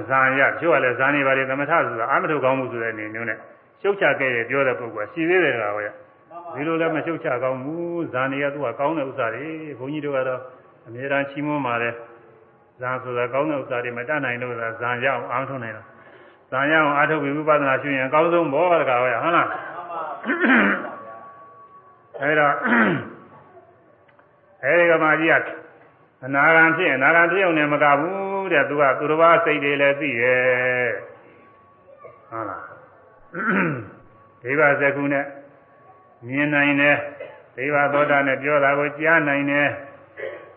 [0.10, 3.38] ဇာန်ရချို့ကလည်းဇာန်နေပါလေသမထဆိုတာအာမထုတ်ကောင်းမှုဆိုတဲ့အနေမျိုးနဲ့
[3.82, 5.88] ရှုပ်ချခဲ့ရပြောတဲ့ပုဂ္ဂိုလ်ကရှိသေးတယ်တကားဟောရ
[6.55, 9.47] ဒီလိုလည်းမရှုပ်ချကောင်းဘူးဇာနေရသူကကောင်းတဲ့ဥစ္စာတွေ
[9.80, 10.41] ဘုန်းကြီးတို့ကတော့
[10.88, 11.93] အမြဲတမ်းချီးမွမ်းပါတယ်
[12.82, 15.84] ဇာဆိုတာကောင်းတဲ့ဥစ္စာတွေမတတ်နိုင်လို့သာဇာရအောင်အားထုတ်နိုင်တာ
[16.51, 20.01] ဇာရအောင်အားထုတ်ပြီးဝိပဿနာရှုရင်အကောင်းဆုံးဘောတကားပဲဟုတ်လားမှန်ပါ
[22.22, 22.47] အဲဒါ
[24.64, 25.45] အဲဒီကမာကြီးက
[26.26, 28.18] အနာဂံဖြစ်အနာဂံဖြစ်ုံနဲ့မကဘူး
[28.54, 30.89] တဲ့သူကသူတစ်ပါးစိတ်တွေလည်းသိရဲ့
[32.30, 32.64] ဟုတ်လား
[34.43, 35.26] ဒီပါဇကုနဲ့
[36.28, 36.97] မြင်နိုင်တယ်
[37.56, 39.68] ဒေဝသောတာနဲ့ပြောတာကိုကြားနိုင်တယ်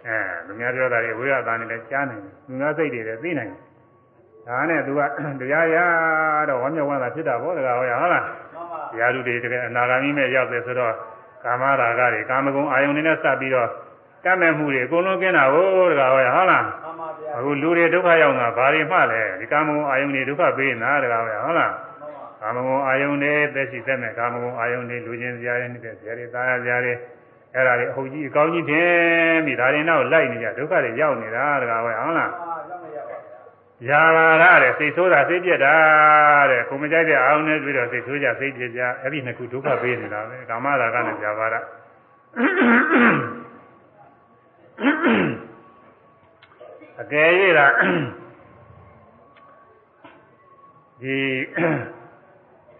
[0.07, 3.61] အဲသူများပြောတာတွေဝိရသာနဲ့လည်းကြားနိုင်တယ်သူများစိတ်တွေလည်းသိနိုင်တယ်
[4.47, 5.01] ဒါနဲ့သူက
[5.41, 5.77] တရားရ
[6.49, 10.95] တော့ဝမ်းမြောက်ဝမ်းသာဖြစ်တာဗောတကားဟောရဟုတ်လားမှန်ပါတရားသူတွေတကယ်အနာဂါမိမဲ့ရောက်တယ်ဆိုတော့
[11.45, 13.69] ကာမရာဂတွေကာမဂုဏ်အာယုန်တွေနဲ့စပ်ပြီးတော့
[14.25, 16.82] တတ်မဲ့မှုတွေအကုန်လုံးကင်းတာဟိုတကားဟောရဟုတ်လားမှန်ပါဗျာ
[17.38, 26.94] အခုလူတွေဒုက္ခရောက်တာဘာတွေမှလဲဒီကာမဂုဏ်အာယုန်တွေဒုက္ခပေးနေတာတကားဟောရဟုတ်လား မှန်ပါကာမဂုဏ်အာယုန်တွေသက်ရှိသက်မဲ့ကာမဂုဏ်အာယုန်တွေလူချင်းစရာတွေနေတဲ့စရာတွေသားရစရာတွေ
[27.56, 33.18] အဲ့ဒါတွေအဟုတ်ကြီးအကောင်းကြီးတင်ပြီးဒါတွေနောက်လိုက်နေကြဒုက္ခတွေရောက်နေတာတကားဟောရဟုတ်လား မှန်ပါရောက်နေရပါ
[33.86, 35.76] ဗျာ ယာဘာရတဲ့စိတ်ဆိုးတာစိတ်ပြက်တာ
[36.52, 41.56] တဲ့ကိုမကြိုက်တဲ့အာရုံနဲ့တွေ့တော့စိတ်ဆိုးကြစိတ်ပြက်ကြအဲ့ဒီနှစ်ခုဒုက္ခပေးနေတာပဲကာမရာဂနဲ့ယာဘာရ
[47.01, 47.29] အကယ်၍
[47.59, 47.67] သာ
[51.03, 51.19] ဒီ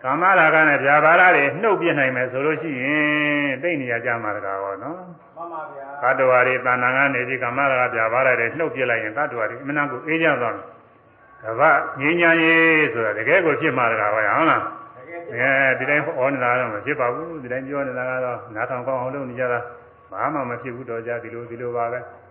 [0.03, 4.97] ကာမရာဂနဲ့ယာဘာရတွေနှုတ်ပြနိုင်မယ်ဆိုလို့ရှိရင်သိနေရကြမှာတကားဟောနော်
[5.37, 10.67] မှန်ပါဗျာသတ္တဝါတွေတဏ္ဍာကနေပြီးကာမရာဂပြာပါရတဲ့နှုတ်ပြလိုက်ရင်သတ္တဝါတွေအမှန်ကိုအေးကြသွားတယ်။
[11.43, 11.63] ကဗ
[12.01, 14.63] ငြိမ်းချမ်းရေးဆိုတာတကယ်ကိုဖြစ်မှာတကားပဲဟုတ်လား
[14.97, 19.59] တကယ်။အဲဒီတိုင်းဟောနေတာတော့မဖြစ်ပါဘူး။ဒီတိုင်းပြောနေတာကတော့နားထောင်ကောင်းအောင်လုပ်နေကြတာ
[20.13, 22.01] ဘာမှမဖြစ်ဘူးတော့ကြဒီလိုဒီလိုပါပဲ။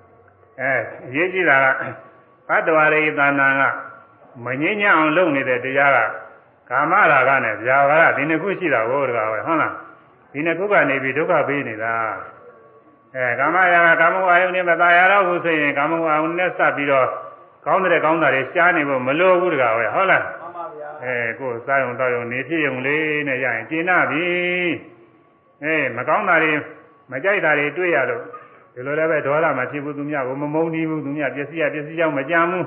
[0.61, 0.73] အဲ
[1.07, 1.67] အရေးကြီးတာက
[2.49, 3.63] သတ္တဝါတွေတဏ္ဍာက
[4.45, 6.01] မငြိမ်းချမ်းအောင်လုပ်နေတဲ့တရားက
[6.71, 9.73] ကာမရာဂနဲ့ဗျာပါဒဒီနှစ်ခုရှိတာကိုတကားပဲဟုတ်လား။
[10.33, 11.95] ဒီနှစ်ခုကနေပြီးဒုက္ခပေးနေတာ။
[13.17, 17.09] အဲကာမရာဂကာမဝါယုန်နဲ့မตายရတော့ဘူးဆိုရင်ကာမဝါယုန်နဲ့စပ်ပြီးတော့
[17.67, 24.27] ကောင်းတဲ့ကောင်းတာတွေရှားနေဖို့မလိုဘူးတကားပဲဟုတ်လား မှန်ပါဗျာ အဲကိုယ်စားယုံတော့ယုံနေဖြစ်ယုံလေးနဲ့ရရင်ကျင်နာပြီ
[25.63, 26.53] အဲမကောင်းတာတွေ
[27.11, 28.23] မကြိုက်တာတွေတွေ့ရလို့
[28.74, 32.66] ဒီလိုလည်းပဲဒေါသမဖြစ်ဘူးသူများကိုမမုန်းနီးဘူးသူများပစ္စည်းရပစ္စည်းကြောင့်မကြမ်းဘူး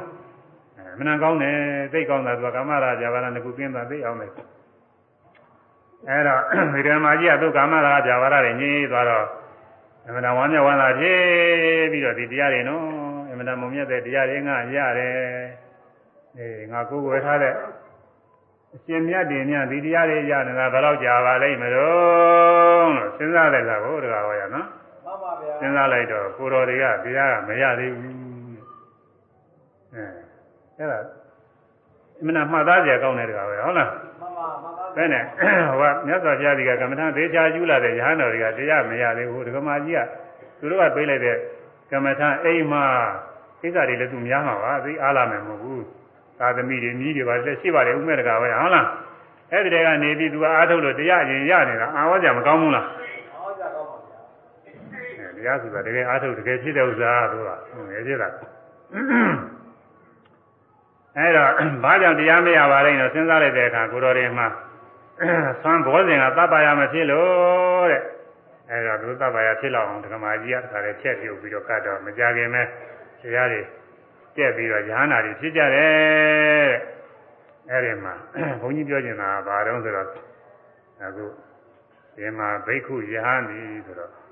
[0.77, 1.57] အဲမနှံကောင်းတယ်
[1.93, 4.29] သိကောင်းတာသူကကာမရာဇာဘာလနှစ်ခုပြင်းတာသိအောင်လေ
[6.09, 6.41] အဲတော့
[6.75, 9.27] ဒီဓမ္မကြီးကသူကာမရာဇာဘာလတွေညင်းသွားတော့
[10.07, 11.21] အမှန်တော်ဝမ်းမြောက်ဝမ်းသာဖြစ်
[11.93, 12.85] ပြီးတော့ဒီတရားတွေနော်
[13.31, 15.15] အမှန်တော်မုံမြတ်တဲ့တရားတွေငါရတယ်
[16.39, 17.55] အေးငါကိုယ်ဝယ်ထားတဲ့
[18.75, 24.84] အရှင်မြတ်တင်မြတ်ဒီတရားတွေရနေတာဘယ်တော့ကြာပါလိမ့်မလို့လို့စဉ်းစားလိုက်တာကိုတကားဟောရနော်မှန်ပါဗျာ
[25.61, 28.17] စဉ်းစားလိုက်တော့ကိုတော်တွေကတရားကမရသေးဘူး
[29.95, 30.05] အဲ
[30.79, 30.99] အဲ့ဒါ
[32.21, 33.91] အမှန်တော်မှတ်သားကြကောင်းတယ်တကားပဲဟုတ်လား
[34.21, 35.25] မှန်ပါမှန်ပါဘယ်နဲ့
[35.79, 40.01] ဟိုကမြတ်စွာဘုရားကြီးကကမ္မထာသေချာယူလာတဲ့ရဟန်းတော်တွေကတရားမရသေးဘူးဒကမာကြီးက
[40.59, 41.37] သူတို့ကပေးလိုက်တဲ့
[41.91, 42.85] ကမ္မထာအိမ်မှာ
[43.61, 45.85] ကိစ္စတွေလည်းသူများမှာပါသိအားလာမယ်မဟုတ်ဘူး
[46.39, 48.87] သာသမီတွေမြည်တွေပါလက်ရှိပါတယ်ဥမဲ့တကာပဲဟုတ်လား
[49.53, 53.14] အဲ့ဒီတည်းကနေပြီးသူကအားထုတ်လို့တရားရင်ရနေတာအာဝါကြမကောင်းဘူးလားဟောကြကောင်းပါဗျာအဲ
[55.45, 57.51] တရားဆိုတာတကယ်အားထုတ်တကယ်ဖြစ်တဲ့ဥစ္စာသူက
[57.91, 58.29] ငယ်ဖြစ်တာ
[61.17, 61.51] အဲ့တော့
[61.85, 64.47] ဘာကြောင့်တရားမရပါလဲတော့စဉ်းစားလိုက်တဲ့အခါကိုတော်တွေမှာ
[65.63, 68.03] ဆွမ်းဘောဇင်ကတပ်ပါရမဖြစ်လို့တဲ့
[68.71, 72.63] အဲ့တော့သူတပ်ပါရဖြစ်လောက်အောင်ဒကမာကြီးကတခါလေချက်ပြုတ်ပြီးတော့ကတ်တော့မကြခင်ပဲ
[73.23, 73.61] တရားတွေ
[74.37, 76.77] တက်ပြီးတော့ရဟန္တာတွေဖြစ်ကြတယ်တဲ့
[77.71, 78.15] အဲ့ဒီမှာ
[78.61, 80.09] ဘုန်းကြီးပြောချင်တာကဘာတုံးဆိုတော့
[81.03, 81.27] အခု
[82.17, 84.24] ဒီမှာဘိက္ခုယဟန်ဒီဆိုတော့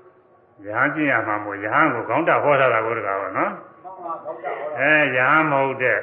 [0.61, 3.51] ယဟန်ကျင့်ရမှာမို့ယဟန်ကိုခေါင်းတာဟောထားတာကိုတကားပါနော်
[3.83, 5.99] မှန်ပါကောင်းကြဟောတာအဲယဟန်မဟုတ်တဲ့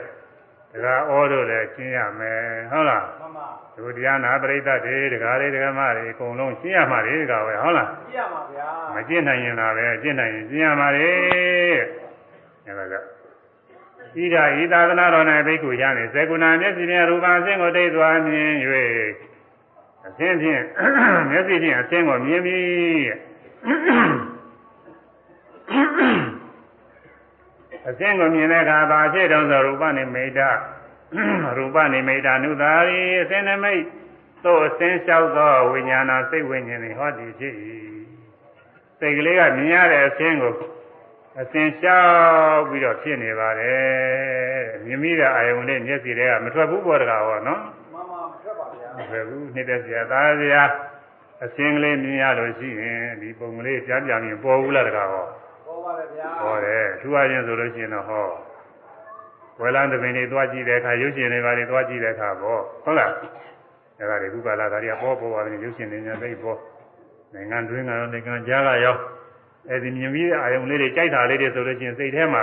[0.73, 2.41] ဒကာဩတို့လည်းကျင့်ရမယ်
[2.71, 11.09] ဟုတ်လားမှန်ပါသူတရားနာပရိသတ်တွေဒကာတွေဒကာမတွေအကုန်လုံးကျင့်ရမှာလေဒကာပဲဟုတ်လားကြည့်ရမှာဗျာမကျင့်နိုင်ရင်လာပဲကျင့်နိုင်ရင်ကျင့်ရမှာလေ
[12.67, 12.95] အဲဒါက
[14.15, 18.51] ဣဒာဤသာသနာတော်၌ဘိက္ခုရနေစေကုဏမျက်စိဖြင့်ရူပအစဉ်ကိုတိတ်သွားမြင်၍
[20.07, 20.63] အစဉ်ဖြင့်
[21.31, 23.01] မျက်စိဖြင့်အစဉ်ကိုမြင်ပြီး
[27.89, 30.41] အစဉ်ကိုမြင်တဲ့အခါဘာဖြစ်တုံးဆိုရူပနိမိတ်တ
[31.57, 33.83] ရူပနိမိတာနုသာရီအစင်းနမိတ်
[34.45, 37.55] သို့အစင်းလျှောက်သောဝိညာဏစိတ်ဝိညာဉ်တွေဟောဒီဖြစ်၏
[38.99, 40.55] စိတ်ကလေးကမြင်ရတဲ့အစင်းကို
[41.41, 47.61] အစင်းလျှောက်ပြီးတော့ဖြစ်နေပါတယ်မြင်မိတဲ့အာယုံလေးမျက်စိတွေကမထွက်ဘူးပေါ်တကားဟောနော်
[47.95, 50.63] မမမထွက်ပါဗျာမထွက်ဘူးနေတဲ့ဆရာသားဆရာ
[51.45, 55.50] အစင်းကလေးမြင်ရလို့ရှိရင်ဒီပုံကလေးပြန်ပြန်မြင်ပေါ်ဘူးလားတကားဟောပေါ်ပါတယ်ဗျာ
[56.45, 58.27] ဟောတယ်ထူအချင်းဆိုလို့ရှိရင်တော့ဟော
[59.61, 63.13] ဝေလန်းသမင်တွေသွားကြည့်တဲ့အခါရုပ်ရှင်တွေပါတွေသွားကြည့်တဲ့အခါပေါ့ဟုတ်လား
[63.99, 66.59] အဲ့ဒါတွေခုကာလဒါတွေကပေါ်ပေါ်ပါတယ်ရုပ်ရှင်တွေညာသိပေါ်
[67.35, 68.97] နိုင်ငံတွင်းကရောနိုင်ငံခြားကရော
[69.69, 72.43] အဲ့ဒီမြင်ပြီးတဲ့အာယုံလေးတွေကြိုက်တာလေးတွေဆိုလို့ရှိရင်စိတ်ထဲမှာ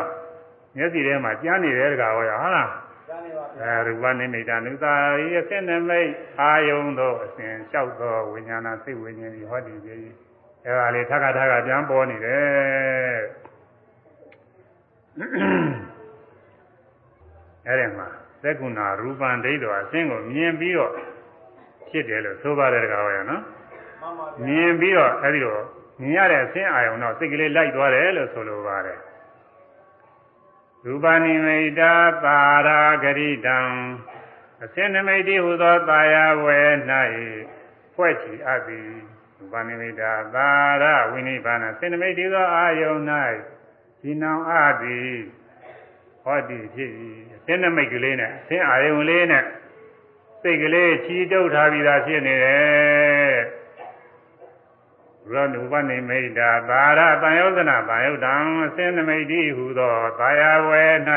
[0.78, 2.70] မျက်စိထဲမှာကြားနေတဲ့တကားဟောရဟုတ်လား
[3.08, 6.10] ကျန်နေပါဗျာအဲရူပနိမိတာနုသာရိအစင်နမိတ်
[6.42, 10.27] အာယုံသောအစဉ်လျှောက်သောဝိညာဏစိတ်ဝိညာဉ်ဒီဟောဒီကြီး
[10.68, 13.20] အဲဒါလေးထပ်ခါထပ်ခါပြန်ပေါ်နေတယ်
[17.68, 18.08] အဲဒီမှာ
[18.44, 20.92] သက္ကုဏရူပံဒိဋ္ဌောအစဉ်ကိုမြင်ပြီးတော့
[21.90, 23.42] ဖြစ်တယ်လို့ဆိုပါတယ်တကားဟောရနော်
[24.02, 25.64] မမဗျာမြင်ပြီးတော့အဲဒီတော့
[26.02, 29.00] မြင်ရတဲ့အစဉ်အာယုံတော့စိတ်ကလေးလိုက်သွားတယ်လို့ဆိုလိုပါတယ်
[30.86, 31.94] ရူပနိမိတာ
[32.24, 33.58] သာရာဂရိတံ
[34.64, 36.60] အစဉ်နမိတ်တိဟူသောသာယာဝဲ၌
[37.96, 39.17] ဖွဲ့ချီအပ်သည်ရူ
[39.52, 40.50] ပနိမိတာသာ
[40.82, 43.02] ရဝိနိဗ္ဗာန်အစဉ်နမိတ်တိသောအာယုန်၌
[44.02, 45.16] ဒီနောင်အပ်သည်
[46.24, 46.92] ဟောဒီဖြစ်၏
[47.36, 49.44] အစဉ်နမိတ်ကလေးနဲ့အစဉ်အာယုန်လေးနဲ့
[50.42, 53.36] စိတ်ကလေးချီတုပ်ထားပြီးသားဖြစ်နေတယ်
[55.32, 58.34] ရောနုပနိမိတ်တာသာရတန်ယောဇနာတန်ယုတ်တံ
[58.66, 61.10] အစဉ်နမိတ်တိဟူသောသာယာဝဲ၌တ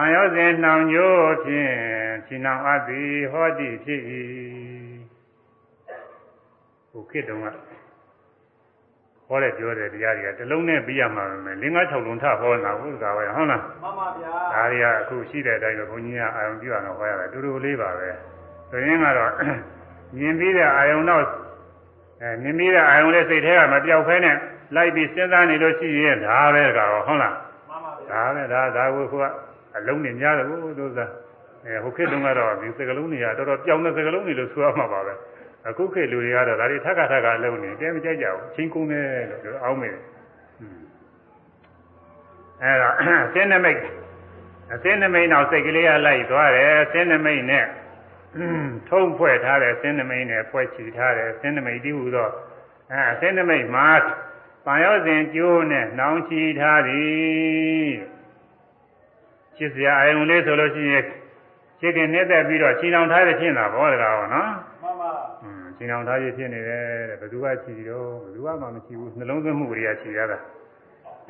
[0.00, 1.74] န်ယောဇဉ်နှောင်ညို့ဖြင့်
[2.26, 4.02] ခြိနှောင်အပ်သည်ဟောတိဖြစ်၏
[6.94, 7.46] ဟိုခေတ္တုံက
[9.28, 18.10] ဟောတဲ့ပြောတဲ့တရားတွေကတစ်လုံးနဲ့ပြီးရမှာပဲ၄၅၆လုံးထဟောတာဟုတ်ကဲ့ဟုတ်လားမမဗျာဒါတွေကအခုရှိတဲ့အတိုင်းပဲဘုန်းကြီးကအာယုံပြအောင်ဟောရတယ်တူတူလေးပါပဲ
[18.70, 19.30] ဆိုရင်ကတော့
[20.18, 21.22] မြင်ပြီးတဲ့အာယုံတော့
[22.22, 24.36] အဲမြင်ပြီးတဲ့အာယုံလေးစိတ်ထဲကမပြောက်ဖဲနဲ့
[24.74, 27.34] လိုက်ပြီးစဉ်းစားနေလို့ရှိရင်ဒါပဲကောဟုတ်လား
[27.70, 29.24] မမဗျာဒါပဲဒါဒါကိုက
[29.76, 31.10] အလုံးနေများတယ်ဘုသူစား
[31.64, 35.12] အဲဟိုခေတ်တုန်းကတော့ဒီစကလုံးတွေကတော်တော်ပြောင်းတဲ့စကလုံးတွေလို့ဆိုရမှာပါပဲ
[35.68, 40.02] အခုခေတ်လူတွေကတော့ဒါတွေထက်ခါထက်ခါလုံးနေတဲမကြိုက်ကြဘူးချင်းကုန်တယ်လို့အောင်းမေးတယ်
[42.62, 42.88] အဲဒါ
[43.26, 43.80] အစင်းနမိတ်
[44.74, 47.66] အစင်းနမိတ်နောက်စိတ်ကလေးကလိုက်သွားတယ်အစင်းနမိတ်နဲ့
[48.88, 52.28] ထုံးဖွဲ့ထားတယ်အစင်းနမိတ်နဲ့ဖွဲ့ချီထားတယ်အစင်းနမိတ်တည်းဟူသော
[52.92, 53.88] အဲအစင်းနမိတ်မှာ
[54.64, 57.90] ပန်ရောစဉ်ကျိုးနဲ့နှောင်းချီထားသည်
[59.56, 61.04] ချစ်စရာအယုံလေးဆိုလို့ရှိရင်
[61.80, 64.50] ချစ်ခင်နှစ်သက်ပြီးတော့ချီနှောင်ထားရဖြစ်တာဘောတကားဟောနော်
[65.78, 70.38] မမอืมချီနှောင်ထားရဖြစ်နေတယ်တဲ့ဘယ်သူကချီတော့ဘယ်သူကမှမချီဘူးနှလုံးသွင်းမှုတွေကချီရတာ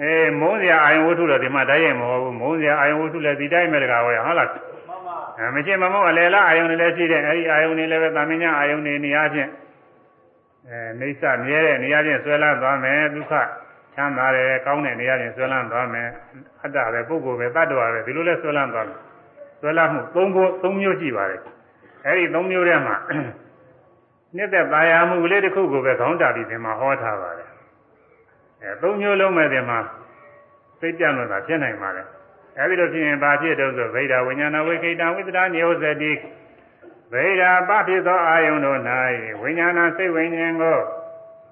[0.00, 4.48] အေးမုန်းစရာအာယုံဝတ္ထုတော့ဒီမှာတိုက်ရိုက်မဟုတ်ဘူးမုန်းစရာအာယုံဝတ္ထုလည်းဒီတိုင်းပဲတကားဟောရဟုတ်လား
[4.88, 9.50] မမအဲမချင်းမမုန်းအလယ်လားအာယုံတွေလည်းရှိတယ်အဲဒီအာယုံတွေလည်းပဲတာမင်ညာအာယုံတွေနေရာချင်း
[10.68, 13.32] အဲနေဆမြဲတဲ့နေရာချင်းဆွဲလန်းသွားမယ်ဒုက္ခ
[13.94, 16.08] ချမ်းသာတယ်ကောင်းတဲ့နေရာချင်းဆွဲလန်းသွားမယ်
[16.62, 19.00] အတ္တပဲပုဂ္ဂိုလ်ပဲတ attva ပဲဒီလိုလဲဆွဲလန်းသွားမယ်
[19.60, 21.40] ဆွဲလန်းမှု၃ခု၃မျိုးရှိပါတယ်
[22.06, 22.96] အဲဒီ၃မျိုးထဲမှာ
[24.36, 27.50] နှစ်သက်ပါရမှုကလေးတစ်ခုကိုပဲခေါင်းတာပြီးဒီမှာဟောထားပါတယ်
[28.62, 29.78] အဲ၃မျိုးလုံးမဲ့ဒီမှာ
[30.80, 32.06] စိတ်ကြံလို့သာဖြစ်နိုင်ပါတယ်
[32.58, 36.12] အဲဒီလိုဖြစ်ရင်ဘာဖြစ်တော့ဆိုဗိဓာဝိညာဏဝိခိတံဝိသဒညောဇတိ
[37.12, 38.80] ဗိဓာပဖြစ်သောအာယုန်တို့၌
[39.42, 40.78] ဝိညာဏစိတ်ဝိညာဉ်ကို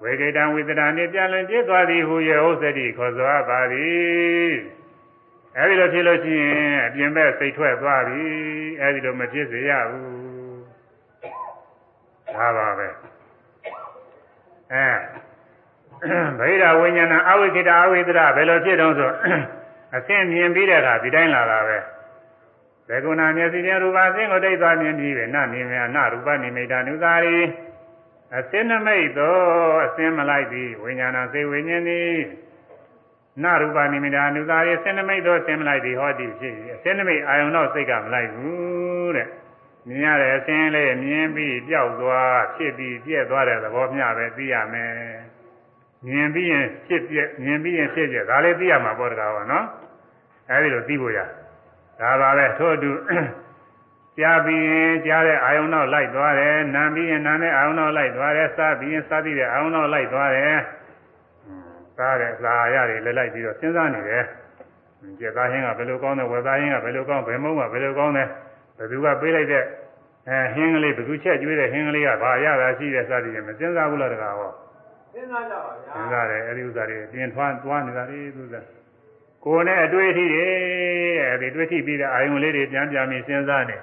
[0.03, 4.53] ဝိခိတံဝိသဒနှင့်ပြန်လည်ပြည့်သွားသည်ဟုယေဟုတ်စတိခေါ်စွာပါသည်
[5.57, 8.23] အဲဒီလိုဖြစ်လို့ရှိရင်အပြင်ဘက်စိတ်ထွက်သွားပြီ
[8.81, 10.22] အဲဒီလိုမဖြစ်စေရဘူး
[12.35, 12.87] ဒါပါပဲ
[14.73, 14.87] အဲ
[16.39, 19.11] ဗိဓာဝိညာဏအဝိခိတအဝိသဒဘယ်လိုဖြစ်တုံးဆို
[19.95, 21.77] အဆင့်မြင်ပြီးတဲ့အခါဒီတိုင်းလာတာပဲ
[22.87, 27.37] ဘေကုဏမျက်စိဖြင့်ရူပအဆင့်ကိုတိတ်သွားမြင်ပြီးပဲနနေမြနရူပနိမိတာနုသာရီ
[28.37, 29.35] အစင်းနမိတ်သော
[29.85, 32.17] အစင်းမလိုက်သည်ဝိညာဏစေဝိညာဉ်သည်
[33.43, 39.27] နရူပနိမိတာနုသာရီအစင်းနမိတ်သောအစင်းမလိုက်သည်ဟောသည်ဖြစ်၏အစင်းနမိတ်အာယုံတော့စိတ်ကမလိုက်ဘူးတဲ့
[39.87, 44.91] မြင်ရတဲ့အစင်းလေးမြင်ပြီးပျောက်သွားဖြစ်ပြီးပြည့်သွားတဲ့သဘောမျှပဲသိရမယ်
[46.07, 49.65] မြင်ပြီးရင်ဖြစ်ပြက်မြင်ပြီးရင်ဖြစ်ပြက်ဒါလည်းသိရမှာပေါ့တကားပါနော်
[50.49, 51.19] အဲဒီလိုသိဖို့ရ
[51.99, 52.91] ဒါပါပဲထို့အတူ
[54.19, 60.59] ကြားပြီးရင်ကြားတဲ့အာယုံတော့လိုက်သွားတယ်နာပြီးရင်နာတဲ့အာယုံတော့လိုက်သွားတယ်စားပြီးရင်စားပြီးတဲ့အာယုံတော့လိုက်သွားတယ်
[61.97, 64.23] စားတဲ့စားရတွေလည်းလိုက်ပြီးတော့စဉ်းစားနေတယ်
[65.19, 68.27] ကြက်သားဟင်းကဘယ်လိုကောင်းတယ်ဝက်သားဟင်းကဘယ်လိုကောင်းဘယ်မုံကဘယ်လိုကောင်းတယ်
[68.77, 69.63] ဘယ်သူကပေးလိုက်တဲ့
[70.29, 74.51] အဲဟင်းကလေးဘယ်သူချက်ကျွေးတဲ့ဟင်းကလေးကဘာရတာရှိတဲ့စားပြီးရင်မစဉ်းစားဘူးလားတကားဟော
[75.13, 78.65] စဉ်းစားကြပါဗျာစဉ်းစားတယ်အဲဒီဥစ္စာတွေပြင်ထွားသွားနေတာလေသူစား
[79.45, 80.45] ကိုယ်နဲ့အတွေ့အထိတွေ
[81.21, 83.77] အဲဒီတွေ့ထိပြီးတဲ့အာယုံလေးတွေပြန်ပြန်ပြီးစဉ်းစားနေ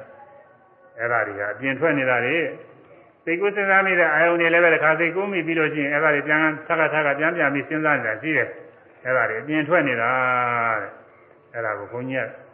[0.98, 2.36] အဲ့ဒါတွေကအပြင်ထွက်နေတာတွေ
[3.24, 8.48] စိတ်ကူးစဉ်းစားမိတဲ့အာယုံတွေလည်းပဲတစ်ခါစိတ်ကူးမိပြီးလို့ရှိရင်အဲ့ဒါတွေပြန်ထပ်ထပ်ကပြန်ပြန်ပြီးစဉ်းစားနေတာရှိတယ်
[9.04, 10.10] အဲ့ဒါတွေအပြင်ထွက်နေတာ
[10.82, 10.90] တဲ့
[11.54, 12.49] အဲ့ဒါကိုဘုန်းကြီးက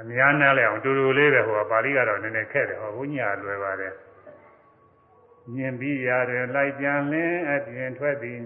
[0.00, 3.94] အများနာလဲအောင်တူတူလေးပဲဟိုပါဠိကတော့နည်းနည်းခက်တယ်ဟောဘုန်းကြီးကလွယ်ပါတယ်
[5.54, 8.38] မြင်ပြီးရတယ်လိုက်ပြန်လင်းအပြင်ထွက်သည်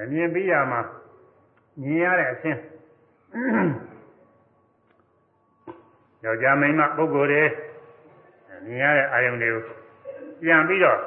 [0.00, 0.80] အမြင်ပြီးရမှာ
[1.82, 2.60] မြင်ရတဲ့အချင်း
[6.24, 7.44] ယောက်ျားမိန်းမပုဂ္ဂိုလ်တွေ
[8.64, 9.76] မြင်ရတဲ့အာယုန်တွေကို
[10.42, 11.00] ပြန်ပြီးတော့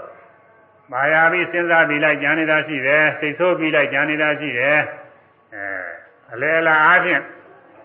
[0.92, 4.78] မာယာပြီးစဉ်းစားပြီးလိုက်ကြံနေတာရှိတယ်စိတ်ဆိုးပြီးလိုက်ကြံနေတာရှိတယ်
[5.54, 5.66] အဲ
[6.34, 7.22] အလေအလားအားဖြင့်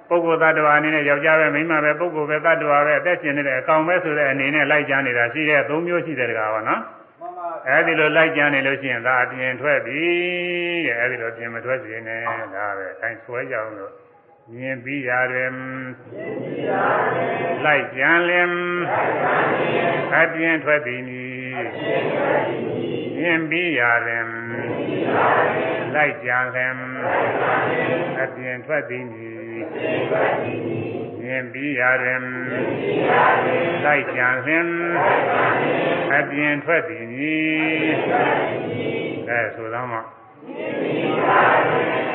[0.09, 6.81] ပုဂ္ဂိုလ်သတ္တဝါအနေနဲ့ယောက်ျားပဲမိန်းမပဲပုဂ္ဂိုလ်ပဲသတ္တဝါပဲအသက်ရှင်နေတဲ့အကောင်ပဲဆိုတဲ့အနေနဲ့လိုက်ကြံနေတာရှိတယ်သုံးမျိုးရှိတယ်တကားပါနော်
[7.21, 10.03] မှန်ပါဗျာအဲဒီလိုလိုက်ကြံနေလို့ရှိရင်ဒါအပြင်ထွက်ပြီ
[10.87, 12.21] တဲ့အဲဒီလိုပြင်မထွက်စေနဲ့
[12.55, 13.93] ဒါပဲအဲဆွဲကြအောင်လို့
[14.53, 15.51] မြင်ပြီးရတယ်
[17.65, 18.51] လိုက်ကြံလင်
[20.15, 21.25] အပြင်ထွက်သည်နီ
[23.19, 24.25] မြင်ပြီးရတယ်
[25.95, 26.75] လိုက်ကြံလင်
[28.23, 29.44] အပြင်ထွက်သည်နီ
[31.23, 32.21] မြင်ပြီးရတယ်
[33.85, 34.67] လိုက်ကြံလင်
[36.15, 37.37] အပြင်ထွက်သည်နီ
[39.29, 40.03] အဲဆိုတော့မှအဲ
[40.51, 41.07] မြင်ပြီး
[42.11, 42.14] ရ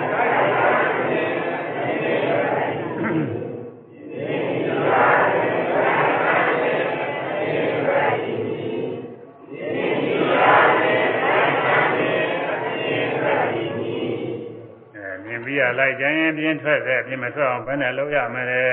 [15.80, 18.64] လိုက်ကြရင်ပြင်းထွက်တယ်ပြင်းမထွက်အောင်ဘယ်နဲ့လုပ်ရမလဲ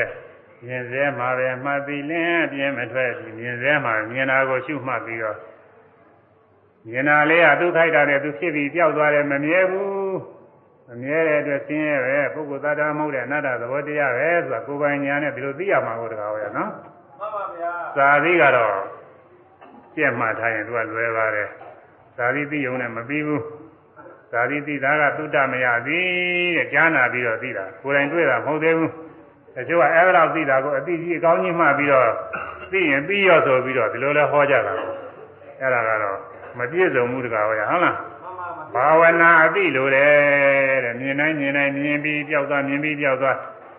[0.65, 5.39] မြင်စဲမှာပဲမှတ်ပြီးလင်းပြင်းမထွက်ဘူးမြင်စဲမှာမြင်တာကိုရှုမှတ်ပြီးတော့
[6.91, 10.17] မြင်တာလေးကသူခိုက်တာနဲ့သူဖြစ်ပြီးပျောက်သွားတယ်မမြဲဘူး
[10.89, 11.97] မမြဲတဲ့အတွက်ဆင်းရဲ
[12.35, 16.71] ပဲပုဂ္ဂိုလ်သတ္တမဟုတ်တဲ့အနတ္တသဘောတရားပဲဆိုတာကိုယ်ပိုင်ဉာဏ်နဲ့ဒီလိုသိရမှာကိုတကားဟောရနော်
[17.19, 18.77] မှန်ပါဗျာသာသီကတော့
[19.95, 21.49] ပြက်မှတ်ထားရင်သူကလွယ်ပါတယ်
[22.19, 23.43] သာသီသိုံနဲ့မပြီးဘူး
[24.37, 26.07] သာသီသိတာကသုတ္တမယသည်
[26.57, 28.93] တဲ့ကြားနာပြီးတော့သိတာကိုယ်တိုင်တွေ့တာမဟုတ်သေးဘူး
[29.55, 32.11] တချို့ကအဲ့ဒါတော့သိတာကိုအတိကြီးအကောင်းကြီးမှပြီးတော့
[32.71, 34.75] သိရင်ပြီးရောဆိုပြီးတော့ဒီလိုလဲဟောကြတာ
[35.61, 36.19] အဲ့ဒါကတော့
[36.59, 37.99] မပြည့်စုံဘူးတကားဟောရဟုတ်လားမှ
[38.31, 43.37] န်ပါမှန်ဘာဝနာအသိလိုတယ်တဲ့မြင်တိုင်းမြင်တိုင်းမြင်ပြီးပြောက်သွားမြင်ပြီးပြောက်သွား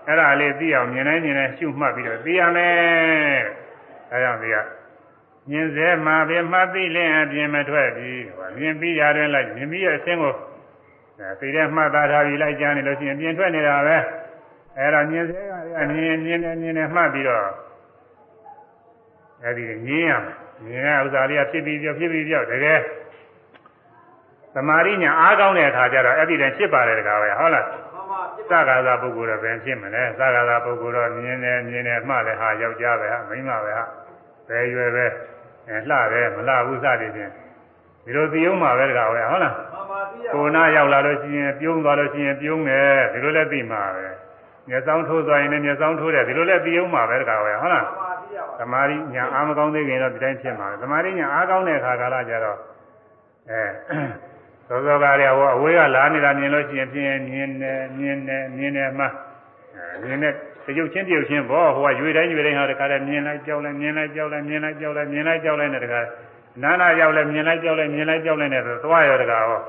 [0.08, 3.42] အဲ့ဒါလေးသိအောင်မြင်တိုင်းမြင်တိုင်းရှုမှတ်ပြီးတော့သိရမယ်
[4.12, 4.58] အဲကြောင့်ဒီက
[5.50, 10.38] မြင်စေမှာပင်မှတ်သိလင်းအပြင်မထွက်ပြီးဟောမြင်ပြီးရတယ်လိုက်မြင်ပြီးရဲ့အခြင်းကိုအဲ
[11.40, 13.98] သိတဲ့မှတ်သားထားပြီးလိုက်ကြနေလို့ရှိရင်ပြင်ထွက်နေတာပဲ
[14.78, 15.54] အဲ့ဒါမြင်စေက
[15.92, 17.46] လည်းမြင်မြင်နေမြင်နေမှတ်ပြီးတော့
[19.44, 20.36] အဲ့ဒီမြင်ရမယ်
[20.66, 22.80] မြင်တဲ့ဥစ္စာလေးကဖြစ်ပြီးပြောက်ဖြစ်ပြီးပြောက်တကယ်
[24.54, 33.84] သမာဓိညာအားကောင်းတဲ့အခါကျတော့အဲ့ဒီတည်းဖြစ်ပါတယ်တကားပဲဟုတ်လားမှန်ပါပြသက္ကာသာပုဂ္ဂိုလ်တော့ဘယ်ဖြစ်မလဲသက္ကာသာပုဂ္ဂိုလ်တော့မြင်တယ်မြင်တယ်မှလည်းဟာယောက်ျားပဲဟာမိန်းမပဲဟာ
[34.48, 35.06] ဘယ်ရွယ်ပဲ
[35.68, 37.32] အဲလှတယ်မလှဘူးစသည်ဖြင့်
[38.04, 39.67] ဒီလိုသိအောင်မှာပဲတကားပဲဟုတ်လားမှန်ပါသိရ
[40.34, 44.08] ကိုနာရောက်လာလို့ရှိရင်ပြုံးသွားလို့ရှိရင်ပြုံးတယ်ဒီလိုလည်းသိမှာပဲ
[44.70, 52.58] မျက်စောင်းထိုးသွားရင်လည်းမျက်စောင်းထိုးတယ်ဒီလိုလည်းသိအောင်မှာပဲတကားပဲဟုတ်လားမှန်ပါသိရပါသမာဓိညာအားမကောင်းသေးခင်တော့ဒီတိုင်းဖြစ်မှာပဲသမာဓိညာအားကောင်းတဲ့အခါကာလကျတော့
[53.50, 53.64] အဲ
[54.68, 60.34] သောသောကားတွေဟောအဝေးကလာနေတာမြင်လို့ရှိရင်ဖြင်းမြင်တယ်မြင်တယ်မြင်တယ်မှအဲမြင်တဲ့
[60.66, 66.02] တရုပ်ချင်းတရုပ်ချင်းဘောဟိုကရွေတိုင်းရွေတိုင်းဟာတခါတည်းမြင်လိုက်ကြောက်လိုက်မြင်လိုက်ကြောက်လိုက်မြင်လိုက်ကြောက်လိုက်မြင်လိုက်ကြောက်လိုက်နဲ့တခါ
[66.64, 69.60] နာနာရောက်လဲမြင်လိုက်ကြောက်လိုက်မြင်လိုက်ကြောက်လိုက်နဲ့ဆိုသွားရောတခါဟော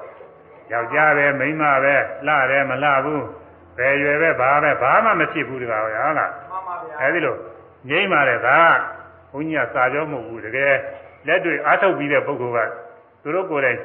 [0.72, 1.94] ယောက်ျားပဲမိန်းမပဲ
[2.26, 3.24] လှတယ်မလှဘူး
[3.78, 7.36] ဘယ်ရွယ်ပဲဘာပဲဘာမှမဖြစ်ဘူးတခါဟောဟုတ်လားမှန်ပါဗျာအဲဒီလို
[7.88, 10.74] ငိမ့်ပါတယ်ဒါကဘုန်းကြီးကစာကြောမဟုတ်ဘူးတကယ်
[11.26, 12.70] လက်တွေ့အားထုတ်ပြီးတဲ့ပုဂ္ဂိုလ်က
[13.22, 13.78] သူတို့ကိုယ်တိုင်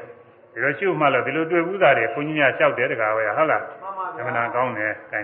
[0.54, 5.22] ဒီလိုရှုမှလို့ဒီလိုတွေ့ဘူးသားတွေဘုန်းကြီးကလျှောက်တယ်တကားပဲဟုတ်လားမှန်ပါအဗျာမှန်တန်ကောင်းတယ်အဲ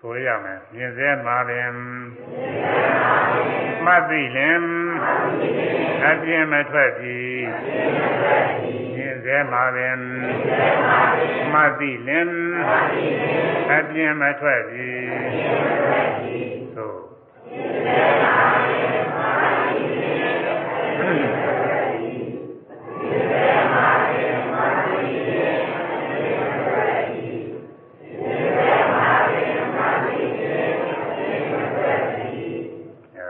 [0.00, 1.68] ဆိုရရမယ်မြင်စေမှာပင်
[3.84, 4.58] မှတ်သိလင်
[6.06, 7.18] အပြင်းမထွက်ပြီ
[8.93, 8.93] မြင်
[9.24, 9.96] စေမှာပင်
[11.52, 12.28] မှတ်သိလင်
[13.70, 14.88] အပြင်းမထွက်ပြီ
[16.76, 16.98] သို့
[17.50, 18.24] အဲဒ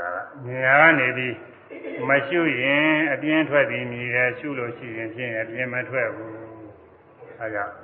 [0.09, 1.35] ါမြင်ရကနေပြီး
[2.11, 6.35] မရှုရင်အပြင်းထွက်သည်မြည်တယ်ရှုလို့ရှိရင်ဖြင့်အပြင်းမထွက်ဘူး
[7.41, 7.75] အဲကြောင့်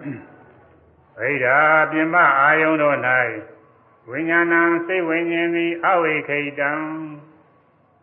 [1.19, 1.57] ဗိဓာ
[1.91, 2.97] ပြင်ပအာယုံတို့၌
[4.11, 6.71] ဝိညာဏံစိတ်ဝိညာဉ်သည်အဝိခိတံ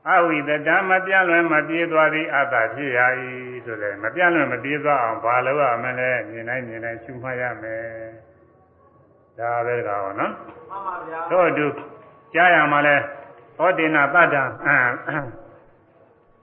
[0.10, 3.00] အဝိတတံမပြန့်လွင်မပြေးသွားသည်အတ္တဖြစ်ရ၏
[3.66, 7.84] ဆိုတယ်မပြန့်လွင်မပြေးသွားအောင်ဘာလို့ရမလဲမြင်တိုင်းမြင်တိုင်းရှုမှတ်ရမယ်
[9.40, 10.32] ဒါပဲတကားဟောနော်
[10.70, 11.68] မှန်ပါဗျာတို့အတူ
[12.34, 12.96] ကြားရမှာလဲ
[13.58, 14.42] ဟောတင်နာတတ္တံ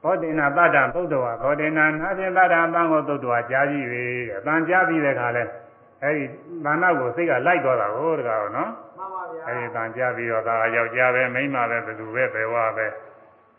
[0.04, 4.04] ဟောတင်နာတတ္တံသုတ်တော်ဟောတင်နာနာဖြင့်တတ္တံအပန်းကိုသုတ်တော်ကြားကြည့်ပြီ
[4.38, 5.44] အပန်းကြားပြီးတဲ့ခါလဲ
[6.02, 6.24] အဲဒီ
[6.64, 12.86] မာနကိုစိတ်ကလိုက်သွားတာကိုတကားဟောနော်မှန်ပါဗျာအဲဒီတန်ကြားပြီးတော့ဒါယောက်ျားပဲမိန်းမပဲဘယ်သူပဲဘယ်ဝပဲ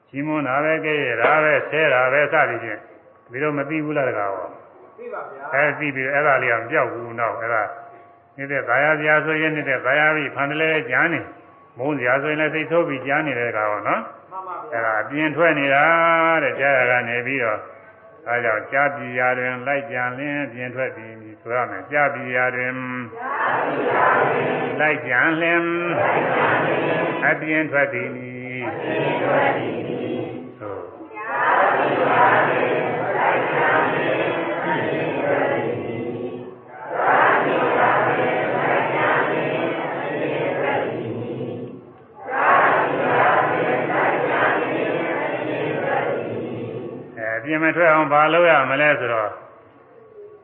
[0.09, 2.79] ကြီးမွန်းတာပဲကြဲရတာပဲဆဲတာပဲစသည်ဖြင့်
[3.31, 4.47] ပြီးတော့မသိဘူးလားတကားဟော
[4.97, 7.63] သိပါဗျာအဲသိပြီးအဲ့ဒါလေးကမပြောက်ဘူးနောက်အဲ့ဒါ
[8.37, 11.19] နေတဲ့ဘာယာစရာဆိုရင်နေတဲ့ဘာယာပြီးဖန်တလဲကြမ်းနေ
[11.77, 14.14] မုန်းစရာဆိုရင်လည်းသိဆိုးပြီးကြမ်းနေတဲ့ကောင်နော်မှန်ပါဗျာ
[14.73, 15.85] အဲ့ဒါအပြင်ထွက်နေတာ
[16.43, 17.59] တဲ့ကြားရကနေပြီးတော့
[18.29, 22.73] အဲကြောင့်ကြားပြရာတွင်လိုက်ကြံလင်းအပြင်ထွက်ပြီးဆိုရမယ်ကြားပြရာတွင်
[24.79, 25.65] လိုက်ကြံလင်း
[27.29, 28.09] အပြင်ထွက်သည်
[30.59, 32.34] သို့အဲအပြ
[47.55, 49.31] င်မထွက်အောင်ဘာလုပ်ရမလဲဆိုတော့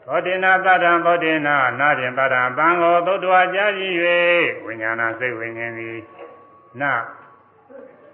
[0.06, 3.96] သောတိနာတတ္တံသောတိနာနာဖြင့်တတ္တံပံကိုသုတ္တဝါကြားကြည့်၍
[4.66, 5.98] ဝိညာဏစိတ်ဝိညာဉ်သည်
[6.82, 6.84] န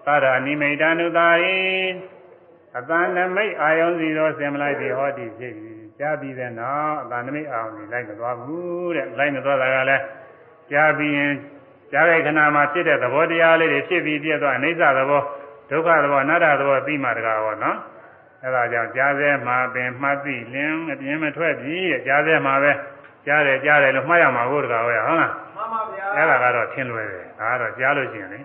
[0.06, 1.58] သရဏိမိတ ानु တာယိ
[2.78, 10.04] အတန်နမိတ်အာယုံစီသောဆင်မလိုက်ပြီးဟောတိဖြစ်ပြီးကြားပြီးတဲ့နောက်အတန်နမိတ်အာယုံစီလိုက်မသွားဘူးတဲ့လိုက်မသွားတာကလည်း
[10.72, 11.34] ကြားပြီးရင်
[11.92, 15.22] ကြားတဲ့ခဏမှာဖြစ်တဲ့သဘောတရားလေးတွေဖြစ်ပြီးပြည့်သွားအနိစ္စသဘော
[15.70, 17.78] ဒုက္ခသဘောအနတ္တသဘောသိမှတကားဟောနော်
[18.44, 22.72] အဲဒါကြောင့်ကြားစေမှာပင်မှတ်သိလင်းအပြင်းမထွက်ပြီးတဲ့ကြားစေမှာပဲ
[23.28, 28.40] ကြားတယ်ကြားတယ်လို့မှတ်ရမှာကိုတကားဟောရဟုတ်လားမှန်ပါဗျာအဲ့ဒါကတော့ထင်လွယ်တယ်ဒါကတော့ကြားလို့ရှိရင်လေ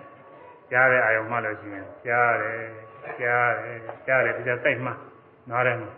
[0.71, 2.59] ကြားတဲ့အာယုံမှလို့ရှိရင်ကြားတယ်
[3.19, 4.91] ကြားတယ်ကြားတယ်ဒီကစိတ်မှ
[5.49, 5.91] နားတယ်မှာ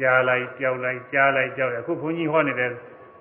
[0.00, 2.70] ကြားလိုက်ကြောက်လိုက်ကြားလိုက်ကြောက်လိုက်အခုဘုန်းကြီးဟောနေတဲ့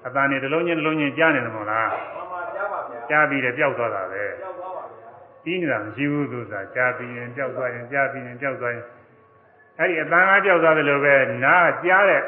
[0.06, 5.10] အတန်နေတစ်လုံးချင်းတစ်လုံးချင်းကြားနေတယ်မို့လားမှန်ပါကြားပါဗျာကြားပြီးတယ်ပျောက်သွားတာပဲကြောက်သွားပါဗျာ
[5.44, 8.86] ပြီးနေတာမရှိဘူးသူစားကြားပြီးရင်ပျောက်သွားရင်ကြားပြီးရင်ပျောက်သွားရင်
[9.80, 12.24] အဲ့ဒီအတန်ကပျောက်သွားတယ်လို့ပဲနားကြားတဲ့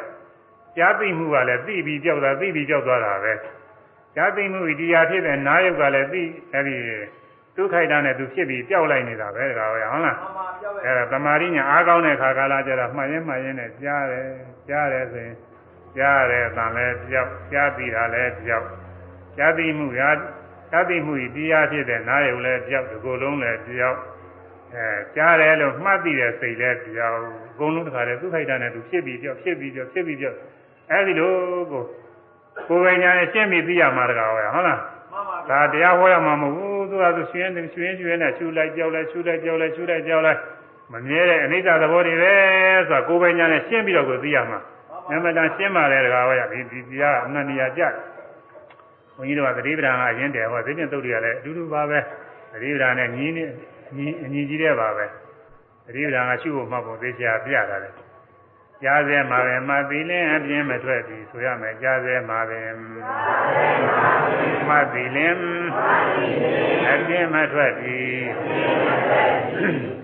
[0.77, 3.33] ကြားသိမှုကလည်းသိပြီးပျောက်သွားသိပြီးပျောက်သွားတာပဲ
[4.15, 6.23] ဇာတိမှုဣတိယဖြစ်တဲ့နာယုတ်ကလည်းသိ
[6.53, 6.75] အဲဒီ
[7.55, 14.25] ဒုက္ခိုက်တာနဲ့သူဖြစ်ပြီးပျောက်လိုက်နေတာပဲဒါပဲဟုတ်လားမှန်ပါပြောက်လိုက်အဲဒါတမာရိညာအားကောင်းတဲ့ခါကာလကျတော့မှတ်ရင်မှတ်ရင်နဲ့ကြားတယ်
[14.69, 15.35] ကြားတယ်ဆိုရင်
[15.97, 18.67] ကြားတယ်အတန်လည်းပျောက်ကြားပြီးတာလည်းပျောက်
[19.37, 20.09] ကြားသိမှုရာ
[20.71, 23.97] ကြားသိမှုဣတိယဖြစ်တဲ့နာယုတ်လည်းပျောက်ဒီကိုယ်လုံးလည်းပျောက်
[24.75, 27.17] အဲကြားတယ်လို့မှတ်သိတဲ့စိတ်လည်းပျောက်
[27.51, 30.37] အကုန်လုံးတခါတည်းဒုက္ခိုက်တာနဲ့သူဖြစ်ပြီးပျောက်ဖြစ်ပြီးပျောက်ဖြစ်ပြီးပျောက်
[30.91, 31.31] အဲဒီလို
[31.71, 31.83] ကို
[32.69, 40.39] ကိုယ်ဝိညာဉ်နဲ့ရှင်းပြီးသိရမှာတကားဟုတ်လားမှန်ပါဗျာဒါတရားဟောရမှာမဟုတ်ဘူးသူကသူရှင်ရှင်ရှင်ရှင်နဲ့ရှူလိုက်ကြောက်လိုက်ရှူလိုက်ကြောက်လိုက်ရှူလိုက်ကြောက်လိုက်
[40.93, 42.33] မမြဲတဲ့အနိစ္စသဘောတွေပဲ
[42.89, 44.59] ဆိုတာကိုယ်ပဲညာနဲ့ရှင်းပြီးတော့ကိုသိရမှာ
[45.09, 47.81] နမတန်ရှင်းပါလေတကားဟောရဒီဒီတရားအနန္တရာကြ
[49.15, 51.99] ဘုန်းကြီးတို့ကသတိပ္ပံကအရင်တည်းဟောသိမြတ်တုတ်တွေကလည်းအတူတူပါပဲ
[52.53, 53.45] သတိပ္ပံနဲ့ညီနေ
[53.97, 55.05] ညီအညီကြီးတဲ့ပါပဲ
[55.85, 57.89] သတိပ္ပံကရှုဖို့မှတ်ဖို့သိချာပြတာလေ
[58.83, 62.61] ကြားစေမှာပဲမသီလင်းအပြင်းမထွက်ပြီဆိုရမယ်ကြားစေမှာပဲ
[64.67, 65.39] မသီလင်း
[66.93, 67.99] အပြင်းမထွက်ပြီ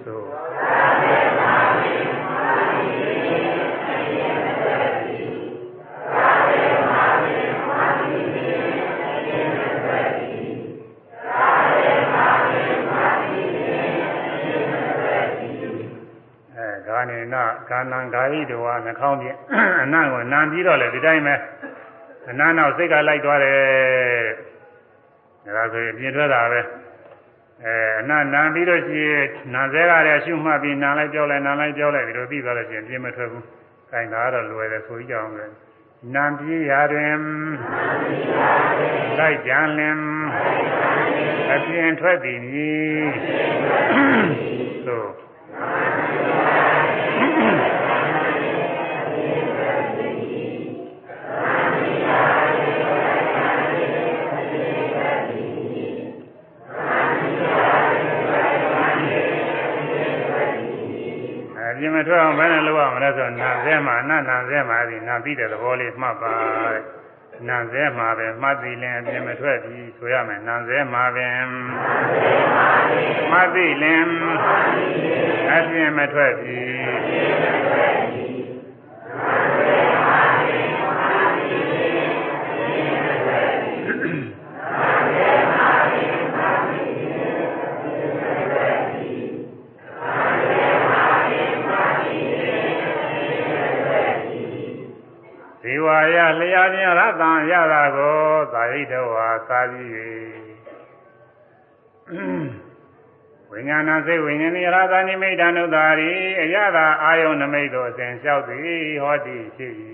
[0.06, 0.22] ဆို
[0.64, 2.07] အဲ
[16.98, 17.36] ဂာနေန
[17.70, 19.38] ဂာနံဂာဟိတဝါနှာခေါင်းဖြင့်
[19.84, 21.36] အနံ့ကိုနံပြီးတော့လေဒီတိုင်းပဲ
[22.30, 23.58] အနံ့နောက်စိတ်ကလိုက်သွားတယ်
[25.58, 26.62] ဒါဆိုရင်ပြင်ထွက်တာပဲ
[27.64, 33.44] အဲအနံ့နံပြီးတော့ရှိရင်နာစဲကလည်းရှုမှတ်ပြီးနာလိုက်ကြောက်လိုက်နာလိုက်ကြောက်လိုက်ဒီလိုပြီးသွားလို့ရှိရင်ပြင်မထွက်ဘူး။
[33.90, 35.46] ခိုင်တာကတော့လွယ်တယ်ဆိုကြအောင်လေ။
[36.16, 37.14] နံပြေးရာတွင်
[39.20, 39.98] လိုက်ကြံလင်
[41.54, 43.06] အပြင်ထွက်သည်မည်
[44.88, 45.10] သို့
[62.08, 66.34] ထွက်အောင်ဘယ်နဲ့လုပ်ရမလဲဆိုတော့နာစဲမှာနာနာစဲမှာဒီနာပြီးတဲ့သဘောလေးမှတ်ပါ
[66.72, 66.84] တဲ့
[67.50, 71.28] နာစဲမှာပဲမှတ်ပြီးလင်အပြင်မထွက်ပြီးဆိုရမယ်နာစဲမှာပဲ
[73.32, 74.04] မှတ်ပြီးလင်
[75.54, 76.78] အပြင်မထွက်ပြီး
[97.20, 98.18] ခြင်းရတံရတာကို
[98.54, 99.88] သာဟိတဝါသာပြီး၍
[103.52, 106.12] ဝိညာဏစိတ်ဝိညာဉ်ရတာနိမိတ်တနုတာရီ
[106.42, 109.74] အရသာအာယုန်နမိတ်တို့အစဉ်လျှောက်သည်ဟောတိဖြစ်၏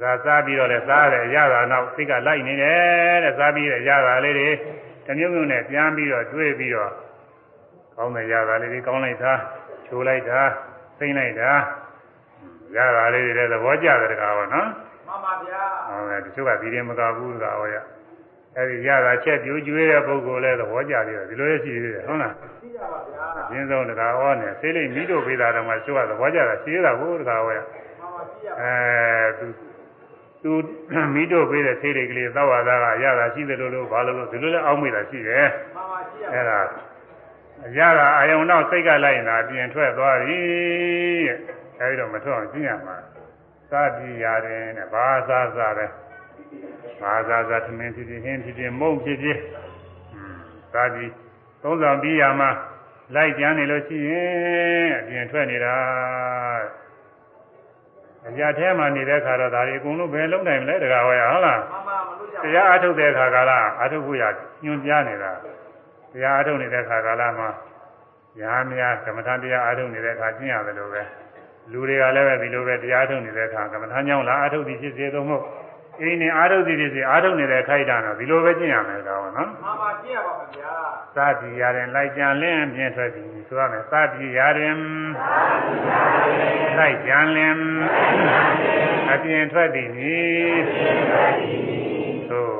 [0.00, 4.48] ဇာစားပြီးတော့လည်းစားတယ်ရတာနောက်စိတ်ကလိုက်နေတယ်တဲ့စားပြီးတော့ရတာလေးတွေ
[5.06, 6.92] တမျိုးမျိုးနဲ့ပြန်ပြီးတော့တွေးပြီးတော့
[7.96, 9.32] ကောင်းတဲ့ရတာလေးတွေကောင်းလိုက်တာ
[9.86, 10.40] ချိုးလိုက်တာ
[10.98, 11.52] သိမ့်လိုက်တာ
[12.76, 14.83] ရတာလေးတွေလည်းသဘောကျတယ်တကားပါနော်မှန်
[15.24, 17.76] ပါဗျာဟုတ်ကဲ့တချို့ကဒီရင်မကဘူးတကားဟောရ
[18.56, 29.46] အဲဒီရတာချက်ပြိုးကျွေးတဲ့ပုဂ္ဂိုလ်လည်းသဘောကျတယ်ဒီလိုရရှိသေးတယ်ဟုတ်လားသိရပါဗျာအရင်းဆုံးတကားဟောနေဆေးလိမ့်မိတို့ပေးတာတော့မှချို့ကသဘောကျတာရှိသေးတာကိုတကားဟောရမှန်ပါသိရပါအဲသူ
[30.42, 30.52] သူ
[31.14, 36.60] မိတို့ပေးတဲ့ဆေးတွေကလေးသောက်ရတာကရတာရှိတယ်လို့လို့ဘာလို့လို့ဒီလိုလဲအောက်မေ့တာရှိတယ်မှန်ပါသိရပါအဲ့ဒါ
[37.78, 40.38] ရတာအာယုံတော့စိတ်ကလိုက်နေတာပြင်ထွက်သွားပြီ
[41.26, 41.38] တဲ့
[41.80, 42.96] အဲဒီတော့မထွက်အောင်ကျင့်ရမှာ
[43.70, 45.86] သာတိရတယ်တဲ့ဘာသာသာပဲ
[47.02, 49.38] ဘာသာသာသမင်းဖြစ်ဖြစ်ဟင်းဖြစ်ဖြစ်မုံဖြစ်ဖြစ်
[50.14, 50.36] อืม
[50.74, 51.06] သာတိ
[51.62, 52.50] သုံးဆောင်ပြီးရမှာ
[53.14, 55.74] လိုက်ကြမ်းနေလို့ရှိရင်အပြင်ထွက်နေတာ
[58.28, 64.24] အရာထဲမှာနေတဲ့ခါတော့ဒါတွေအကုန်လုံးဘယ်လုံးနိုင်မလဲတကားဟောရဟုတ်လားမှန်ပါမလို့ကြတရားအထုတ်တဲ့အခါကာလအထုတ်ဖို့ရ
[64.64, 65.32] ညွှန်ကြားနေတာ
[66.12, 67.48] တရားအထုတ်နေတဲ့အခါကာလမှာ
[68.40, 71.02] ညာများကမ္မထာတရားအထုတ်နေတဲ့အခါကျင့်ရတယ်လို့ပဲ
[71.72, 75.42] လူတွေကလည်းပဲဒီလိုပဲတရားအထုတ်နေတဲ့အခါကမ္မထာကြောင့်လားအထုတ်သည်ဖြစ်စေသုံးမို့
[76.00, 80.74] အင်းနဲ့အာထုတ်သည်ဖြစ်စေအာထုတ်နေတဲ့ခိုက်တာတော့ဒီလိုပဲကျင့်ရမယ်ကောနော်မှန်ပါသိရပါပါဗျာ
[81.16, 84.78] သာတိရရင်လိုက်ကြံလင်းပြင်ထွက်သည်ဆိုရမယ်သာတိရရင်
[86.78, 87.58] လိုက်ကြံလင်း
[89.12, 90.16] အပြင်ထွက်သည်နီ
[92.30, 92.56] သို့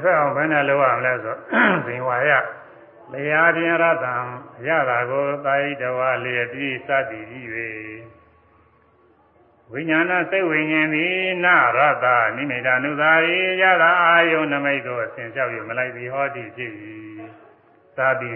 [0.00, 1.36] ထွက်အောင်ဘယ်နဲ့လုပ်ရမလဲဆို
[1.86, 2.30] ဇင်ဝါယ
[3.12, 4.14] လျာပြင်ရတံ
[4.66, 7.46] ရတာကိုသာယိတဝါလျက်ပြီးစသည်ကြီး၍
[9.72, 12.06] ဝိညာဏစိတ်ဝိညာဉ်သည်နာရတ
[12.36, 16.72] နိမိတာနုသာရိရတာအာယုန်နမိတ်တို့အစဉ်လျှောက်၍မလိုက်သည်ဟောတိဖြစ်၏
[17.96, 18.34] သာပြီး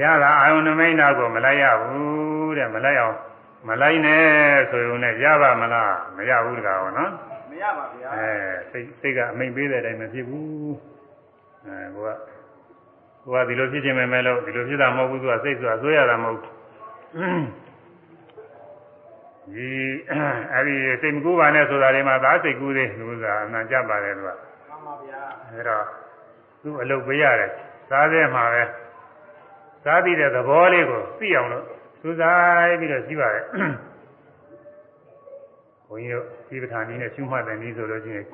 [0.00, 3.16] ရတာအာယုန်နမိတ်နာကိုမလိုက်ရဘူးတဲ့မလိုက်အောင်
[3.68, 4.24] မလိုက်နဲ့
[4.70, 7.12] ဆိုရုံနဲ့ရပါမလားမရဘူးတကားဟောနော်
[7.50, 8.30] မရပါဗျာအဲ
[8.70, 10.74] စိတ်စိတ်ကအမိန်ပေးတဲ့အတိုင်းမဖြစ်ဘူး
[11.66, 12.10] အဲကိုက
[13.24, 16.52] ကိုကဒီလိုဖြစ်ခြင်းပဲမဲ့လို့ဒီလိုဖြစ်တာမဟုတ်ဘူးသူကစိတ်ဆိုတာဆွဲရတာမဟုတ်ဘူး
[19.54, 19.68] ဒီ
[20.54, 25.20] အဲဒီစိတ်မကူပါနဲ့ဆိုတာတွေမှာသာစိတ်ကူးသေးလူစားအမှန်ကြပါတယ်သူကမှန်ပါဗျာ
[25.50, 25.84] အဲတော့
[26.62, 27.50] သူ့အလုပ်ပေးရတယ်
[27.90, 28.62] စားတဲ့မှာပဲ
[29.84, 31.64] စားပြီးတဲ့သဘောလေးကိုသိအောင်လို့
[32.00, 32.34] စူးစို
[32.66, 33.44] က်ပြီးတော့ရှိပါတယ်
[35.88, 38.26] ဘုန်းကြီးတို့ဒီပဋ္ဌာန်ကြီးနဲ့ရှုမှတ်တယ်နည်းဆိုလို့ရှိရင်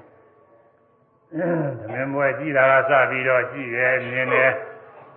[1.95, 4.53] ဓမ္မဘွယ်ကြည်တာကစပြီးတော့ကြည်ရဲမြင်တယ်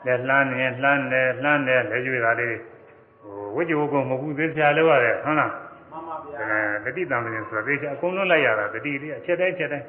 [0.05, 2.57] လက်လှမ်းနေလှမ်းတယ်လှမ်းတယ်လက်ရွေတာလေး
[3.21, 5.51] ဟိုဝိဇ္ဇဝကုံမဟုတ်ဘူးသေချာလို့ရတယ်ဟုတ်လား
[5.91, 6.37] မှန်ပါဗျာ
[6.83, 9.87] အဲတတိတံပင်ဆိုတာသေချာအကုန်လုံးလိုက်ရတာတတိလေးအချက်တိုင်းချက်တိုင်း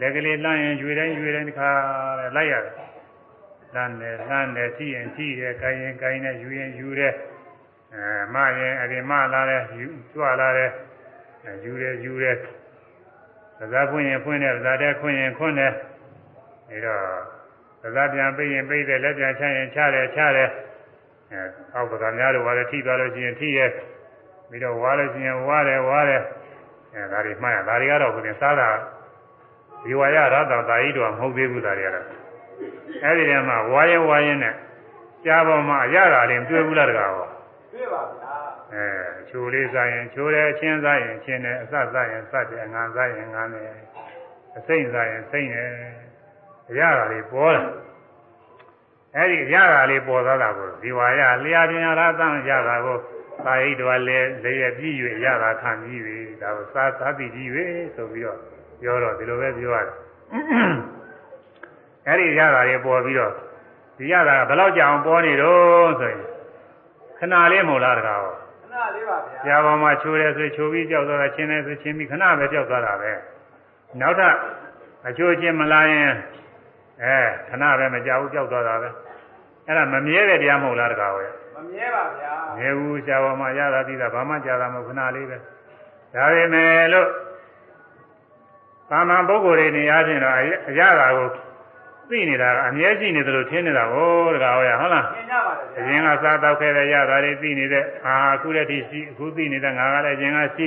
[0.00, 1.70] လက်ကလေးလှမ်းရင်ရွေတိုင်းရွေတိုင်းတစ်ခါ
[2.18, 2.74] လဲလိုက်ရတယ်
[3.74, 7.14] လှမ်းတယ်လှမ်းတယ်ကြည့်ရင်ကြည့်တယ်ကိုင်းရင်ကိုင်းတယ်ယူရင်ယူတယ်
[7.94, 10.83] အဲမရင်အရင်မလာတယ်ယူကြွလာတယ်အဲ
[11.64, 12.36] ယူတယ်ယူတယ်
[13.58, 15.72] သစားဖွင့်ရင်ဖွင့်တယ်သစားတဲ့ခွင့်ရင်ခွင့်တယ်
[16.70, 17.02] အဲတော့
[17.82, 20.50] သစားပြန်ပိတ်ရင်ပိတ်တယ်လက်ပြန်ချရင်ချတယ်ချတယ်
[21.30, 21.40] အဲ
[21.74, 23.70] အောက်ကကများတော့ဝါတယ်ထိသွားလို့ရှိရင်ထိရဲ့
[24.50, 26.22] ပြီးတော့ဝါလို့ရှိရင်ဝါတယ်ဝါတယ်
[26.94, 28.68] အဲဒါတွေမှတ်ရဒါတွေကတော့ဘုရင်စားတာ
[29.84, 30.40] ဒီဝါရရတာ
[30.70, 32.06] တာဤတော်မဟုတ်သေးဘူးဒါတွေကတော့
[33.04, 34.54] အဲဒီတည်းမှာဝါရင်ဝါရင်နဲ့
[35.24, 37.28] ကြားပေါ်မှာအရတာတွေတွေ့ဘူးလားတကားဟော
[37.72, 38.23] တွေ့ပါဗျာ
[38.74, 38.86] အဲ
[39.28, 43.70] ချိုလေးစားရင်ချိုတယ်အချင်းစားရင်ချင်းတယ်အစစားရင်စတယ်အငါစားရင်ငါတယ်
[44.56, 45.70] အစိမ့်စားရင်စိမ့်တယ်
[46.70, 47.64] အရတာတွေပေါ်လာ
[49.16, 52.98] အဲဒီအရတာလေးပေါ်သွားတာကိုဒီဝါရလျာပြင်ရတန်းရတာကို
[53.44, 57.48] သာဟိတော်လဲလေရပြည့်၍ရတာခံပြီးပြီဒါကိုစားသားပြီးကြီး၍
[57.94, 58.38] ဆိုပြီးတော့
[58.80, 59.96] ပြောတော့ဒီလိုပဲပြောရတယ်
[62.08, 63.32] အဲဒီရတာတွေပေါ်ပြီးတော့
[63.98, 66.20] ဒီရတာကဘယ်လောက်ကြာအောင်ပေါ်နေတော့ဆိုရင်
[67.18, 68.43] ခဏလေးမဟုတ်လားတကားဟော
[68.94, 73.12] ခဏလေးပါဗျာကြာပေါ်မှာချိုးတယ်ဆိုချိုးပြီးကြောက်သွားတာချင်းတယ်ဆိုချင်းပြီးခဏပဲကြောက်သွားတာပဲ
[74.00, 74.34] နောက်ထပ်
[75.08, 76.10] အချိုးချင်းမလာရင်
[77.02, 77.16] အဲ
[77.48, 78.88] ခဏပဲမကြောက်ဘူးကြောက်သွားတာပဲ
[79.66, 85.36] အဲ့ဒါမမြဲတဲ့တရားမဟုတ်လားတကားဝဲမမြဲပါဗျာမြဲဘူးကြာပေါ်မှာရတာပြီးတာဘာမှကြာတာမဟုတ်ခဏလေးပဲ
[86.14, 87.08] ဒါပေမဲ့လို့
[88.90, 90.34] သာမန်ပုဂ္ဂိုလ်တွေနေရာချင်းတော့
[90.68, 91.28] အရတာကို
[92.10, 100.66] သိနေတာကအမြဲရှိနေသလိုထင်နေတာဟိုတကားဟောရဟုတ်လားသင်ကြပါတယ်အဗျာရင်ကစားတော့ခဲ့တဲ့ရတာတွေသိနေတဲ့အာအခုတည်းထိရှိအခုသိနေတဲ့ငါကလည်းအရင်ကရှိ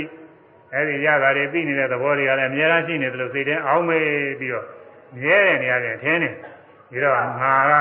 [0.74, 4.06] အဲ့ဒီရတာတွေသိနေတဲ့သဘောတွေကလည်းအများအားရှိနေသလိုစိတ်ထဲအောင်းမေး
[4.40, 4.66] ပြီးတော့
[5.22, 6.30] မြဲတဲ့နေရာတွေထင်းနေ
[6.90, 7.74] ပြီးတော့ငါက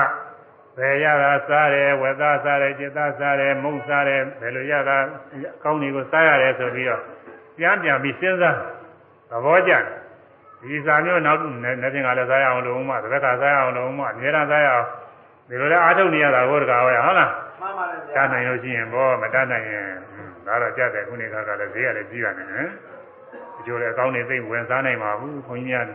[0.77, 4.97] ဘယ်ရတာစားတယ်ဝက်သားစားတယ်จิตသားစားတယ်မုတ်စားတယ်ဘယ်လိုရတာ
[5.57, 7.01] အကောင်းတွေကိုစားရတယ်ဆိုပြီးတော့
[7.57, 8.55] ပြန်ပြန်ပြီးစဉ်းစား
[9.29, 9.83] သဘောကျတယ်
[10.61, 14.85] ဒီစာမျိုးနောက်နေ့ပြင်ကလည်းစားရအောင်လို့မှတစ်ခါစားရအောင်လို့မှအများအားစားရအောင်
[15.49, 17.31] ဒီလိုလဲအားထုတ်နေရတာဟုတ်တကားဟုတ်ရဟုတ်လား
[17.61, 19.87] မှန်ပါတယ်ဗျာတတ်နိုင်လို့ရှိရင်ဘောမတတ်နိုင်ရင်
[20.45, 22.69] ဒါတော့ကြက်တယ်ခုနေခါကလည်းဈေးကလည်းကြီးရတယ်ဟမ်
[23.59, 25.85] အကျိုးလည်းအကောင်းနေသိဝင်စားနိုင်ပါဘူးခွန်ကြီးများ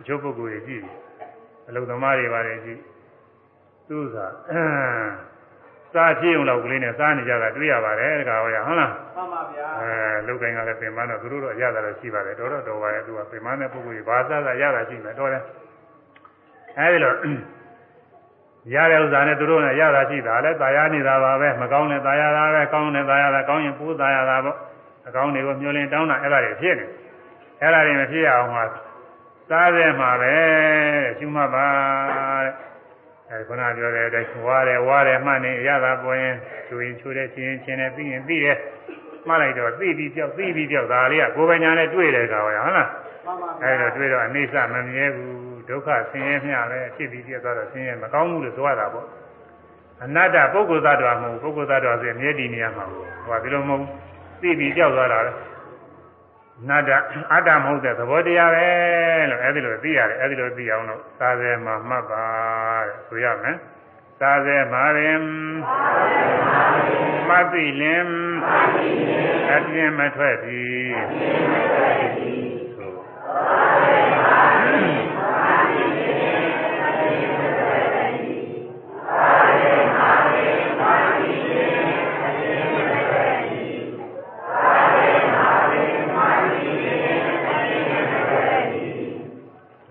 [0.00, 0.82] အချို့ပုဂ္ဂိုလ်တွေကြည့်
[1.68, 2.80] အလုံသမားတွေပါတယ်ကြည့်
[3.88, 5.35] သူ့သာစားကြ
[5.96, 9.90] စားဖြစ်ုံလောက်ကလေးနဲ့စားနေကြတာတွေ့ရပါတယ်တခါဟောရဟုတ်လားမှန်ပါဗျာအဲ
[10.26, 15.42] လုတ်ကိုင်းကလည်းပင်မတော့သူတို့တော့ရတာတော့ရှိပါတယ်တော်တော့တော်ပါရဲ့သူကပင်မနဲ့ပုဂ္ဂိုလ်ကြီးဘာစားစားရတာရှိမယ်တော်တယ်
[16.78, 17.12] အဲဒီလို
[18.74, 24.56] ရတဲ့ဥစ္စာနဲ့သူတို့နဲ့ရတာရှိတာလဲတာယာနေတာပါပဲမကောင်းတဲ့တာယာတာပဲကောင်းတဲ့တာယာတာကောင်းရင်ပူးတာယာတာပေါ့
[25.08, 26.86] အကောင်းတွေကိုမျောလင်းတောင်းတာအဲ့ဒါတွေဖြစ်နေ
[27.60, 28.62] အဲ့ဒါတွေမဖြစ်အောင်ဟာ
[29.50, 30.34] စားတယ်မှာပဲ
[31.18, 31.66] ရှင်မပါ
[32.44, 32.65] တဲ့
[33.30, 36.34] အဲခုနပြောတဲ့အတိုင်းဝါတယ်ဝါတယ်မှတ်နေရတာပေါ်ရင်
[36.66, 38.58] ချူရင်ချူတယ်ချင်းရင်ချင်းတယ်ပြီးရင်ပြီးတယ်
[39.28, 42.88] မှတ်လိုက်တော့သိပြီးပြောက်သိပြီးပြောက်ဒါလေးကကိုယ်ပညာနဲ့တွေ့တယ်ကောင်ရဟုတ်လား
[43.26, 49.06] မှန်ပါဗျာအဲဒါတွေ့တော့အိဋ္ဌမမြဲဘူးဒုက္ခဆင်းရဲမျှပဲဖြစ်ပြီးပြတ်သွားတော့ဆင်းရဲမကောင်းဘူးလို့သွားတာပေါ့
[50.04, 53.82] အနတ္တပုဂ္ဂိုလ်သတ္တဝါမဟုတ်ပုဂ္ဂိုလ်သတ္တဝါဆိုရင်မြဲတည်နေရမှာဘူးဟိုကဒီလိုမဟုတ်
[54.42, 55.32] သိပြီးကြောက်သွားတာလေ
[56.62, 56.90] အနတ္တ
[57.32, 58.66] အတ္တမဟုတ်တဲ့သဘောတရားပဲ
[59.30, 62.24] လို့အဲဒီလိုသိရတယ်အဲဒီလိုသိအောင်လို့သာသဲမှာမှတ်ပါ
[62.86, 63.56] တဲ့ဆိုရမယ်
[64.20, 65.22] သာသဲမှာပင်
[67.28, 68.08] မသိလင်
[69.52, 70.64] အပြင်းမထွက်ပြီ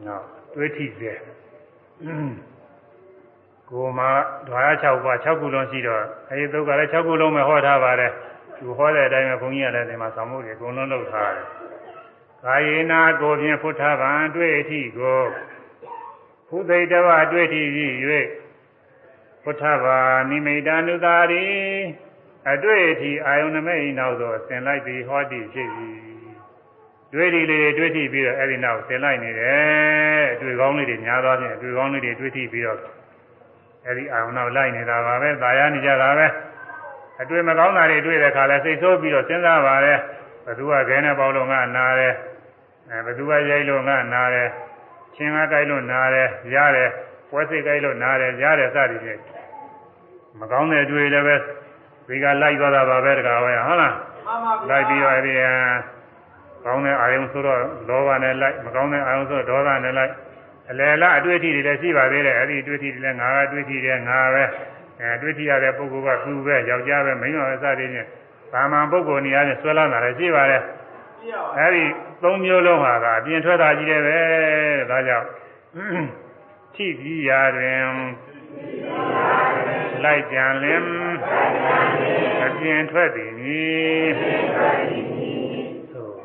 [0.08, 0.24] နော်
[0.54, 1.12] တွေးထိစေ
[3.70, 4.00] ကိုမ
[4.48, 8.12] ဓွာရ6ပါး6ခုလုံးရှိတော့အဲဒီသုတ်ကလည်း6ခုလုံးပဲဟောထားပါတယ်
[8.58, 11.46] သူဟောတဲ့အတိုင်းပဲဘုန်းကြီးကလည်းဒီမှာသံမှုတွေအကုန်လုံးလုပ်ထားတယ်
[12.44, 15.22] ကာယေနာကိုဖြင့်ဖုထဗံတွေ့အထိကို
[16.50, 17.62] ဖုသိတဝတွေ့ထိ၍
[19.44, 19.98] ဖုထဗာ
[20.30, 21.46] နိမိတာနုသာရီ
[22.52, 25.70] အတွေ့အထိအာယုန်နမိတ်နောက်သို့ဆင်လိုက်ပြီးဟောတိဖြစ်၏
[27.14, 32.80] တွေ့ဒီလေးတွေတွေ့ထိပြီးတော့အဲ့ဒီနောက်ဆင်လိုက်နေတယ်အတွေ့ကောင်းလေးတွေများသွားဖြင့်အတွေ့ကောင်းလေးတွေတွေ့ထိပြီးတော့
[33.87, 36.27] အဲ့ဒီအာယုန်နောက်လိုက်နေတာပါပဲตายရနေကြတာပဲ
[37.21, 39.93] အတွေ့မကောင်းတာတွေတွေ့တဲ့အခါလဲစိတ်ဆိုးပြီးတော့စဉ်းစားပါလေ
[40.47, 42.15] ဘသူကခဲနဲ့ပေါလို့ငါနာတယ်
[42.91, 44.49] အဲဘသူကရိုက်လို့ငါနာတယ်
[45.15, 46.91] ချင်းကားကြိုက်လို့နာတယ်ရတယ်
[47.31, 49.21] ပွဲစိတ်ကြိုက်လို့နာတယ်ရတယ်စသည်ဖြင့်
[50.41, 51.37] မကောင်းတဲ့အတွေ့လည်းပဲ
[52.09, 53.95] ဒီကလိုက်သွားတာပါပဲတကားပဲဟုတ်လား
[54.27, 55.49] မှန်ပါဗျာ လိုက်ပြီးတော့အဲဒီအ
[56.65, 57.59] ကောင်းတဲ့အာယုံဆိုတော့
[57.89, 60.13] လောဘနဲ့လိုက်မကောင်းတဲ့အာယုံဆိုတော့ဒေါသနဲ့လိုက်
[60.70, 64.44] အလယ်လားအတွေ့အထိတွေလည်းရှိပါသေးတယ်အဲဒီအတွေ့အထိတွေလည်းငါကတွေ့ထိတယ်ငါပဲ
[65.02, 68.08] အဲတွေ့ထိရတဲ့ပုဂ္ဂိုလ်ကသူပဲယောက်ျားပဲမိန်းမပဲစသည်ဖြင့်
[68.52, 70.62] ဗာမန်ပုဂ္ဂိုလ်နေရာနဲ့ဆွဲလာတာလည်းရှိပါတယ်
[71.22, 71.84] ကြည့်ရပါအဲဒီ
[72.24, 75.28] သုံးမျိုးလုံးဟာကအပြင်ထွက်တာကြီးတယ်ပဲတဲ့ဒါကြောင့်
[76.76, 77.86] ထိပြီးရာတွင်
[80.04, 80.82] လိုက်ကြံလင်
[82.46, 84.10] အပြင်ထွက်သည်မည်
[85.92, 86.16] သို့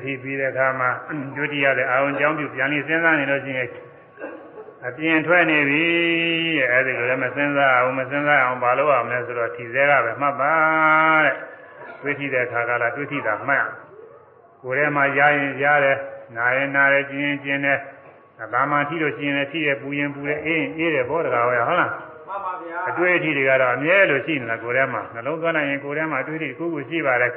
[0.00, 0.90] အဲတွေ့ထိပြီးတဲ့အခါမှာ
[1.36, 3.68] တွေ့ထိရတဲ့အာရုံကြောင်းပြုပြန်ပြီးစဉ်းစားနေလို့ရှိရင်
[4.86, 5.84] အပြင်ထွက်နေပြီ
[6.58, 10.52] တဲ့အဲဒီလိုလည်းမစဉ်းစားအောင်မစဉ်းစားအောင်ဘာလို့အောင်လဲဆိုတော့ထိစဲကပဲမှတ်ပါ
[11.24, 11.36] တဲ့
[12.02, 13.64] တွေ့ထိတဲ့အခါကလာတွေ့ထိတာမှတ်
[14.62, 15.98] ကိုယ်ထဲမှာရရင်ရတယ်
[16.36, 17.78] နာရင်နာတယ်ကျင်ရင်ကျင်တယ်
[18.52, 21.90] ဘာမှထိလို့ကျင်တယ်ထိတယ်ပူရင်ပူတယ်အေးရင်အေးတယ်ဘောတကားဟောရဟုတ်လား
[22.28, 27.32] မှန်ပါဗျာအတွေ့အထိတွေကတော့အမြဲလို့ရှိနေတာကိုယ်ထဲမှာနှလုံးသွင်းလိုက်ရင်ကိုယ်ထဲမှာအတွေ့အထိတစ်ခုခုရှိပါတယ်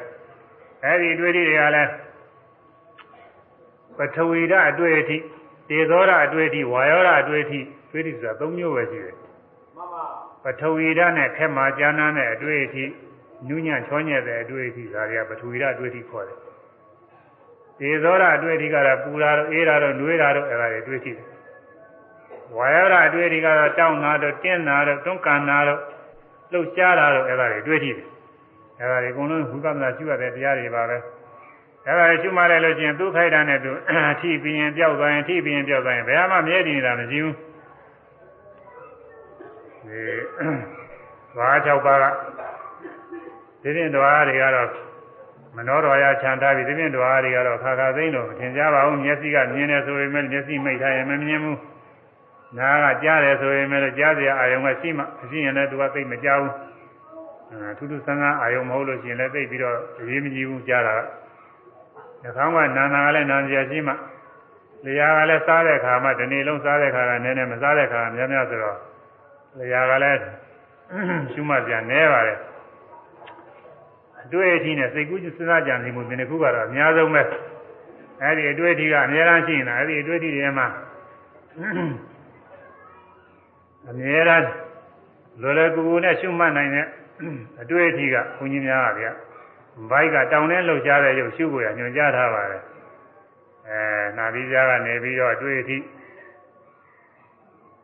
[0.86, 1.90] အဲဒီအတွေ့အထိတွေကလည်း
[3.98, 5.18] ပထဝီဓာတ်အတွေ့အထိ
[5.70, 7.60] တေဇောဓာတ်အတွေ့အထိဝါယောဓာတ်အတွေ့အထိ
[7.92, 9.16] တွေ့အထိဆိုတာ၃မျိုးပဲရှိတယ်
[9.76, 10.04] မှန်ပါ
[10.44, 12.84] ပထဝီဓာတ်နဲ့ခက်မာကျမ်းနာတဲ့အတွေ့အထိ
[13.50, 16.40] နုညံ့ချောညက်တဲ့အတွေ့အထိဒါတွေကပထဝီဓာတ်အတွေ့အထိခေါ်တယ်
[17.80, 21.26] တေဇောဓာတ်အတွေ့အထိကတော့ပူတာတော့အေးတာတော့နှွေးတာတော့အဲ့ဒါတွေအတွေ့အထိတယ်
[22.56, 25.80] ဝါယောဓာတ်အတွေ့အထိကတော့တောင်းတာတော့တင်းတာတော့တွန်းကန်တာတော့
[26.52, 28.08] လှုပ်ရှားတာတော့အဲ့ဒါတွေအတွေ့အထိတယ်
[28.80, 30.98] အဲ့ဒါတွေအကုန်လုံးဘုရားမနာရှိရတဲ့တရားတွေပါပဲ
[31.88, 33.72] အဲ့ဒါရှုမှတ်လိုက်လို့ချင်းသူ့ခိုက်တာနဲ့သူ
[34.22, 37.36] ထိပြီးရင်ပျောက်သွားရင်ထိပြီးရင်ပျောက်သွားရင်ဘယ်မှမြဲတည်နေတာမရှိဘူး
[39.88, 40.02] ဒီ
[41.38, 42.06] ဘာ၆ပါးက
[43.62, 44.70] ဒီပြင်တော်တွေကတော့
[45.56, 51.60] မနောတော်ရခြံထားပြီးဒီပြင်တော်တွေကတော့ခါခါသိမ့်လို့မထင်ကြပါဘူးမျက်စိကမြင်တယ်ဆိုပေမဲ့မျက်စိမိတ်ထားရင်မမြင်ဘူး
[52.58, 56.54] နားကကြားတယ်ဆိုရင်လည်းကြားစရာအာယုံကရှိမှရှိရင်လည်းသူကသိမကြားဘူး
[57.52, 61.23] အဲထူးထူးဆန်းဆန်းအာယုံမဟုတ်လို့ရှိရင်လည်းသိပြီးတော့အရေးမကြီးဘူးကြားတာက
[62.24, 63.94] နှာခေါင်းကနာနာကလည်းနာစရာရှိမှ
[64.86, 68.78] လျှာကလည်းစားတဲ့ခါမှဒီနေ့လုံးစားတဲ့ခါကနည်းနည်းမစားတဲ့ခါကများများဆိုတော့
[69.58, 70.20] လျှာကလည်း
[71.32, 72.40] ရှုမှတ်ပြန်နေပါတယ်
[74.24, 77.22] အတွေ့အထိနဲ့စိတ်ကူးစဉ်းစားကြံနေမှုဒီနှစ်ခုကတော့အများဆုံးပဲ
[78.22, 80.68] အဲ့ဒီအတွေ့အထိကအများအားရှိနေတာအဲ့ဒီအတွေ့အထိတွေမှာ
[83.90, 84.48] အမြဲတမ်း
[85.42, 86.88] လွယ်လွယ်ကူကူနဲ့ရှုမှတ်နိုင်တဲ့
[87.62, 89.08] အတွေ့အထိကဘုန်းကြီးများကဗျ
[89.90, 92.64] ဘိုက်ကတောင်းထဲလှုပ်ရှားတဲ့ရုပ်ရှုဖို့ရညွှန်ကြားထားပါတယ်
[93.68, 93.80] အဲ
[94.18, 95.78] နာသီးကြားကနေပြီးတော့အတွေ့အထိ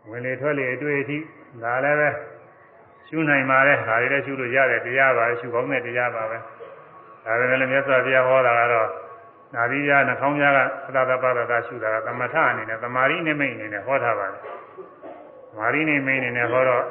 [0.10, 1.18] ဝင်လေထွက်လေအတွေ့အထိ
[1.64, 2.10] ဒါလည်းပဲ
[3.08, 6.38] ရှုနိုင်ပါတယ်ဒါတွေလည်းရှုလို့ရတယ်တရားပါရှုကောင်းတဲ့တရားပါပဲ
[7.26, 8.90] ဒါပေမဲ့လည်းမြတ်စွာဘုရားဟောတာကတော့
[9.56, 10.60] နာသီးကြားနှာခေါင်းကြားက
[10.96, 14.42] သတ္တပတ္တရှုတာကသမထအနေနဲ့သမာဓိနိမိတ်အနေနဲ့ဟောထားပါတယ်
[15.58, 16.84] မာရီနေမင်းနေနဲ့ဟောတော့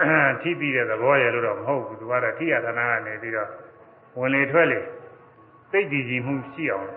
[0.42, 3.48] ထိပြီးတဲ့သဘောရလို့တော့မဟုတ်ဘူးသူကတော့ထိရသနာကနေပြီးတော့
[4.18, 4.80] ဝင်လေထွက်လေ
[5.70, 6.88] စိတ်ကြည်ကြည်မှုရှိအောင်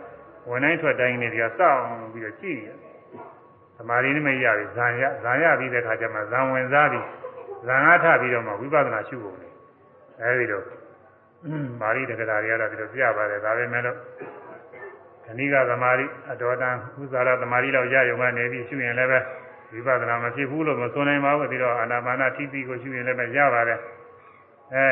[0.49, 1.81] ဝင်တိုင်းထွက်တိုင်းနေပြီးတော့စောင့်
[2.13, 2.69] ပြီးတော့ကြည့်ရ
[3.77, 7.05] သမာဓိနိမိတ်ရပြီဇံရဇံရပြီးတဲ့ခါကျမှဇံဝင်စားပြီး
[7.67, 9.47] ဇံအားထပြီးတော့မှဝိပဿနာရှုဖို့လေ
[10.21, 10.65] အဲဒီတော့
[11.81, 13.97] မာရီတက္ကရာတွေကတော့ဒီလိုပြပါတယ်ဒါပေမဲ့လို့
[15.25, 19.19] ခဏိကသမာဓိအတော်တန်ဥဇာရသမာဓိလောက်ရရုံကနေပြီးရှုရင်လည်းပဲ
[19.73, 23.79] ဝိပဿနာမဖြစ်ဘူးလို့မဆိုနိုင်ပါဘူးပြီးတော့အာနာပါနာထိတိကိုရှုရင်လည်းပဲရပါတယ်
[24.75, 24.89] အဲ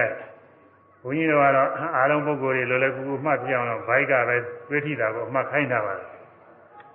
[1.04, 4.36] ဘုန်းကြီးတို့ကတော့အားလုံးပုဂ္ဂိုလ်တွေလိုလဲကူကူမှတ်ပြအောင်တော့ဘိုက်ကပဲ
[4.70, 5.94] တွေးထိတာကိုအမှတ်ခိုင်းတာပါ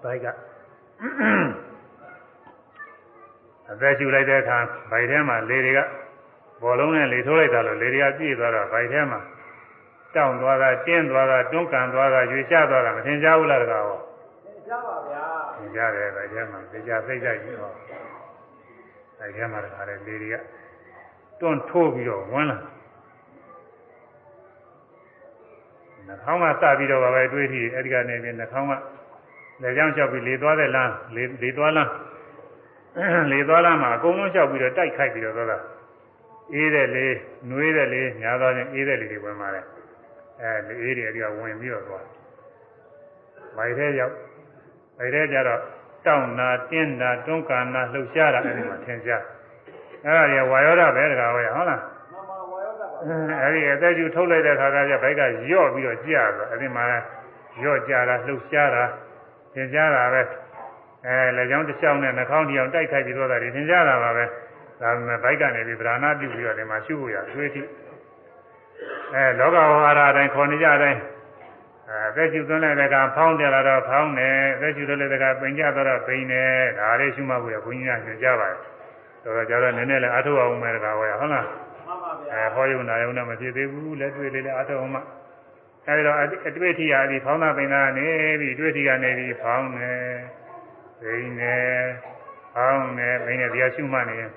[0.04, 0.26] ဘိုက်က
[3.70, 4.58] အသက်ရှူလိုက်တဲ့အခါ
[4.90, 5.80] ဘိုက်ထဲမှာလေတွေက
[6.62, 9.20] ဘောလုံးနဲ့လေထိုးလိုက်တာလို့လေတွေကပြည့်သွားတော့ဘိုက်ထဲမှာ
[10.14, 13.98] တောင့်သွားတာတင်းသွားတာတွန်းကန်သွားတာရွေချသွားတာမထင်ကြဘူးလားတကားရော
[14.68, 15.24] ကြပါဗျာ
[15.58, 17.72] သင်ကြတယ်ဗထဲမှာသိကြသိကြကြီးဟော
[19.20, 20.36] အဲထဲမှာတခါလေလေတွေက
[21.40, 22.58] တွန်းထိုးပြီးတော့ဝင်လာ
[26.06, 28.72] နှာခေါင်းကစပြီးတော့ပဲတွေးထီအဲဒီကနေပြီးနှာခေါင်းက
[29.62, 31.90] လက်ကြောင်းလျှောက်ပြီးလေသွားတဲ့လမ်းလေလေသွားလမ်း
[33.32, 35.58] လေသွားလမ်းမှာအကုန်လုံးလျှောက်ပြီးတော့တိုက်ခိုက်ပြီးတော့သွားတာ
[36.54, 37.06] အေးတဲ့လေ
[37.48, 39.64] နှွေးတဲ့လေညာသွားရင်အေးတဲ့လေတွေဝင်ပါတယ်
[40.40, 42.06] အဲလေအေးတွေအဲဒီကဝင်ပြီးတော့သွား
[43.56, 44.14] မိုက်ထဲရောက်
[44.98, 45.60] မိုက်ထဲကျတော့
[46.06, 49.22] တောင့်နာတင်းနာတွန်းကန်နာလှုပ်ရှားတာအဲဒီမှာသင်ရှား
[50.04, 51.80] အဲဒါကြီးဝါယောဓပဲတကားဟောရဟုတ်လား
[53.42, 55.22] အဲဒီအသက်ကျူထုတ်လိုက်တဲ့ခါကကျဘိုက်က
[55.52, 56.84] ယော့ပြီးတော့ကြာတော့အဲဒီမှာ
[57.64, 58.84] ယော့ကြတာလှုပ်ရှားတာ
[59.54, 60.22] သင်ကြားတာပဲ
[61.06, 64.24] အဲလက်ချောင်းတစ်ချောင်းနဲ့နှာခေါင်းတစ်ချောင်းတိုက်ခိုက်ပြီးတော့တာဒီသင်ကြားတာပါပဲ
[64.80, 67.62] ဒါပေမဲ့ဘိုက်ကနေပြီးဗราဏပြုပြီးတော့ဒီမှာရှုဖို့ရသွေးထိ
[69.14, 71.00] အဲလောကဝဟာရအတိုင်းခေါ်နေကြအတိုင်း
[71.88, 78.58] အဲသက်ကျူသွင်းလိုက်တဲ့ကဖောင်းတယ်လာတော့ဖောင်းတယ်သက်ကျူသွင်းလိုက်တဲ့ကပိန်ကြတော့ပိန်တယ်ဒါလေးရှုမှတ်ဖို့ရဘုန်းကြီးကညွှန်ကြားပါတယ်
[79.24, 81.46] တော်တော်ကြတော့နည်းနည်းလည်းအထောက်အောင်မယ်တကားဟောရဟုတ်လား
[82.34, 85.00] အဲဟောယုံနာယုံနဲ့မဖြစ်သေးဘူးလက်တွေ့လေးလည်းအထောက်အောင်မှ
[85.86, 88.06] အဲဒီတော့အတွေ့အထိရာဒီဖောင်းတာပိန်တာနေ
[88.40, 90.16] ပြီးတွေ့ထိကနေပြီးဖောင်းတယ်
[91.00, 91.84] ပိန်တယ်
[92.54, 94.30] ဖောင်းတယ်ပိန်တယ်တရားရှုမှတ်နေတယ်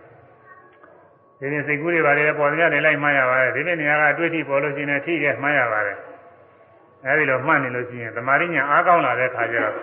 [1.39, 5.97] ဒီနေ့စိတ်ကူးတွေပါတယ်ပေါ်ကြနေလိုက်မှတ်ရပါတယ်ဒီနေ့နေရာကအတွေ့အထိပေါ်လို့ရှိရင်ထိခဲ့မှတ်ရပါတယ်
[7.05, 9.75] အဲဒီလိုမှတ်နေလို့ရှိရင်သမာဓိညာအားကောင်းလာတဲ့ခါကျတော့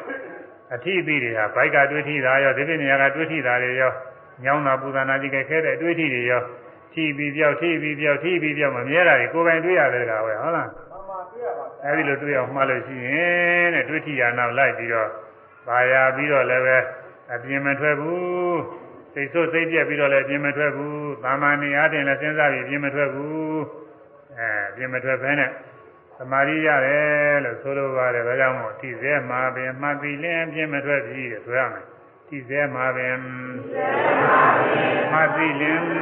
[0.74, 3.92] အထိအသီးတွေဟာဘိုက်ကတွေ့ထိတာရောဒီနေ့နေရာကတွေ့ထိတာတွေရော
[4.44, 6.42] ညောင်းတာပူဇာနာကြည့်ခဲ့ခဲတဲ့တွေ့ထိတွေရော
[6.94, 15.10] ထိပြီးပြောက်ထိပြီးပြောက်ထိပြီးပြောက်မမြဲတာတွေကိုယ်ပိုင်တွေ့ရတယ်ကွာဟုတ်လားမှန်ပါတွေ့ရပါအဲဒီလိုတွေ့အောင်မှတ်လို့ရှိရင်တဲ့တွေ့ထိရနောက်လိုက်ပြီးတော့
[15.66, 16.78] ပါရပြီးတော့လည်းပဲ
[17.32, 18.60] အပြင်းမထွက်ဘူး
[19.14, 23.60] စိတ်ဆိုးစိတ်ပြက်ပြီးတော့လည်းအပြင်းမထွက်ဘူးသာမန်နေအားဖြင့်လည်းစဉ်းစားပြီးအပြင်းမထွက်ဘူး
[24.38, 25.50] အဲအပြင်းမထွက်ဘဲနဲ့
[26.18, 31.84] သမာဓိရတယ်လို့ဆိုလိုပါတယ်ဒါကြောင့်မို့ထိစဲမှာပင်မှတ်ပြီးလင်းအပြင်းမထွက်ပြီးတဲ့ဆိုရမယ်
[32.28, 33.14] ထိစဲမှာပင်
[35.12, 35.98] မှတ်ပြီးလင်းထဲ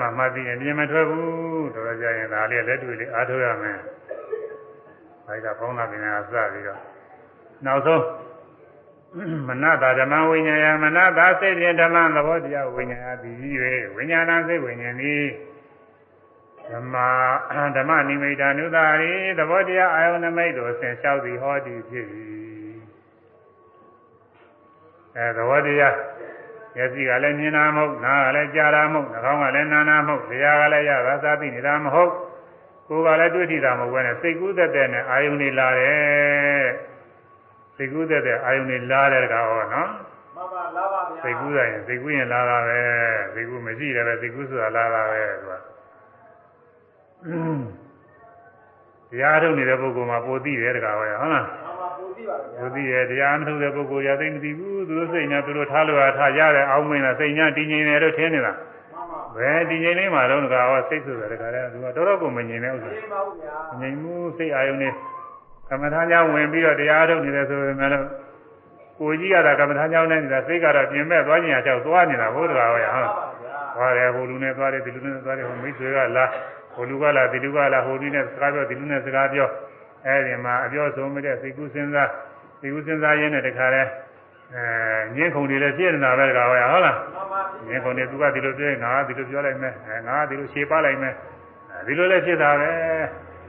[0.00, 3.78] မှာမှတ်ပြီးရင်ပြင်မထွက်ဘူးတော်တော်ကြာရင်ဒါလေးလက်တွေ့လေးအားထုတ်ရမယ်။
[5.26, 6.80] ဒါကပေါင်းတာပင်ကစပြီးတော့
[7.64, 8.02] နောက်ဆုံး
[9.48, 13.54] မနတာဓမ္မဝိညာယမနတာစိတ်ဖြင့်ဓမ္မသဘောတရားဝိညာယသည်ကြီး၍
[13.96, 15.24] ဝိညာဏစိတ်ဝိညာဉ်သည်
[16.70, 16.94] ဓမ္မ
[17.76, 22.06] ဓမ္မနိမိတ်ာနုသာရိသဘောတရားအာယုန်နမိတ်တို့ဆင်လျှောက်သည်ဟောသည်ဖြစ်၏
[25.16, 25.96] အဲသဘောတရား
[26.74, 32.12] မျက်စိကလည်းမြင်တာမဟုတ်နားကလည်းကြားတာမဟုတ်နှာခေါင်းကလည်းနားတာမဟုတ်တရားကလည်းရသာသာသိနေတာမဟုတ်
[32.88, 36.93] ကိုယ်ကလည်းတွေ့ထိတာမဟုတ်ဘဲနဲ့စိတ်ကူးသက်တဲ့နဲ့အာယုန်တွေလာတယ်
[37.76, 39.90] စိတ်ကူးသက်တဲ့အာယုန်တွေလာတယ်ကောင်ဟောနော်
[40.34, 42.80] မှန်ပါလားပါဗျာစိတ်ကူးရရင်စိတ်ကူးရင်လာတာပဲ
[43.34, 45.52] စိတ်ကူးမရှိတယ်ပဲစိတ်ကူးဆိုတာလာတာပဲသူက
[49.10, 64.92] တရားထုတ်နေတဲ့ပုဂ္ဂိုလ်မှာပိုသိတယ်တကားပဲဟုတ်လားမှန်ပါပူကြည့်ပါဗျာပိုသိတယ်တရားမထုတ်တဲ့ပုဂ္ဂိုလ်ရသိမသိဘူးသူတို့စိတ်နဲ့သူတို့ထားလို့ရထားရတယ်အောင်းမင်းလားစိတ်ညာတည်ငြိမ်တယ်လို့ထင်နေတာမှန်ပါဘယ်တည်ငြိမ်လေးမှာတော့တကားဟောစိတ်ဆိုတယ်တကားလဲသူကတော်တော်ကိုမငြိမ်တဲ့ဥစ္စာသိပါဘူးဗျာမငြိမ်ဘူးစိတ်အာယုန်နဲ့
[65.68, 68.06] ကမ္မထာကြောင့်ဝင်ပြီးတော့တရားထုတ်နေတယ်ဆိုပေမဲ့လို့
[68.98, 76.24] ကိုကြီးရတာကမ္မထာကြောင့်နဲ့နေတာစိတ်ကတော့ပြင်မဲ့သွားခြင်းအကြောက်သွားနေတာဘုရားဟောရဟုတ်မှန်လားပါဗျာသွားတယ်ဟိုလူနဲ့သွားတယ်ဒီလူနဲ့သွားတယ်ဟိုမိတ်ဆွေကလာ
[76.74, 79.48] ဟိုလူကလာဒီလူကလာဟိုလူနဲ့စကားပြောဒီလူနဲ့စကားပြော
[80.06, 82.10] အဲဒီမှာအပြောဆုံးမတဲ့စိတ်ကူးစဉ်းစား
[82.60, 83.82] စိတ်ကူးစဉ်းစားရင်းနဲ့တခါလဲ
[84.54, 84.62] အဲ
[85.16, 91.14] ငင်းခုန်တွေလည်းပြည့်နေတာပဲတခါဟောရဟုတ်လားမှန်ပါငင်းခုန်တွေသူကဒီလိုပြောရင်ငါကဒီလိုပြောလိုက်မယ်အဲငါကဒီလိုခြေပလိုက်မယ်
[91.72, 92.70] အဲဒီလိုလည်းဖြစ်တာပဲ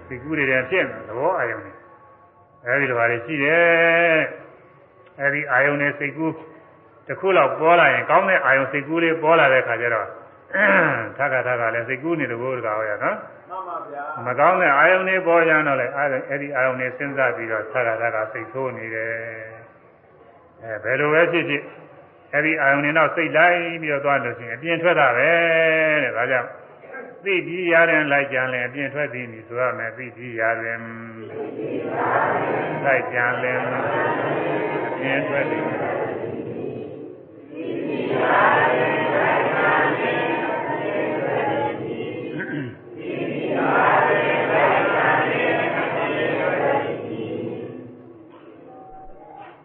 [0.07, 1.74] စိတ်ကူးတွေလည်းဖြစ်နေသဘောအာယုံနေ
[2.67, 4.19] အဲဒီလိုပါလေရှိတယ်
[5.21, 6.33] အဲဒီအာယုံနဲ့စိတ်ကူး
[7.07, 10.07] တစ်ခုလောက်ပေါ်လာရင်ကောင်းတဲ့အာယုံစိတ်ကူးလေးပေါ်လာတဲ့ခါကျတော့
[11.17, 13.17] ထက်ကထက်ကလည်းစိတ်ကူးနေတယ်ဘိုးတကားဟောရနော်
[13.49, 19.13] မှန်ပါဗျာမကောင်းတဲ့အာယုန်တွေပေါ်ရတော့လေအဲ့ဒီအာယုန်တွေစဉ်းစားပြီးတော့သက္ကသကစိတ်ဆိုးနေတယ်
[20.63, 21.63] အဲဘယ်လိုပဲဖြစ်ဖြစ်
[22.33, 25.29] အဲ့ဒီအာယုန်တွေတော့စိတ်လိုက်ပြီးတော့သွားလို့ရှိရင်အပြင်ထွက်တာပဲ
[26.03, 26.49] တဲ့ဒါကြောင့်
[27.25, 30.79] သိပြီးရရင်လိုက်ကြလဲအပြင်ထွက်သည်နီဆိုရမယ်သိပြီးရရင်
[32.85, 33.53] လိုက်ကြလဲ
[34.89, 35.63] အပြင်ထွက်သည်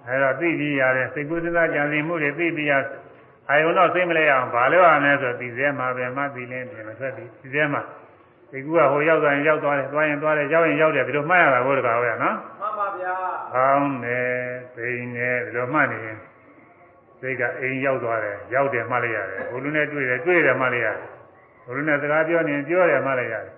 [0.07, 2.73] အဲ့တော့သိပြီးရတယ်စိတ်ကူးစဉ်းစားကြံစည်မှုတွေသိပြီးရ
[3.51, 7.83] အာယုံတော့စိတ်မလဲအောင်ဘာလို့ရမလဲဆိုသိစဲမှာပဲမှသိလင်းပြင်မထွက်သည်သိစဲမှာ
[8.51, 13.15] စိတ်ကူးကဟိုရောက်သွားရင်ရောက်သွားတယ်သွားရင်သွားတယ်ရောက်ရင်ရောက်တယ်ဒီလိုမှတ်ရတာဘုရားဟုတ်ရနော်မှန်ပါဗျာ
[13.55, 14.31] ကောင်းတယ်
[14.75, 16.19] ဘိန်းတယ်ဒီလိုမှတ်နေရင်
[17.21, 21.09] စိတ်ကအိမ်ရောက်သွားတယ်ရောက်တယ်မှတ်လိုက်ရတယ်ဘုလူနဲ့တွေ့တယ်တွေ့တယ်မှတ်လိုက်ရတယ်
[21.67, 23.55] ဘုလူနဲ့စကားပြောနေရင်ပြောတယ်မှတ်လိုက်ရတယ်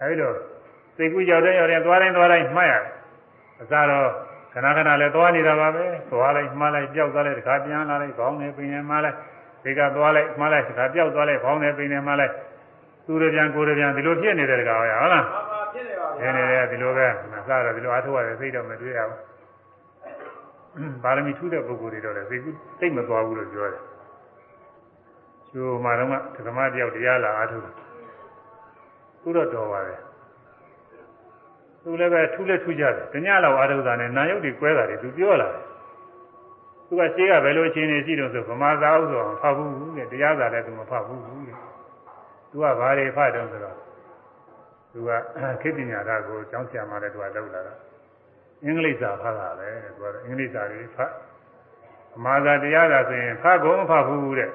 [0.00, 0.32] အဲအဲဒီလို
[0.96, 2.84] စိတ်ကူးရောက်တဲ့ရောက်တဲ့သွားတိုင်းသွားတိုင်းမှတ်ရတယ်
[3.62, 4.08] အစားတော့
[4.58, 9.16] ခဏခဏလည်းသွားနေတာပါပဲသွားလိုက်မှတ်လိုက်ပြောက်သွားလိုက်တခါပြန်လာလိုက်ခေါင်းနဲ့ပင်နဲ့မှတ်လိုက်
[9.64, 12.32] ဒီကသွားလိုက်မှတ်လိုက်တခါပြောက်သွားလိုက်ခေါင်းနဲ့ပင်နဲ့မှတ်လိုက်
[13.06, 19.18] သူရပြန်ကိုရပြန်ဒီလိုဖြစ်နေတဲ့တခါဟုတ်လားမှန်ပါဖြစ်နေပါဗျာနေနေဒီလိုပဲမစားတော့ဒီလိုအားထုတ်ရတယ်စိတ်တော့မတွေ့ရဘူး
[21.02, 23.82] ပါရမီထူးတဲ့ပုဂ္ဂိုလ်တွေတော့လည်းစိတ်ကူးစိတ်မသွားဘူးလို့ပြောတယ်
[25.50, 27.74] ကျိုးမှာတော့ကဓမ္မတယောက်တရားလာအားထုတ်တယ်
[29.22, 30.00] သူတော့တော်ပါတယ်
[31.82, 35.62] သူလည်းပဲထူးလည်းထူးကြတယ်တညလောက်အားထုတ်တာနဲ့နာယုတ်တွေကွဲတာတွေသူပြောလာတယ်
[36.88, 41.56] သူကရှေးကဘယ်လိုအခြေအနေရှိတော့ဆိုဗမာသာဥဆိုအောင်ဖတ်ဘူးတဲ့တရားစာလည်းသူမဖတ်ဘူးတဲ့
[42.50, 43.76] သူကဘာတွေဖတ်တော့ဆိုတော့
[44.92, 45.10] သူက
[45.62, 47.74] ခေတ်ပညာဓာတ်ကိုကျောင်းဆရာမလည်းသူကလောက်လာတာ
[48.64, 51.10] အင်္ဂလိပ်စာဖတ်တာပဲသူကအင်္ဂလိပ်စာတွေဖတ်
[52.16, 54.50] အမှားသာတရားသာဆိုရင်ဖတ်ကုန်မဖတ်ဘူးတဲ့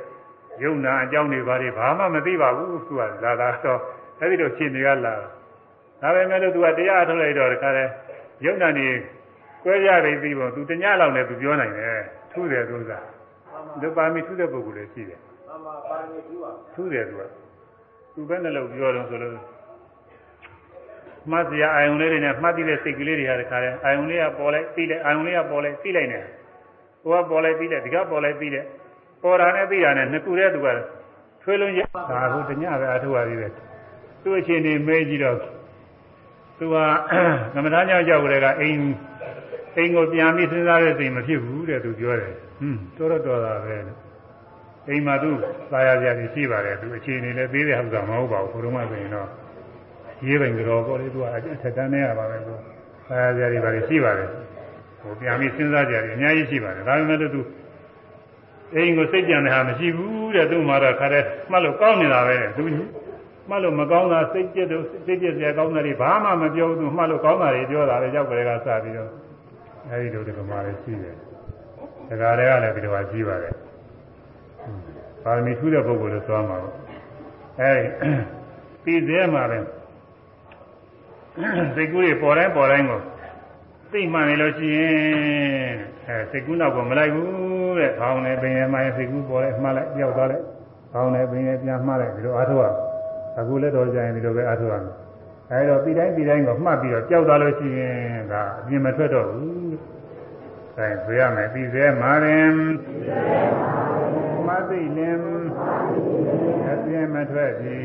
[0.64, 3.80] ယုံနာအကြောင်းတွေဘာတွေဘာမှမသိပါဘူးသူကလာလာတော့
[4.20, 5.14] အဲဒီတော့ရှင်တွေကလာ
[6.03, 7.91] ဒါပေမဲ့လို့သူကတရားထုတ်လိုက်တော့တခါတည်း
[8.45, 8.88] ယုံနာနေ
[9.63, 12.01] ကွဲရပြီးပြီးပေါ့သူတညလောက်နဲ့သူပြောနိုင်တယ်
[12.31, 13.03] ထူးတယ်သူကမှန်
[13.51, 17.21] ပါလူပါမီထူးတဲ့ပုဂ္ဂိုလ်လည်းရှိတယ်မှန်ပါပါရမီကျူပါထူးတယ်သူက
[18.13, 19.34] သူပဲနဲ့လို့ပြောတော့ဆိုလို့
[21.31, 26.19] မှတ်စရာအာယုံလေးတွေနဲ့မှတ်သိတဲ့စိတ်ကလေးတွေဟာတခါတည်းအာယုံလေးကပေါ်လိုက်ပြီးတယ်အာယုံလေးကပေါ်လိုက်ပြီးလိုက်နေ
[27.03, 28.65] ဟိုကပေါ်လိုက်ပြီးတယ်ဒီကပေါ်လိုက်ပြီးတယ်
[29.23, 30.67] ပေါ်တာနဲ့ပြီးတာနဲ့နှစ်ခုတည်းသူက
[31.41, 33.51] ထွေးလုံးရဒါဟုတ်တညပဲအထုပါသေးတယ်
[34.23, 35.52] သူ့အချင်းနေမေးကြည့်တော့
[36.57, 36.75] သူက
[37.53, 38.81] ကမ္မထာကြောင့်ကြောက်ကြတဲ့ကအိမ်
[39.75, 43.97] အိမ်ကိုပြန်ပြီးစဉ်းစားတဲ့စိတ်မဖြစ်ဘူးတဲ့သူပြောတယ်ဟွန်းတော်တော့တော်တာပဲလို့
[44.89, 45.31] အိမ်မှာသူ
[45.71, 49.27] သာယာကြရရှိပါတယ်သူအခြေအနေလည်းသေးတဲ့ဟုတ်တာမဟုတ်ပါဘူးဘုရုံးမဆိုရင်တော့
[50.25, 52.53] ရေးပိုင်ကြောပေါ့လေသူကအထက်တန်းနေရပါပဲသူ
[53.07, 54.30] သာယာကြရပါလေရှိပါတယ်
[55.01, 57.41] ဟိုပြန်ပြီးစဉ်းစားကြရအများကြီးရှိပါတယ်ဒါပေမဲ့လို့သူ
[58.75, 62.63] အိမ်ကိုစိတ်ကြံတဲ့ဟာမရှိဘူးတဲ့သူ့မှာတော့ခါတဲ့မှတ်လို့ကောင်းနေတာပဲတဲ့သူ
[63.49, 69.10] မှတ်လို့မကောင်းတာစိတ်ပြည့်တော့စိတ်ပြည့်စရာကောင်းတာတွေဘာမှမပြောဘူးသူမှတ်လို့ကောင်းတာတွေပြောတာလေရောက်ကြတဲ့ကစပြီးတော့
[69.90, 71.15] အဲဒီလိုဒီကမာလေးရှိတယ်
[72.22, 73.53] ဒါကြတဲ့ကလည်းဒီလိုပါရှိပါတယ်
[75.24, 76.76] ပါရမီထူးတဲ့ပုဂ္ဂိုလ်လို့ဆိုရမှာပေါ့
[77.61, 77.86] အဲဒီ
[78.84, 79.60] ပြီးသေးမှာပဲ
[81.76, 82.99] စိတ်ကူးတွေပေါ်တိုင်းပေါ်တိုင်းကို
[83.91, 85.74] သိမှန်နေလို့ရှိရင်
[86.07, 90.45] အဲစိတ်ကူးနောက်ကမလိုက်ဘူးတဲ့ခေါင်းနဲ့ပင်ရမှရင်စိတ်ကူးပေါ်လိုက်မှားလိုက်ပြောက်သွားလိုက်
[90.94, 92.68] ခေါင်းနဲ့ပင်ရပြန်မှားလိုက်ဒီလိုအားထုတ်ရ
[93.39, 94.93] အခုလည်းတော့ကြရင်ဒီလိုပဲအားထုတ်ရမယ်
[95.51, 97.95] အဲဒီတော့ပြီးတိုင်းပြီးတိုင်းကိုမှတ်ပြီးတော့ကြောက်သွားလို့ရှိရင်
[98.31, 99.73] ကအပြင်မထွက်တော့ဘူး
[100.77, 102.53] အဲပြရမယ်ပြီးသေးမာရင်
[104.47, 105.18] မသိလင်
[106.69, 107.77] အပြင်မထွက်ပြီ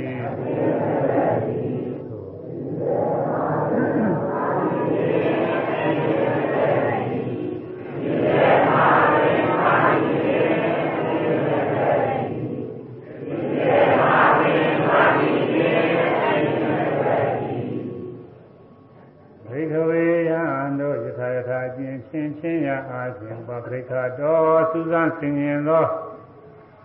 [22.10, 25.84] ရှင်ချင်းရာအားဖြင့်ပပရိခတော်စူးစမ်းဆင်ခြင်သော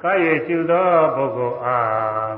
[0.04, 2.34] ကာယေရှုသောပုဂ္ဂိုလ်အား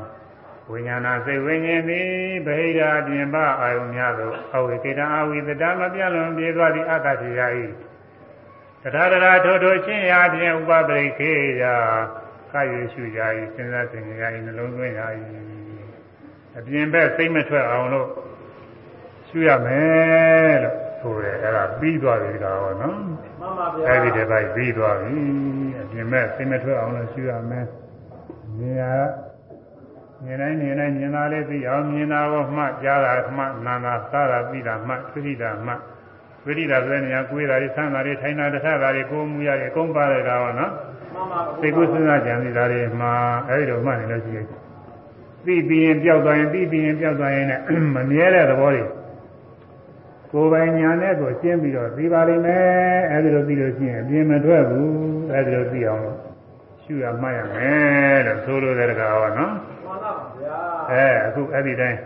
[0.71, 2.07] ဝိညာဏစိတ်ဝိညာဉ်သည်
[2.45, 7.41] ဗဟိရာပြင်ပအာယုများသို့အဝိကေတအဝိသတမပြလွန်ပြေသွားသည့်အတ္တတိယ၏
[8.81, 11.31] တထာတရာထိုထိုချင်းရာဖြင့်ဥပပရိခေ
[11.61, 11.75] ရာ
[12.51, 15.07] ကာယေရှုရာ၏စဉ်းစားဆင်ခြင်ရာ၏နှလုံးသွင်းရာ၏
[16.57, 18.07] အပြင်ဘက်စိတ်မထွက်အောင်လို့
[19.27, 22.97] ရှုရမယ်လို့ဆိုတယ်အဲ့ဒါပြီးသွားပြီဒါဟောနော်
[23.39, 25.15] မှန်ပါဗျာအဲ့ဒီတပိုက်ပြီးသွားပြီ
[25.81, 27.65] အပြင်မဲ့စိတ်မထွက်အောင်လို့ရှင်းရမယ်
[28.59, 28.93] နေရာ
[30.23, 35.73] မြင်တိုင်းမြင်တိုင်းမြင်တာလေးသိအောင်မြင်တာကိုမှကြားတာမှနာတာစားတာပြီးတာမှသိတိတာမှ
[36.45, 40.71] ဝိရိတာဆိုတဲ့နေရာကိုယ်တာတွေဆန်းတာတွေထိုင်တာတထတာတွေကိုမူရတွေအကုန်ပါတယ်ဒါဟောနော်
[41.13, 43.11] မှန်ပါစိတ်ကူးစဉ်းစားကြံစီတာတွေမှာ
[43.49, 44.47] အဲ့ဒီတော့မှနေလို့ရှိရင်
[45.45, 47.61] သိပြီးရင်ပျောက်သွားရင်သိပြီးရင်ပျောက်သွားရင်လည်း
[47.95, 48.83] မမြဲတဲ့သဘောတွေ
[50.35, 54.89] ကိုယ်ပိုင်ညာနဲ့ကိုရှင်းပြီးတော့သိပါလိမ့်မယ်အဲဒီလိုသိလို့ရှိရင်အပြင်းမထွက်ဘူး
[55.33, 56.17] အဲဒီလိုသိအောင်လို့
[56.83, 59.53] ရှုရမှတ်ရမယ်လို့ဆိုလိုတဲ့တကားဟောနော်
[59.85, 60.57] မှန်ပါဗျာ
[60.91, 61.99] အဲအခုအဲ့ဒီတိုင်း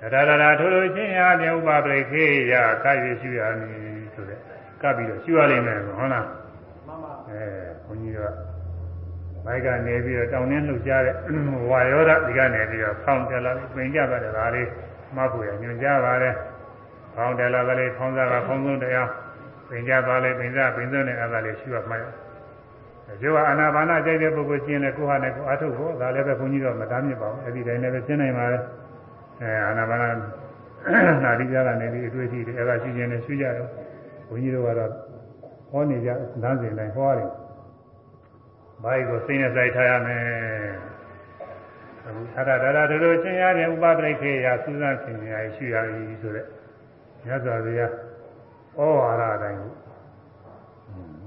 [0.00, 2.54] တရရရာထိုးလို့ချင်းရတဲ့ဥပပရိခေယ
[2.84, 4.38] ကပ်ရရှုရမည်ဆိုတဲ့
[4.82, 6.26] ကပ်ပြီးတော့ရှုရလိမ့်မယ်ဟုတ်လား
[6.86, 7.42] မှန်ပါအဲ
[7.84, 8.32] ဘုန်းကြီးတို့
[9.44, 11.14] ဘိုက်ကနေပြီးတော့တောင်းနှင်းလှုပ်ရှားတဲ့
[11.70, 14.68] ဝါယောဓဒီကနေပြီးတော့ဖောင်းကြလာပြီးပြင်ကြပါတယ်ဒါလေး
[15.16, 16.34] မှတ်ဖို့ရညွှန်ကြားပါတယ်
[17.16, 19.08] ဖောင်းတယ်လာကလေးဖောင်းစားကဖောင်းဆုံးတရား
[19.68, 21.98] ပင်ကြသွားလေပင်စားပင်စုံနဲ့အဲ့ဒါလေးရှိရမှာ။
[23.20, 28.58] ဒီကအာနာပါနာကြိုက်တဲ့ပုဂ္ဂိုလ်ကျင်းတဲ့ကိုဟာနဲ့ကိုအားထုတ်ဖို့ဒါလည်းပဲဘုန်းကြီးတို့မတားမြစ်ပါဘူး။အဲ့ဒီတိုင်းလည်းပဲရှင်းနိုင်ပါလေ။
[29.42, 30.08] အဲအာနာပါနာ
[31.24, 33.70] နာတိကြကနေဒီအတွေ့အထိတွေအဲ့ဒါရှိခြင်းနဲ့ရှိကြတော့
[34.28, 34.90] ဘုန်းကြီးတို့ကတော့
[35.70, 36.10] ဟောနေကြ
[36.42, 37.28] လမ်းစဉ်တိုင်းဟောတယ်။
[38.82, 40.22] ဘာကိုစိတ်နဲ့စိုက်ထားရမယ်။
[42.06, 46.46] အခုသာရဒါရတို့ချင်းရတဲ့ဥပဒိတ်ခေယစူးစမ်းဆင်ခြင်ရရှိရည်ဆိုတဲ့
[47.26, 47.90] မြတ်စွာဘုရား
[48.76, 49.72] ဩဝါဒအတိုင်းကို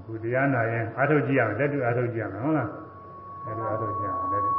[0.06, 2.70] ခုတရားနာရင်အားထုတ်ကြည့်ရမယ်လက်တွေ့အားထုတ်ကြည့်ရမယ်ဟုတ်လား
[3.46, 4.54] လက်တွေ့အားထုတ်ကြည့်ရမယ်လက်တွေ့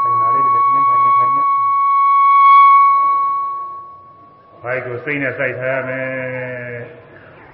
[0.00, 1.42] ခိုင်နာလေးတွေပြင်းထိုင်နေခိုင်နေ
[4.62, 6.06] ဘိုက်ကိုစိတ်နဲ့စိုက်ထားရမယ်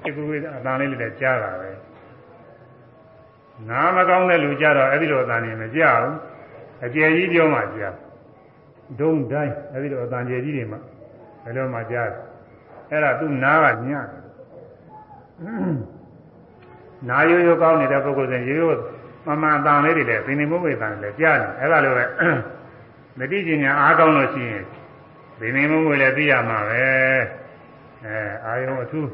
[0.02, 0.22] ဒီကူ
[0.56, 1.70] အတန်လေးလည်းကြားတာပဲ
[3.68, 6.12] နားမကောင်းတဲ့လူကြတော့အဲ့ဒီလိုအတန်နေမကြဘူး
[6.84, 7.96] အကျယ်ကြီးပြောမှကြား
[9.00, 10.80] ဒုံတိုင်းအဲဒီလိုအတန်ကျယ်ကြီးတွေမှာ
[11.44, 12.22] ဘယ်လိုမှကြားတယ်
[12.90, 14.06] အဲ့ဒါသူ့နားကညံ့
[17.08, 18.78] နာရိုးရိုးကောင်းနေတဲ့ပုဂ္ဂိုလ်စဉ်ရိုးရိုး
[19.26, 22.04] မမှန်အတန်လေးတွေလည်းသင်္နေမုတ်ဝေတန်လည်းကြားတယ်အဲ့ဒါလိုပဲ
[23.18, 24.64] မတိကျညာအားကောင်းလို့ရှိရင်
[25.40, 26.82] သင်္နေမုတ်ဝေလည်းသိရမှာပဲ
[28.04, 29.08] အဲအာယုံအထူး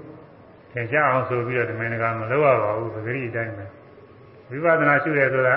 [0.73, 3.65] သင်ရှားအောင်ဆိုပြီးတော့ဒီမင်းကမလုပ်ရပါဘူးပဂရိအတိုင်းပဲ
[4.51, 5.55] ဝိပဿနာရှုရဲဆိုတာ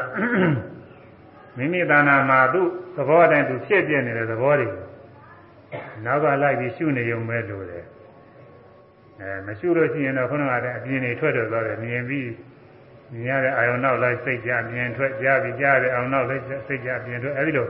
[1.58, 4.68] မိမိတဏ္ဍာမှာသူ့သဘောအတိုင်းသူဖြစ်ပြနေတဲ့သဘောတွေ
[6.06, 7.84] နောက်ကလိုက်ပြီးရှုနေုံပဲလို့တယ်
[9.20, 12.30] အဲမရှုလို့ရှိရင်တော့ခုနကတည်းကအပြင်းတွေထွက်ထွက်သွားတယ်မြင်ပြီး
[13.12, 17.68] မြင်ရတဲ့အာယုံနောက်လိုက်စိတ်ကြမြင်ထွက်ကြားပြီးကြားတဲ့အာယုံနောက်လိုက်စိတ်ကြမြင်ထွက်အဲဒီလို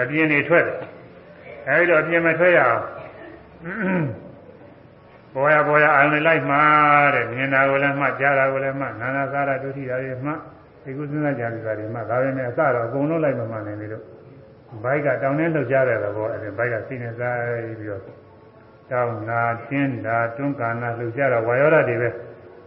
[0.00, 0.76] အပြင်းတွေထွက်တယ်
[1.68, 2.82] အဲဒီတော့အပြင်းမထွက်ရအောင်
[5.34, 6.62] ပေါ်ရပေါ်ရအာယုံလိုက်မှာ
[7.14, 10.32] တဲ့မြင်တာကိုလည်းမှကြားတာကိုလည်းမှနာနာစားတာဒုတိယတွေမှ
[10.88, 14.04] ဒီကုသနာကြတယ်ဆိုတာဒီမှာဒါပဲနဲ့အစတော့အကုန်လုံးလိုက်မမှန်နိုင်လေတော့
[14.82, 18.02] ဘိုက်ကတောင်းနေလှုပ်ရှားတဲ့သဘောအဲဒီဘိုက်ကစိနေစားပြီးတော့
[18.90, 22.08] တောင်းနာတင်းတာတွန်းကာနာလှုပ်ရှားတာဝါယောဓာတွေပဲ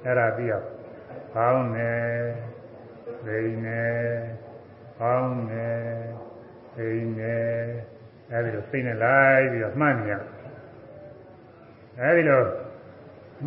[0.04, 0.64] အဲ့ဒါပြီးတော့
[1.34, 1.92] ပေါင်းနေ
[3.26, 3.84] ဒိနေ
[5.00, 5.68] ပေါင်းနေ
[6.76, 7.38] ဒိနေ
[8.32, 10.14] အဲဒီလိုစိနေလိုက်ပြီးတော့မှတ်နေရ
[12.00, 12.42] အဲဒီလို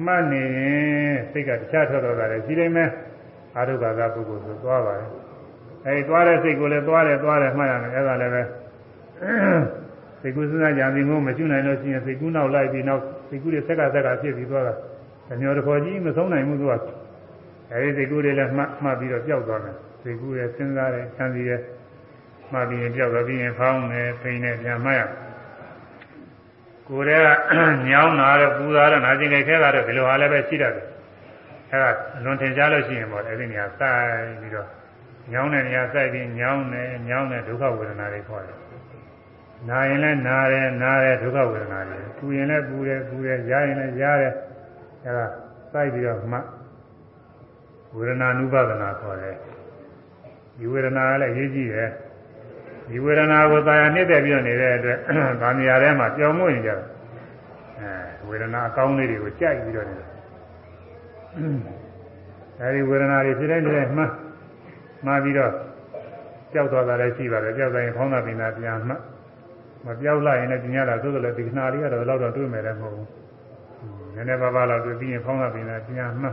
[0.04, 2.90] မှတ်နေရင်စိတ်ကတခြားထွက်တော့တာလေရှိနေမယ်
[3.56, 5.08] အာရုကာကပုဂ္ဂိုလ်ဆိုသွားပါတယ်
[5.86, 8.42] အဲဒီသွားတဲ့စိတ်ကိုလည်းသွားတယ်သွားတယ်မှတ်ရမယ်အဲဒါလည်းပဲ
[10.20, 14.74] စိတ်ကူးစဉ်းစားကြံပြီးငုံမရှိနိုင်လို့ရှိရင်စိတ်ကူးနောက်လိုက်ပြီးနောက်စိတ်ကူးတွေဆက်ကဆက်ကဖြစ်ပြီးသွားတာ
[15.28, 16.72] တမျောတခေါ်ကြီးမဆုံးနိုင်ဘူးသူက
[17.72, 21.60] အဲဒီစိတ်ကူးတွေလည်းမှတ်မှတ်ပြီးတော့ပျောက်သွားတယ်စိတ်ကူးရဲ့စဉ်းစားတယ်ဆန်းစီရဲ့
[22.52, 25.02] မှတ်ပြီးရင်ပျောက်သွားပြီးရင်ဖောင်းတယ်ဖိနေပြန်မှတ်ရ
[26.88, 30.84] ကိုယ်တည်းကညောင်းတာတော့ပူတာတော့နာကျင်ကြခဲတာတော့ဒီလိုဟာလည်းပဲရှိတတ်တယ်
[31.74, 31.90] အဲဒါ
[32.24, 34.68] လွန်ထင်ရှားလို့ရှိရင်ပေါ့အဲ့ဒီနေရာစိုက်ပြီးတော့
[35.32, 38.58] ညောင်းတဲ့နေရာစိုက်ပြီးညောင်းတယ်ညောင်းတဲ့ဒုက္ခဝေဒနာတွေခေါ်တယ်
[39.68, 44.32] နာရင်လည်းနာတယ်နာတယ်ဒုက္ခဝေဒနာတွေပူရင်လည်းပူတယ်ပူတယ်ရားရင်လည်းရားတယ်
[45.04, 45.26] အဲဒါ
[45.72, 46.38] စိုက်ပြီးတော့မှ
[47.96, 49.36] ဝေဒနာနုပါဒနာခေါ်တယ်
[50.58, 51.90] ဒီဝေဒနာကလည်းအရေးကြီးတယ်
[52.88, 54.98] ဒီဝေဒနာကိုသာယာနှစ်သက်ပြီးတော့နေတဲ့အတွက်
[55.40, 56.80] ဗာမီယာထဲမှာကြောင်မွေ့နေကြတယ်
[57.80, 60.08] အဲဝေဒနာအကောင်းလေးတွေကိုကြိုက်ပြီးတော့နေတယ်
[62.60, 64.04] အဲဒီဝေဒနာတွေဖြစ်တဲ့တည်းမှ
[65.04, 65.52] မှားပြီးတော့
[66.52, 68.94] ကြောက်သွားတာလည်းရှိပါတယ်ကြောက်တိုင်းဖောင်းတာပင်တာပြန်မှ
[69.84, 73.08] မပြောက်လိုက်ရင်လည်းပြညာတာသို့တော်လည်းဒီခဏလေးကတော့တော့တော့တွေ့မယ်လည်းမဟုတ်ဘူး
[74.14, 76.28] နည်းနည်းပါးပါးတော့တွေ့ပြီးရင်ဖောင်းတာပင်တာပြန်မှ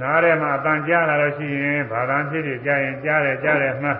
[0.00, 3.90] နားထဲမှာအပန်ကြားလာလို့ရှိရင်ဘာသာဖြစ်ဖြစ်ကြားရင်ကြားတယ်ကြားတယ်မှ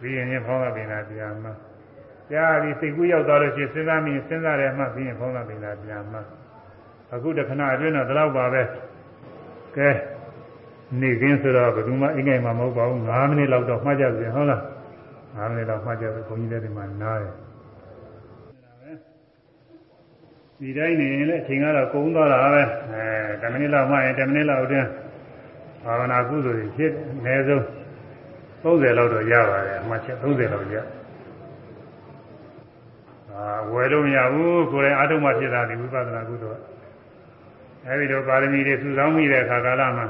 [0.00, 1.50] ပြီးရင်ဖောင်းတာပင်တာပြန်မှ
[2.30, 6.18] ကြားပြီးစိတ်ကူးရောက်သွားလို့ရှိရင်စဉ်းစားမိရင်စဉ်းစားတယ်မှပြီးရင်ဖောင်းတာပင်တာပြန်မှ
[7.14, 8.62] အခုတခဏအတွင်းတော့ဒီလောက်ပါပဲ
[9.76, 9.88] ကဲ
[11.00, 14.62] နေခင်းဆိုတော့ဘယ်သူမှအိမ်ငယ်မှာမဟုတ်ပါဘူး9မိနစ်လောက်တော့မှတ်ကြပြီဟုတ်လား
[15.36, 17.34] 9မိနစ်လောက်မှတ်ကြပြီဘုန်းကြီးတွေဒီမှာနားတယ်
[20.60, 22.62] ဒီတိုင်းနေရင်လည်းအချိန်ကတော့ကုန်သွားတာပဲ
[22.92, 23.04] အဲ
[23.42, 24.88] 10မိနစ်လောက်မှရင်10မိနစ်လောက်အတွင်း
[25.84, 27.62] ဘာဝနာကုသိုလ်တွေဖြစ်အနည်းဆုံး
[28.62, 30.76] 30လောက်တော့ရပါတယ်အမှတ်ချက်30လောက်ရ
[33.32, 36.60] အာဝယ်လို့မရဘူးကိုယ်တိုင်အားထုတ်မှဖြစ်တာဒီဝိပဿနာကုသိုလ်
[37.88, 40.06] အဲဒီတော့ပါရမီတွေစုဆောင်းမိတဲ့အခါကာလမှာ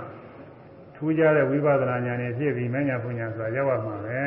[0.95, 4.23] ထူးခြားတဲ့ဝိပဿနာဉာဏ်နဲ့ဖြစ်ပြီးမဉာဏ်ပညာဆိုတာရောက်ရမှာပဲ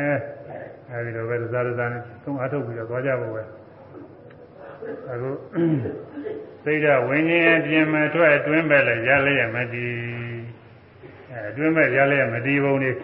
[0.89, 3.43] အဲဒီတော့ပဲသစားသစားနဲ့သုံးအားထုတ်ပြီးတော့သွားကြဖို့ပဲ
[5.11, 5.29] အခု
[6.63, 9.93] စိတ်ဓာတ်ဝิญဉ်အပြင်မထွက်အတွင်းပဲလေရလျက်မတည်
[11.31, 12.95] အဲအတွင်းပဲရလျက်မတည်ပုံလေး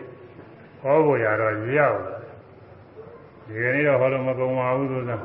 [0.81, 2.15] ဟောဖို့ရတော့ရောက်လာ
[3.47, 5.17] ဒီကနေ့တော့ဟောလို့မကုန်ပါဘူးဆိုတာ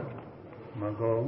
[0.80, 1.24] မကုန်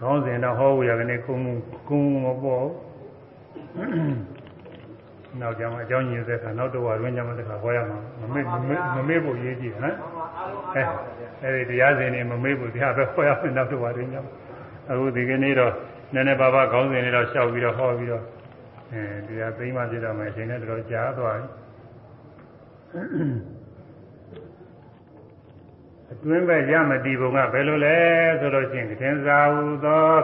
[0.00, 1.44] ကောင်းစဉ်တော့ဟောဝရကနေကုန်း
[1.88, 2.66] ကုန်းမပေါ်
[5.40, 9.94] နောက်ကြမှာအကြောင်းညင်တဲ့ခါနောက်တော့ဝရင်းကြမှာတခါဟောရမှာမမေ့မမေ့မမေ့ဖို့ရေးကြည့်ဟမ်
[10.74, 10.82] အဲ
[11.42, 14.32] အဲဒီတရားစဉ်နေမမေ့ဖို့တရားပဲဟောရမယ်နောက်တော့ဝရင်းကြမှာ
[14.90, 15.72] အခုဒီကနေ့တော့
[16.14, 18.24] နည်းနည်းပါးပါးခေါင်းစဉ်လေးတော့ရှောက်ပြီးတော့ဟောပြီးတော့
[18.92, 21.48] အဲတရားသိမှပြတော့မယ်အချိန်နဲ့တော့ကြာသွားပြီ
[26.12, 27.98] အတွင်းပဲရမတည်ပုံကဘယ်လိုလဲ
[28.40, 30.14] ဆိုလို့ရှိရင်သင်္သာဟုသော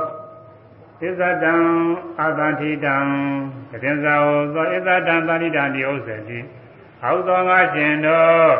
[1.00, 1.54] ဣဇတံ
[2.20, 2.96] အာသတိတံ
[3.82, 6.38] သင်္သာဟုသောဣဇတံသာတိတံဒီဥစ္စေတိ
[7.00, 8.50] ဟောသောငါရှင်တို့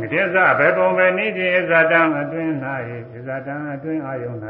[0.00, 2.52] ဣဇဘယ်ပုံပဲနိတိဣဇတံအတွင်း၌
[3.12, 4.38] ဣဇတံအတွင်းအာယုန်၌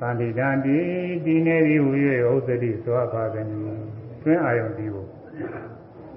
[0.00, 0.78] သာတိတံဒီ
[1.24, 1.90] ဒီနေသည်ဟူ၍
[2.30, 3.58] ဥစ္စေတိသောပါကနိ
[4.14, 5.06] အတွင်းအာယုန်ဒီကို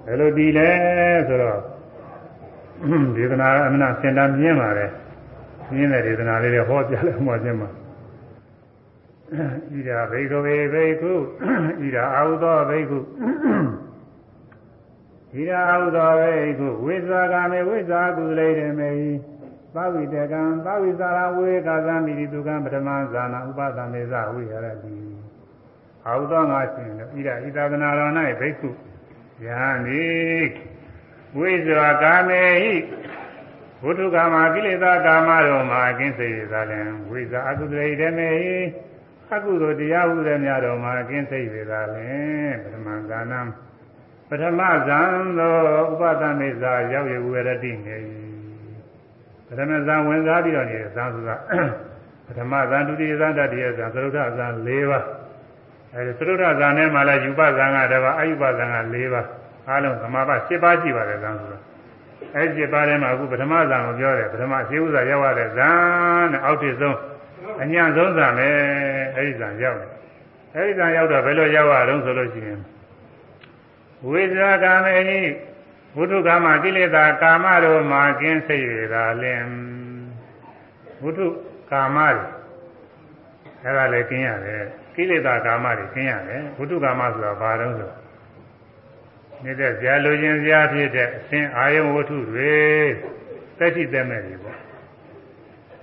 [0.05, 0.69] ဘယ်လိုဒီလဲ
[1.27, 1.59] ဆိုတော့
[3.15, 4.91] ဒေသနာအမနာစင်တာမြင်ပါတယ်
[5.73, 7.69] မြင်တဲ့ဒေသနာလေးတွေဟောပြလဲမှချင်းမှာ
[9.73, 11.13] ဣဒာဘိကဝေဘိကု
[11.81, 12.99] ဣဒာအာဟုသောဘိကု
[15.33, 18.91] ဣဒာအာဟုသောဘိကုဝိဇာကမေဝိဇာကုလေရမေ
[19.75, 24.95] သဝိတကံသဝိဇာရဝေကာသမိတိတုကံပထမဇာနာဥပသမေဇဝိရတိ
[26.05, 28.69] အာဟုသောငါရှင်ဣဒာဣဒာသနာတော်၌ဘိကု
[29.45, 29.61] ယံ
[30.01, 30.05] ဤ
[31.37, 32.73] ဝိဇ္ဇာကာမေဟိ
[33.83, 38.31] ဝုထုကာမကိလေသာကာမတို့မှာအကင်းစေရသာလင်ဝိဇ္ဇာအကုသရေဓမေ
[39.33, 43.39] အကုသိုလ်တရားဟုတဲ့များတော်မှာအကင်းစေရသာလင်ပထမဇာနံ
[44.29, 45.01] ပထမဇံ
[45.37, 45.55] သော
[45.91, 47.97] ဥပဒမေဇာရောက်ရဝရတိနေ
[49.47, 51.35] ပထမဇံဝင်စားပြီးတော့နေတဲ့ဇံဆိုတာ
[52.27, 55.05] ပထမဇံဒုတိယဇံတတိယဇံသရုဒ္ဓဇံ၄ပါး
[55.93, 59.27] အဲဒီသရုဒ္ဓဇံထဲမှာလည်းယူပဇံကတပါးအယူပဇံက၄ပါး
[59.69, 61.59] အားလုံးသမာဘ7ပါးရှိပါတယ်ဇံဆိုတာ
[62.35, 65.69] အဲဒီ7ပါးထဲမှာအခုပထမဇံကိုပြောတယ်ပထမရှင်းဥစွာရောက်ရတဲ့ဇံ
[66.31, 66.97] နဲ့အောက်ထစ်ဆုံး
[67.61, 68.49] အညံ့ဆုံးဇံပဲ
[69.15, 69.89] အဲဒီဇံရောက်တယ်
[70.55, 72.59] အဲဒီဇံရောက်တော့ဘယ်လိုရောက်ရအောင်ဆိုလို့ရှိရင်
[74.07, 75.19] ဝိဇ္ဇာကာမေဟိ
[75.95, 79.43] ဘုဒ္ဓကာမကိလေသာကာမတို့မှာကင်းစိတ်ရတာလင်
[81.01, 81.19] ဘုဒ္ဓ
[81.71, 82.25] ကာမတွေ
[83.63, 84.63] အဲဒါလည်းကင်းရတယ်
[84.95, 87.91] ကိလေသာကာမတွေကင်းရတယ်ဘုဒ္ဓကာမဆိုတာဘာတုံးဆို
[89.43, 92.57] နေတဲ့ဇာလိုခြင်းဇာဖြစ်တဲ့အစဉ်အာယုံဝတ္ထုတွေ
[93.57, 94.57] သက်ရှိသက်မဲ့တွေပေါ့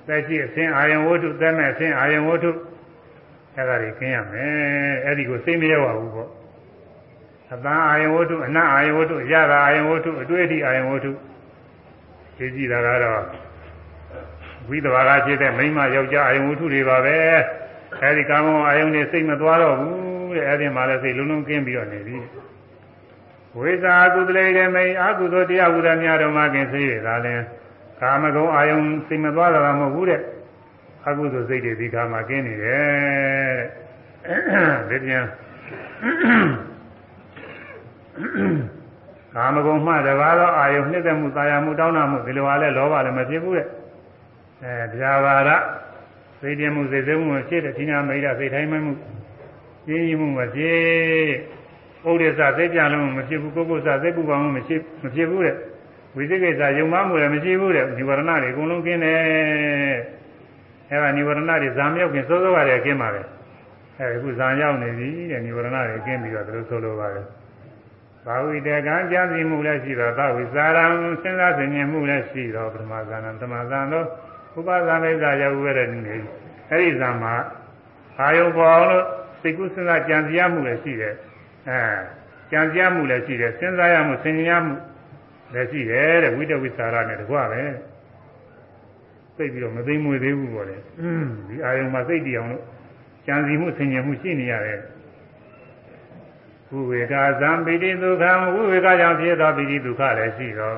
[0.06, 2.50] သက်ရှိအစဉ်အာယုံဝတ္ထုသက်မဲ့အစဉ်အာယုံဝတ္ထု
[3.56, 6.30] အဲဒါတွေကင်းရမယ်အဲ့ဒီကိုသိမရောက်ပါဘူးပေါ့
[7.52, 11.10] အတန်အာယုံဝတ္ထုအနတ်အာယုံဝတ္ထုရတာအာယုံဝတ္ထုအတွေ့အထိအာယုံဝတ္ထု
[12.38, 13.22] သိကြည့်တာကတော့
[14.68, 17.16] ဝိသဘာကဖြစ်တဲ့မိန်းမယောက်ျားအာယုံဝတ္ထုတွေပါပဲ
[18.02, 22.16] အဲဒီကာမအာယုံတွေစိတ်မသွားတော့ဘူးတဲ့အဲဒီမှာလည်းစိတ်လုံးလုံးကင်းပြီးတော့နေပြီ
[23.58, 27.34] ဝိဇာကုသလေရမေအာကုသိုလ်တရားဝုဒ္ဓများတော်မှာကင်းစေရတာလဲ
[28.00, 30.20] ကာမဂုဏ်အာယုံစိတ်မသွားတာမဟုတ်ဘူးတဲ့
[31.06, 33.56] အကုသိုလ်စိတ်တွေဒီကာမကင်းနေတယ်
[34.88, 35.24] ဒီပြန်
[39.34, 43.66] ကာမဂုဏ်မှတပါးသောအာယုနှစ်သက်မှုတာယာမှုတောင်းတမှုဒီလိုအားလဲလောဘလည်းမဖြစ်ဘူးတဲ့
[44.62, 45.50] အဲတရားဘာရ
[46.40, 48.92] စိတ်ပြမှုစိတ်ဆဲမှုမရှိတဲ့ဌိနာမိတ်ရစိတ်တိုင်းမှု
[49.86, 51.55] ပြင်းရင်မှုမဖြစ်
[52.09, 55.55] ဥဒိစ္စစိတ်ပြလုံးမဖြစ်ဘူးပုဂ္ဂိုလ်စစိတ်ပူပါမှုမရှိမဖြစ်ဘူးတဲ့
[56.15, 59.19] ဝိသိကိစ္စယုံမှမှုလည်းမရှိဘူးတဲ့និဝရဏတွေအကုန်လုံးကျင်းတယ်
[60.89, 63.21] အဲဒါនិဝရဏတွေဇာမြောက်ခင်စိုးစိုးရတယ်ကျင်းပါပဲ
[63.97, 67.25] အဲဒီခုဇာရောက်နေပြီတဲ့និဝရဏတွေကျင်းပြီးတော့သူတို့ဆိုလိုပါတယ်
[68.25, 70.85] ဘာဝိတကံကြံစီမှုလည်းရှိတော့ဘာဝိစာရံ
[71.21, 74.05] စဉ်းစားဆင်ခြင်မှုလည်းရှိတော့ပထမဇာနံသမဇာတို့
[74.57, 76.15] ဥပဇာမိစ္ဆာရောက်ရတဲ့နေ
[76.71, 77.35] အဲဒီဇာမှာ
[78.19, 79.05] အာယုပေါ်အောင်လို့
[79.41, 81.15] စိတ်ကူးစဉ်းစားကြံစည်ရမှုလည်းရှိတယ်
[81.68, 81.80] အဲ
[82.50, 84.74] ကြံစည်ရမှုလည်းရှိတယ်စဉ်းစားရမှုဆင်ခြင်ရမှု
[85.54, 87.62] လည်းရှိတယ်တဲ့ဝိတဝိစာရနဲ့တကွပဲ
[89.36, 90.76] သိပြီးတော့မသိမွေသေးဘူးပေါ့လေ
[91.48, 92.64] ဒီအာယုံမှာသိတည်အောင်လို့
[93.26, 94.80] ကြံစည်မှုဆင်ခြင်မှုရှိနေရတယ်
[96.70, 100.76] ဝိဝေကဇံပိတိဒုက္ခံဝိဝေကကြောင့်ဖြစ်သောပိတိဒုက္ခလည်းရှိတော့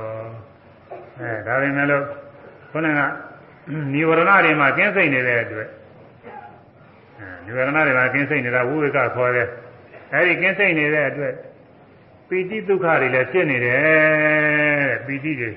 [1.21, 2.05] အဲဒါပေမဲ့လို့
[2.71, 3.03] ခေါင်းက
[3.93, 5.69] နိဝရဏတွေမှာကျင်းစိတ်နေတဲ့အတွက်
[7.19, 9.49] အဲနိဝရဏတွေမှာကျင်းစိတ်နေတာဝိဝေကခေါ်တယ်
[10.15, 11.35] အဲဒီကျင်းစိတ်နေတဲ့အတွက်
[12.29, 15.51] ပိတိဒုက္ခတွေလည်းဖြစ်နေတယ်ပိတိတွေ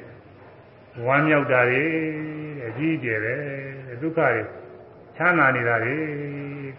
[1.05, 1.83] ဝမ်းမြောက်တာတွေ
[2.59, 3.35] တဲ့အကြီးကျယ်ပဲ
[4.01, 4.43] ဒုက္ခတွေ
[5.17, 5.95] ချမ်းသာနေတာတွေ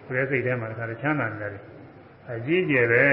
[0.05, 1.59] ကိုယ်စိတ်ထဲမှာတခါတည်းချမ်းသာနေတာတွေ
[2.31, 3.05] အကြီးကျယ်ပဲ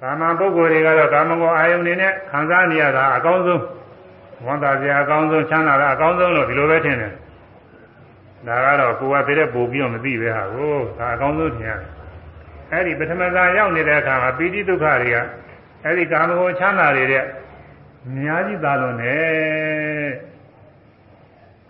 [0.00, 3.62] ကာမပုဂ္ဂိုလ်တွေကတော့ကာမဂုဏ်အာယုန်နေနဲ့ခံစားနေရတာအကောင်းဆုံး
[4.46, 7.12] ဝန်တာစရာအကောင်းဆုံးချမ်းသာတာအကောင်းဆုံးလို့ဒီလိုပဲထင်တယ်
[8.46, 11.94] ဒါကတော့ကိုယ်ကတည်းကပို့ပြီးတော့မသိပဲဟာကိုဒါအကောင်းဆုံးထင်ရတယ်
[12.70, 15.16] အဲ့ဒီပထမဇာရောက်နေတဲ့အခါမှာပိဋိဒုက္ခတွေက
[15.84, 17.26] အဲ့ဒီကာမဂုဏ်ချမ်းသာတွေတဲ့အ
[18.16, 20.10] များကြီးသာလွန်တယ်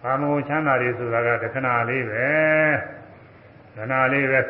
[0.02, 2.28] ကာမဂုဏ်ချမ်းသာတွေဆိုတာကတခဏလေးပဲ
[3.76, 4.40] ခဏလေးပဲ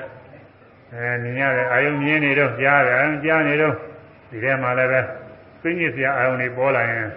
[0.92, 3.74] အဲမြင်ရတယ်အာယုံမြင်နေတော့ကြားတယ်ကြားနေတော့
[4.30, 5.00] ဒီထဲမှာလည်းပဲ
[5.62, 7.08] သိညစ်စရာအာယုံတွေပေါ်လာရင်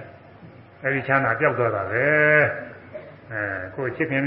[0.84, 2.06] အဲဒီချမ်းသာပျောက်သွားတာပဲ
[3.32, 3.42] အဲ
[3.76, 4.24] ကိုချစ်ခင်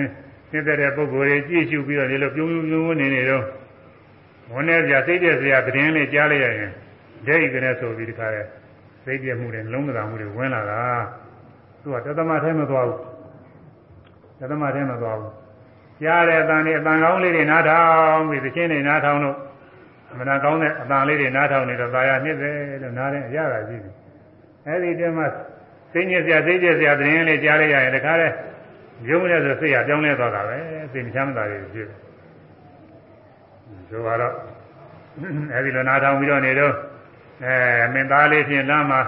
[0.53, 3.45] နေတဲ့ပုဂ္ဂိုလ်တွေကြည့်ရှုပြီးတော့ဒီလိုပြုံးပြုံးနေနေတော့
[4.53, 6.73] ဝန်နေစရာစိတ်ပြစရာသတင်းလေးကြားလိုက်ရရင်
[7.27, 8.43] ဒိတ်ကနေဆိုပြီးဒီခါရဲ
[9.05, 10.81] စိတ်ပြမှုတွေလုံးမသာမှုတွေဝင်လာတာ
[11.83, 13.01] သူကတသမထဲမသွားဘူး
[14.39, 15.33] တသမထဲမသွားဘူး
[16.03, 17.81] ကြားတဲ့အတန်လေးအတန်ကောင်းလေးတွေနားထော
[18.15, 19.37] င်ပြီးသချင်းတွေနားထောင်လို့
[20.11, 23.95] အမှန်ကောင်းတဲ့အတန်လေးတွေနားထောင်နေတော့သာယာနှစ်တယ်လို့နားတဲ့အရာရှိတယ်
[24.67, 25.27] အဲဒီတည်းမှာ
[25.93, 28.29] သိညစ်စရာသိကျက်စရာသတင်းလေးကြားလိုက်ရရင်တခါလဲ
[29.09, 30.57] ရုံးလဲဆိုစိတ်ရပြောင်းလဲသွားတာပဲ
[30.93, 31.99] စိတ်မချမ်းသာတွေဖြစ်တယ်
[33.89, 34.35] ဆိုတော့
[35.53, 36.75] အဲဒီလိုနားထောင်ပြီးတော့နေတော့
[37.45, 37.55] အဲ
[37.95, 39.01] မင်းသားလေးဖြင့်လမ်းမှာ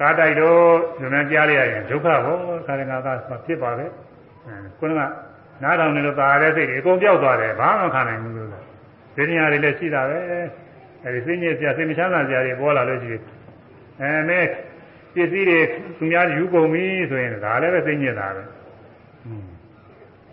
[0.00, 0.60] ကားတိုက်တော့
[1.00, 2.36] ဒီမှာကြားလိုက်ရရင်ဒုက္ခဘော
[2.66, 3.12] ခါရငါသာ
[3.46, 3.86] ဖြစ်ပါပဲ
[4.46, 5.00] အဲခုနက
[5.62, 8.48] နားထောင်နေလို့သာရတဲ့စိတ်တွေအကုန်ပြောက်သွားတယ်ဘာမှမခံနိုင်ဘူးလို့
[9.16, 10.18] ဒီနေရာတွေလည်းရှိတာပဲ
[11.04, 13.22] အဲဒီစိတ်ညစ်စရာစိတ်မချမ်းသာစရာတွေပေါ်လာလို့ရှိရင်
[14.00, 14.40] အဲမဲ
[15.14, 15.58] ပစ္စည်းတွေ
[15.98, 18.42] သူများယူကုန်ပြီဆိုရင်ဒါလည်းပဲစိတ်ညစ်တာပဲ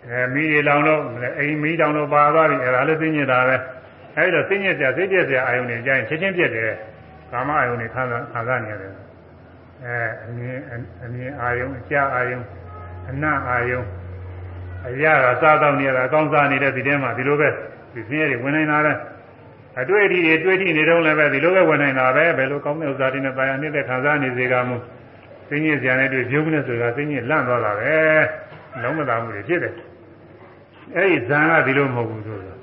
[0.08, 1.00] အဲမိတွေလောင်တော့
[1.38, 3.56] အိမ်မိတောင်တော့ပါသွားပြီအဲဒါလည်းစိတ်ညစ်တာပဲ
[4.16, 6.72] အဲဒီတော့စိတ်ညစ်စရာစိတ်ပြည့်စရာအာယုန်တွေကြရင်ချက်ချင်းပြည့်တယ်
[7.30, 8.92] ကာမအာယုန်တွေခံစားခံစားနေရတယ်
[9.84, 10.58] အဲအမြင်
[11.04, 12.44] အမြင်အာယုန်အကြအာယုန်
[13.10, 13.86] အနတ်အာယုန်
[14.86, 17.48] အရာကစားတော့နေရတာအကောင်းစားနေတဲ့ဒီထဲမှာဒီလိုပဲ
[17.94, 18.92] ဒီဆင်းရဲတွေဝင်နေတာပဲ
[19.80, 24.76] အတွေ့အထိတွေတွေ့ထိနေတော့လည်းပဲဒီလိုပဲဝင်နေတာပဲဘယ်လိုကောင်းတဲ့ဥစ္စာတွေနဲ့ပါရနေတဲ့ခံစားနေစေကမူ
[25.48, 27.94] သိညစ်စရာနဲ့တွေ့ပြုံးနေဆိုတာသိညစ်လန့်သွားတာပဲ
[28.82, 29.74] လုံးမသာမှုတွေဖြစ်တယ်
[30.94, 32.58] အဲ့ဒီဇံကဒီလိုမဟုတ်ဘူးဆိုတော့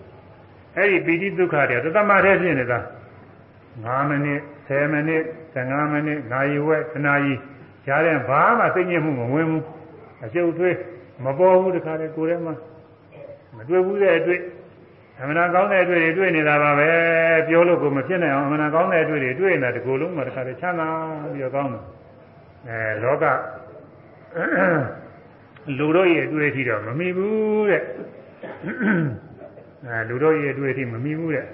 [0.77, 2.79] အဲ့ဒီပီတိဒုက္ခတွေတသမထဲဖြစ်နေတာ
[3.45, 5.21] 9မိနစ်10မိနစ်
[5.55, 7.39] 15မိနစ်နာရီဝက်ခဏကြီး
[7.85, 9.63] ကြားတဲ့ဘာမှသိညစ်မှုမဝင်ဘူး
[10.25, 10.75] အကျုပ်သွေး
[11.23, 12.53] မပေါ်ဘူးတခါလေကိုယ်ထဲမှာ
[13.55, 14.41] မတွေ့ဘူးတဲ့အတွေ့
[15.19, 16.89] အမှန်ကောင်းတဲ့အတွေ့တွေတွေ့နေတာပါပဲ
[17.47, 20.87] ပြောလို့ကိုမဖြစ်နိုင်အောင်အမှန်ကောင်းတဲ့အတွေ့တွေတွေ့နေတာဒီကိုယ်လုံးမှာတခါလေချမ်းသာ
[21.31, 21.81] ပြီးတော့ကောင်းတယ်
[22.67, 23.25] အဲလောက
[25.77, 27.81] လူတို့ရဲ့အတွေ့အထိတော့မမီဘူးတဲ့
[29.85, 31.45] အဲလူတို့ရဲ့အတွေ့အထိမမီဘူးတဲ့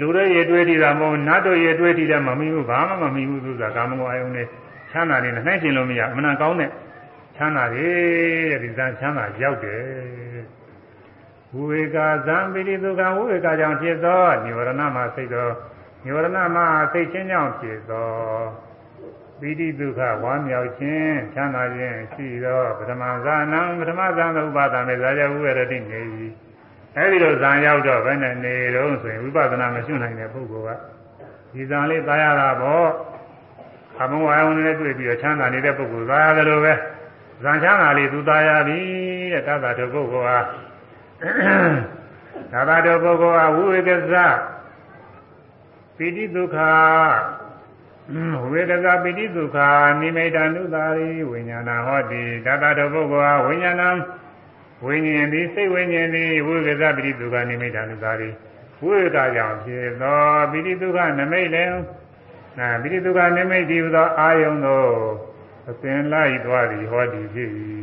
[0.00, 4.46] လူတို့ရဲ့အတွေ့အထိကမဟုတ်နတ်တို့ရဲ့အတွေ့အထိလည်းမမီဘူးဘာမှမမီဘူးဆိုတာကာမဂုဏ်အယုံနဲ့
[4.90, 6.70] ချမ်းသာနေနဲ့နှိုင်းရှင်လို့မရအမှန်ကောင်းတဲ့
[7.36, 9.80] ချမ်းသာတယ်တဲ့ဒီဇာချမ်းသာရောက်တယ်
[11.54, 15.48] ဝိဝေကဇံပိတိဒုက္ခဝိဝေကကြောင့်ဖြစ်သောនិဝရဏမှာစိတ်သော
[16.04, 18.08] និဝရဏမှာစိတ်ချင်းကြောင့်ဖြစ်သော
[19.40, 26.26] ပိတိဒုက္ခဝမ်းမြောက်ခြင်းချမ်းသာခြင်းရှိသောပထမဇာနံပထမဇာနဥပါဒမေဇာယဝိရတိနေပြီ
[26.96, 30.80] အဲဒီလိုဇာရောက်တော့ဘယ်နဲ့နေတော့ဆိုရင်ဝိပဿနာမရှိနိုင်တဲ့ပုဂ္ဂိုလ်က
[31.52, 32.88] ဒီဇာလေးသာရတာပေါ့
[34.00, 36.72] အမဝါယုံနဲ့တွေ့ပြီးတော့ချမ်းသာနေတဲ့ပုဂ္ဂိုလ်သာရတယ်လို့ပဲ
[37.42, 38.78] ဇံချမ်းသာလေးသူသားရပြီ
[39.32, 40.38] တဲ့တသတုပုဂ္ဂိုလ်ဟာ
[42.52, 44.14] သာသာတော်ပုဂ္ဂိုလ်အဝိဝေကသ
[45.96, 46.56] ပိဋိဒုက္ခ
[48.50, 49.58] ဝေဒကပိဋိဒုက္ခ
[50.00, 53.82] နိမိတ ानु သာရိဝိညာဏဟောတိသာသာတော်ပုဂ္ဂိုလ်ဝိညာဏ
[54.84, 58.28] ဝိညာဉ်သည်စိတ်ဝိညာဉ်သည်ဝိဝေကပိဋိဒုက္ခနိမိတ ानु သာရိ
[58.82, 60.20] ဝိဝေကကြောင့်ဖြစ်သော
[60.50, 61.78] ပိဋိဒုက္ခနမိတ်လည်း
[62.58, 64.84] နာပိဋိဒုက္ခနိမိတ်ဒီသောအာယုံသော
[65.70, 67.50] အစဉ်လိုက်သွားသည်ဟောဒီဖြစ်၏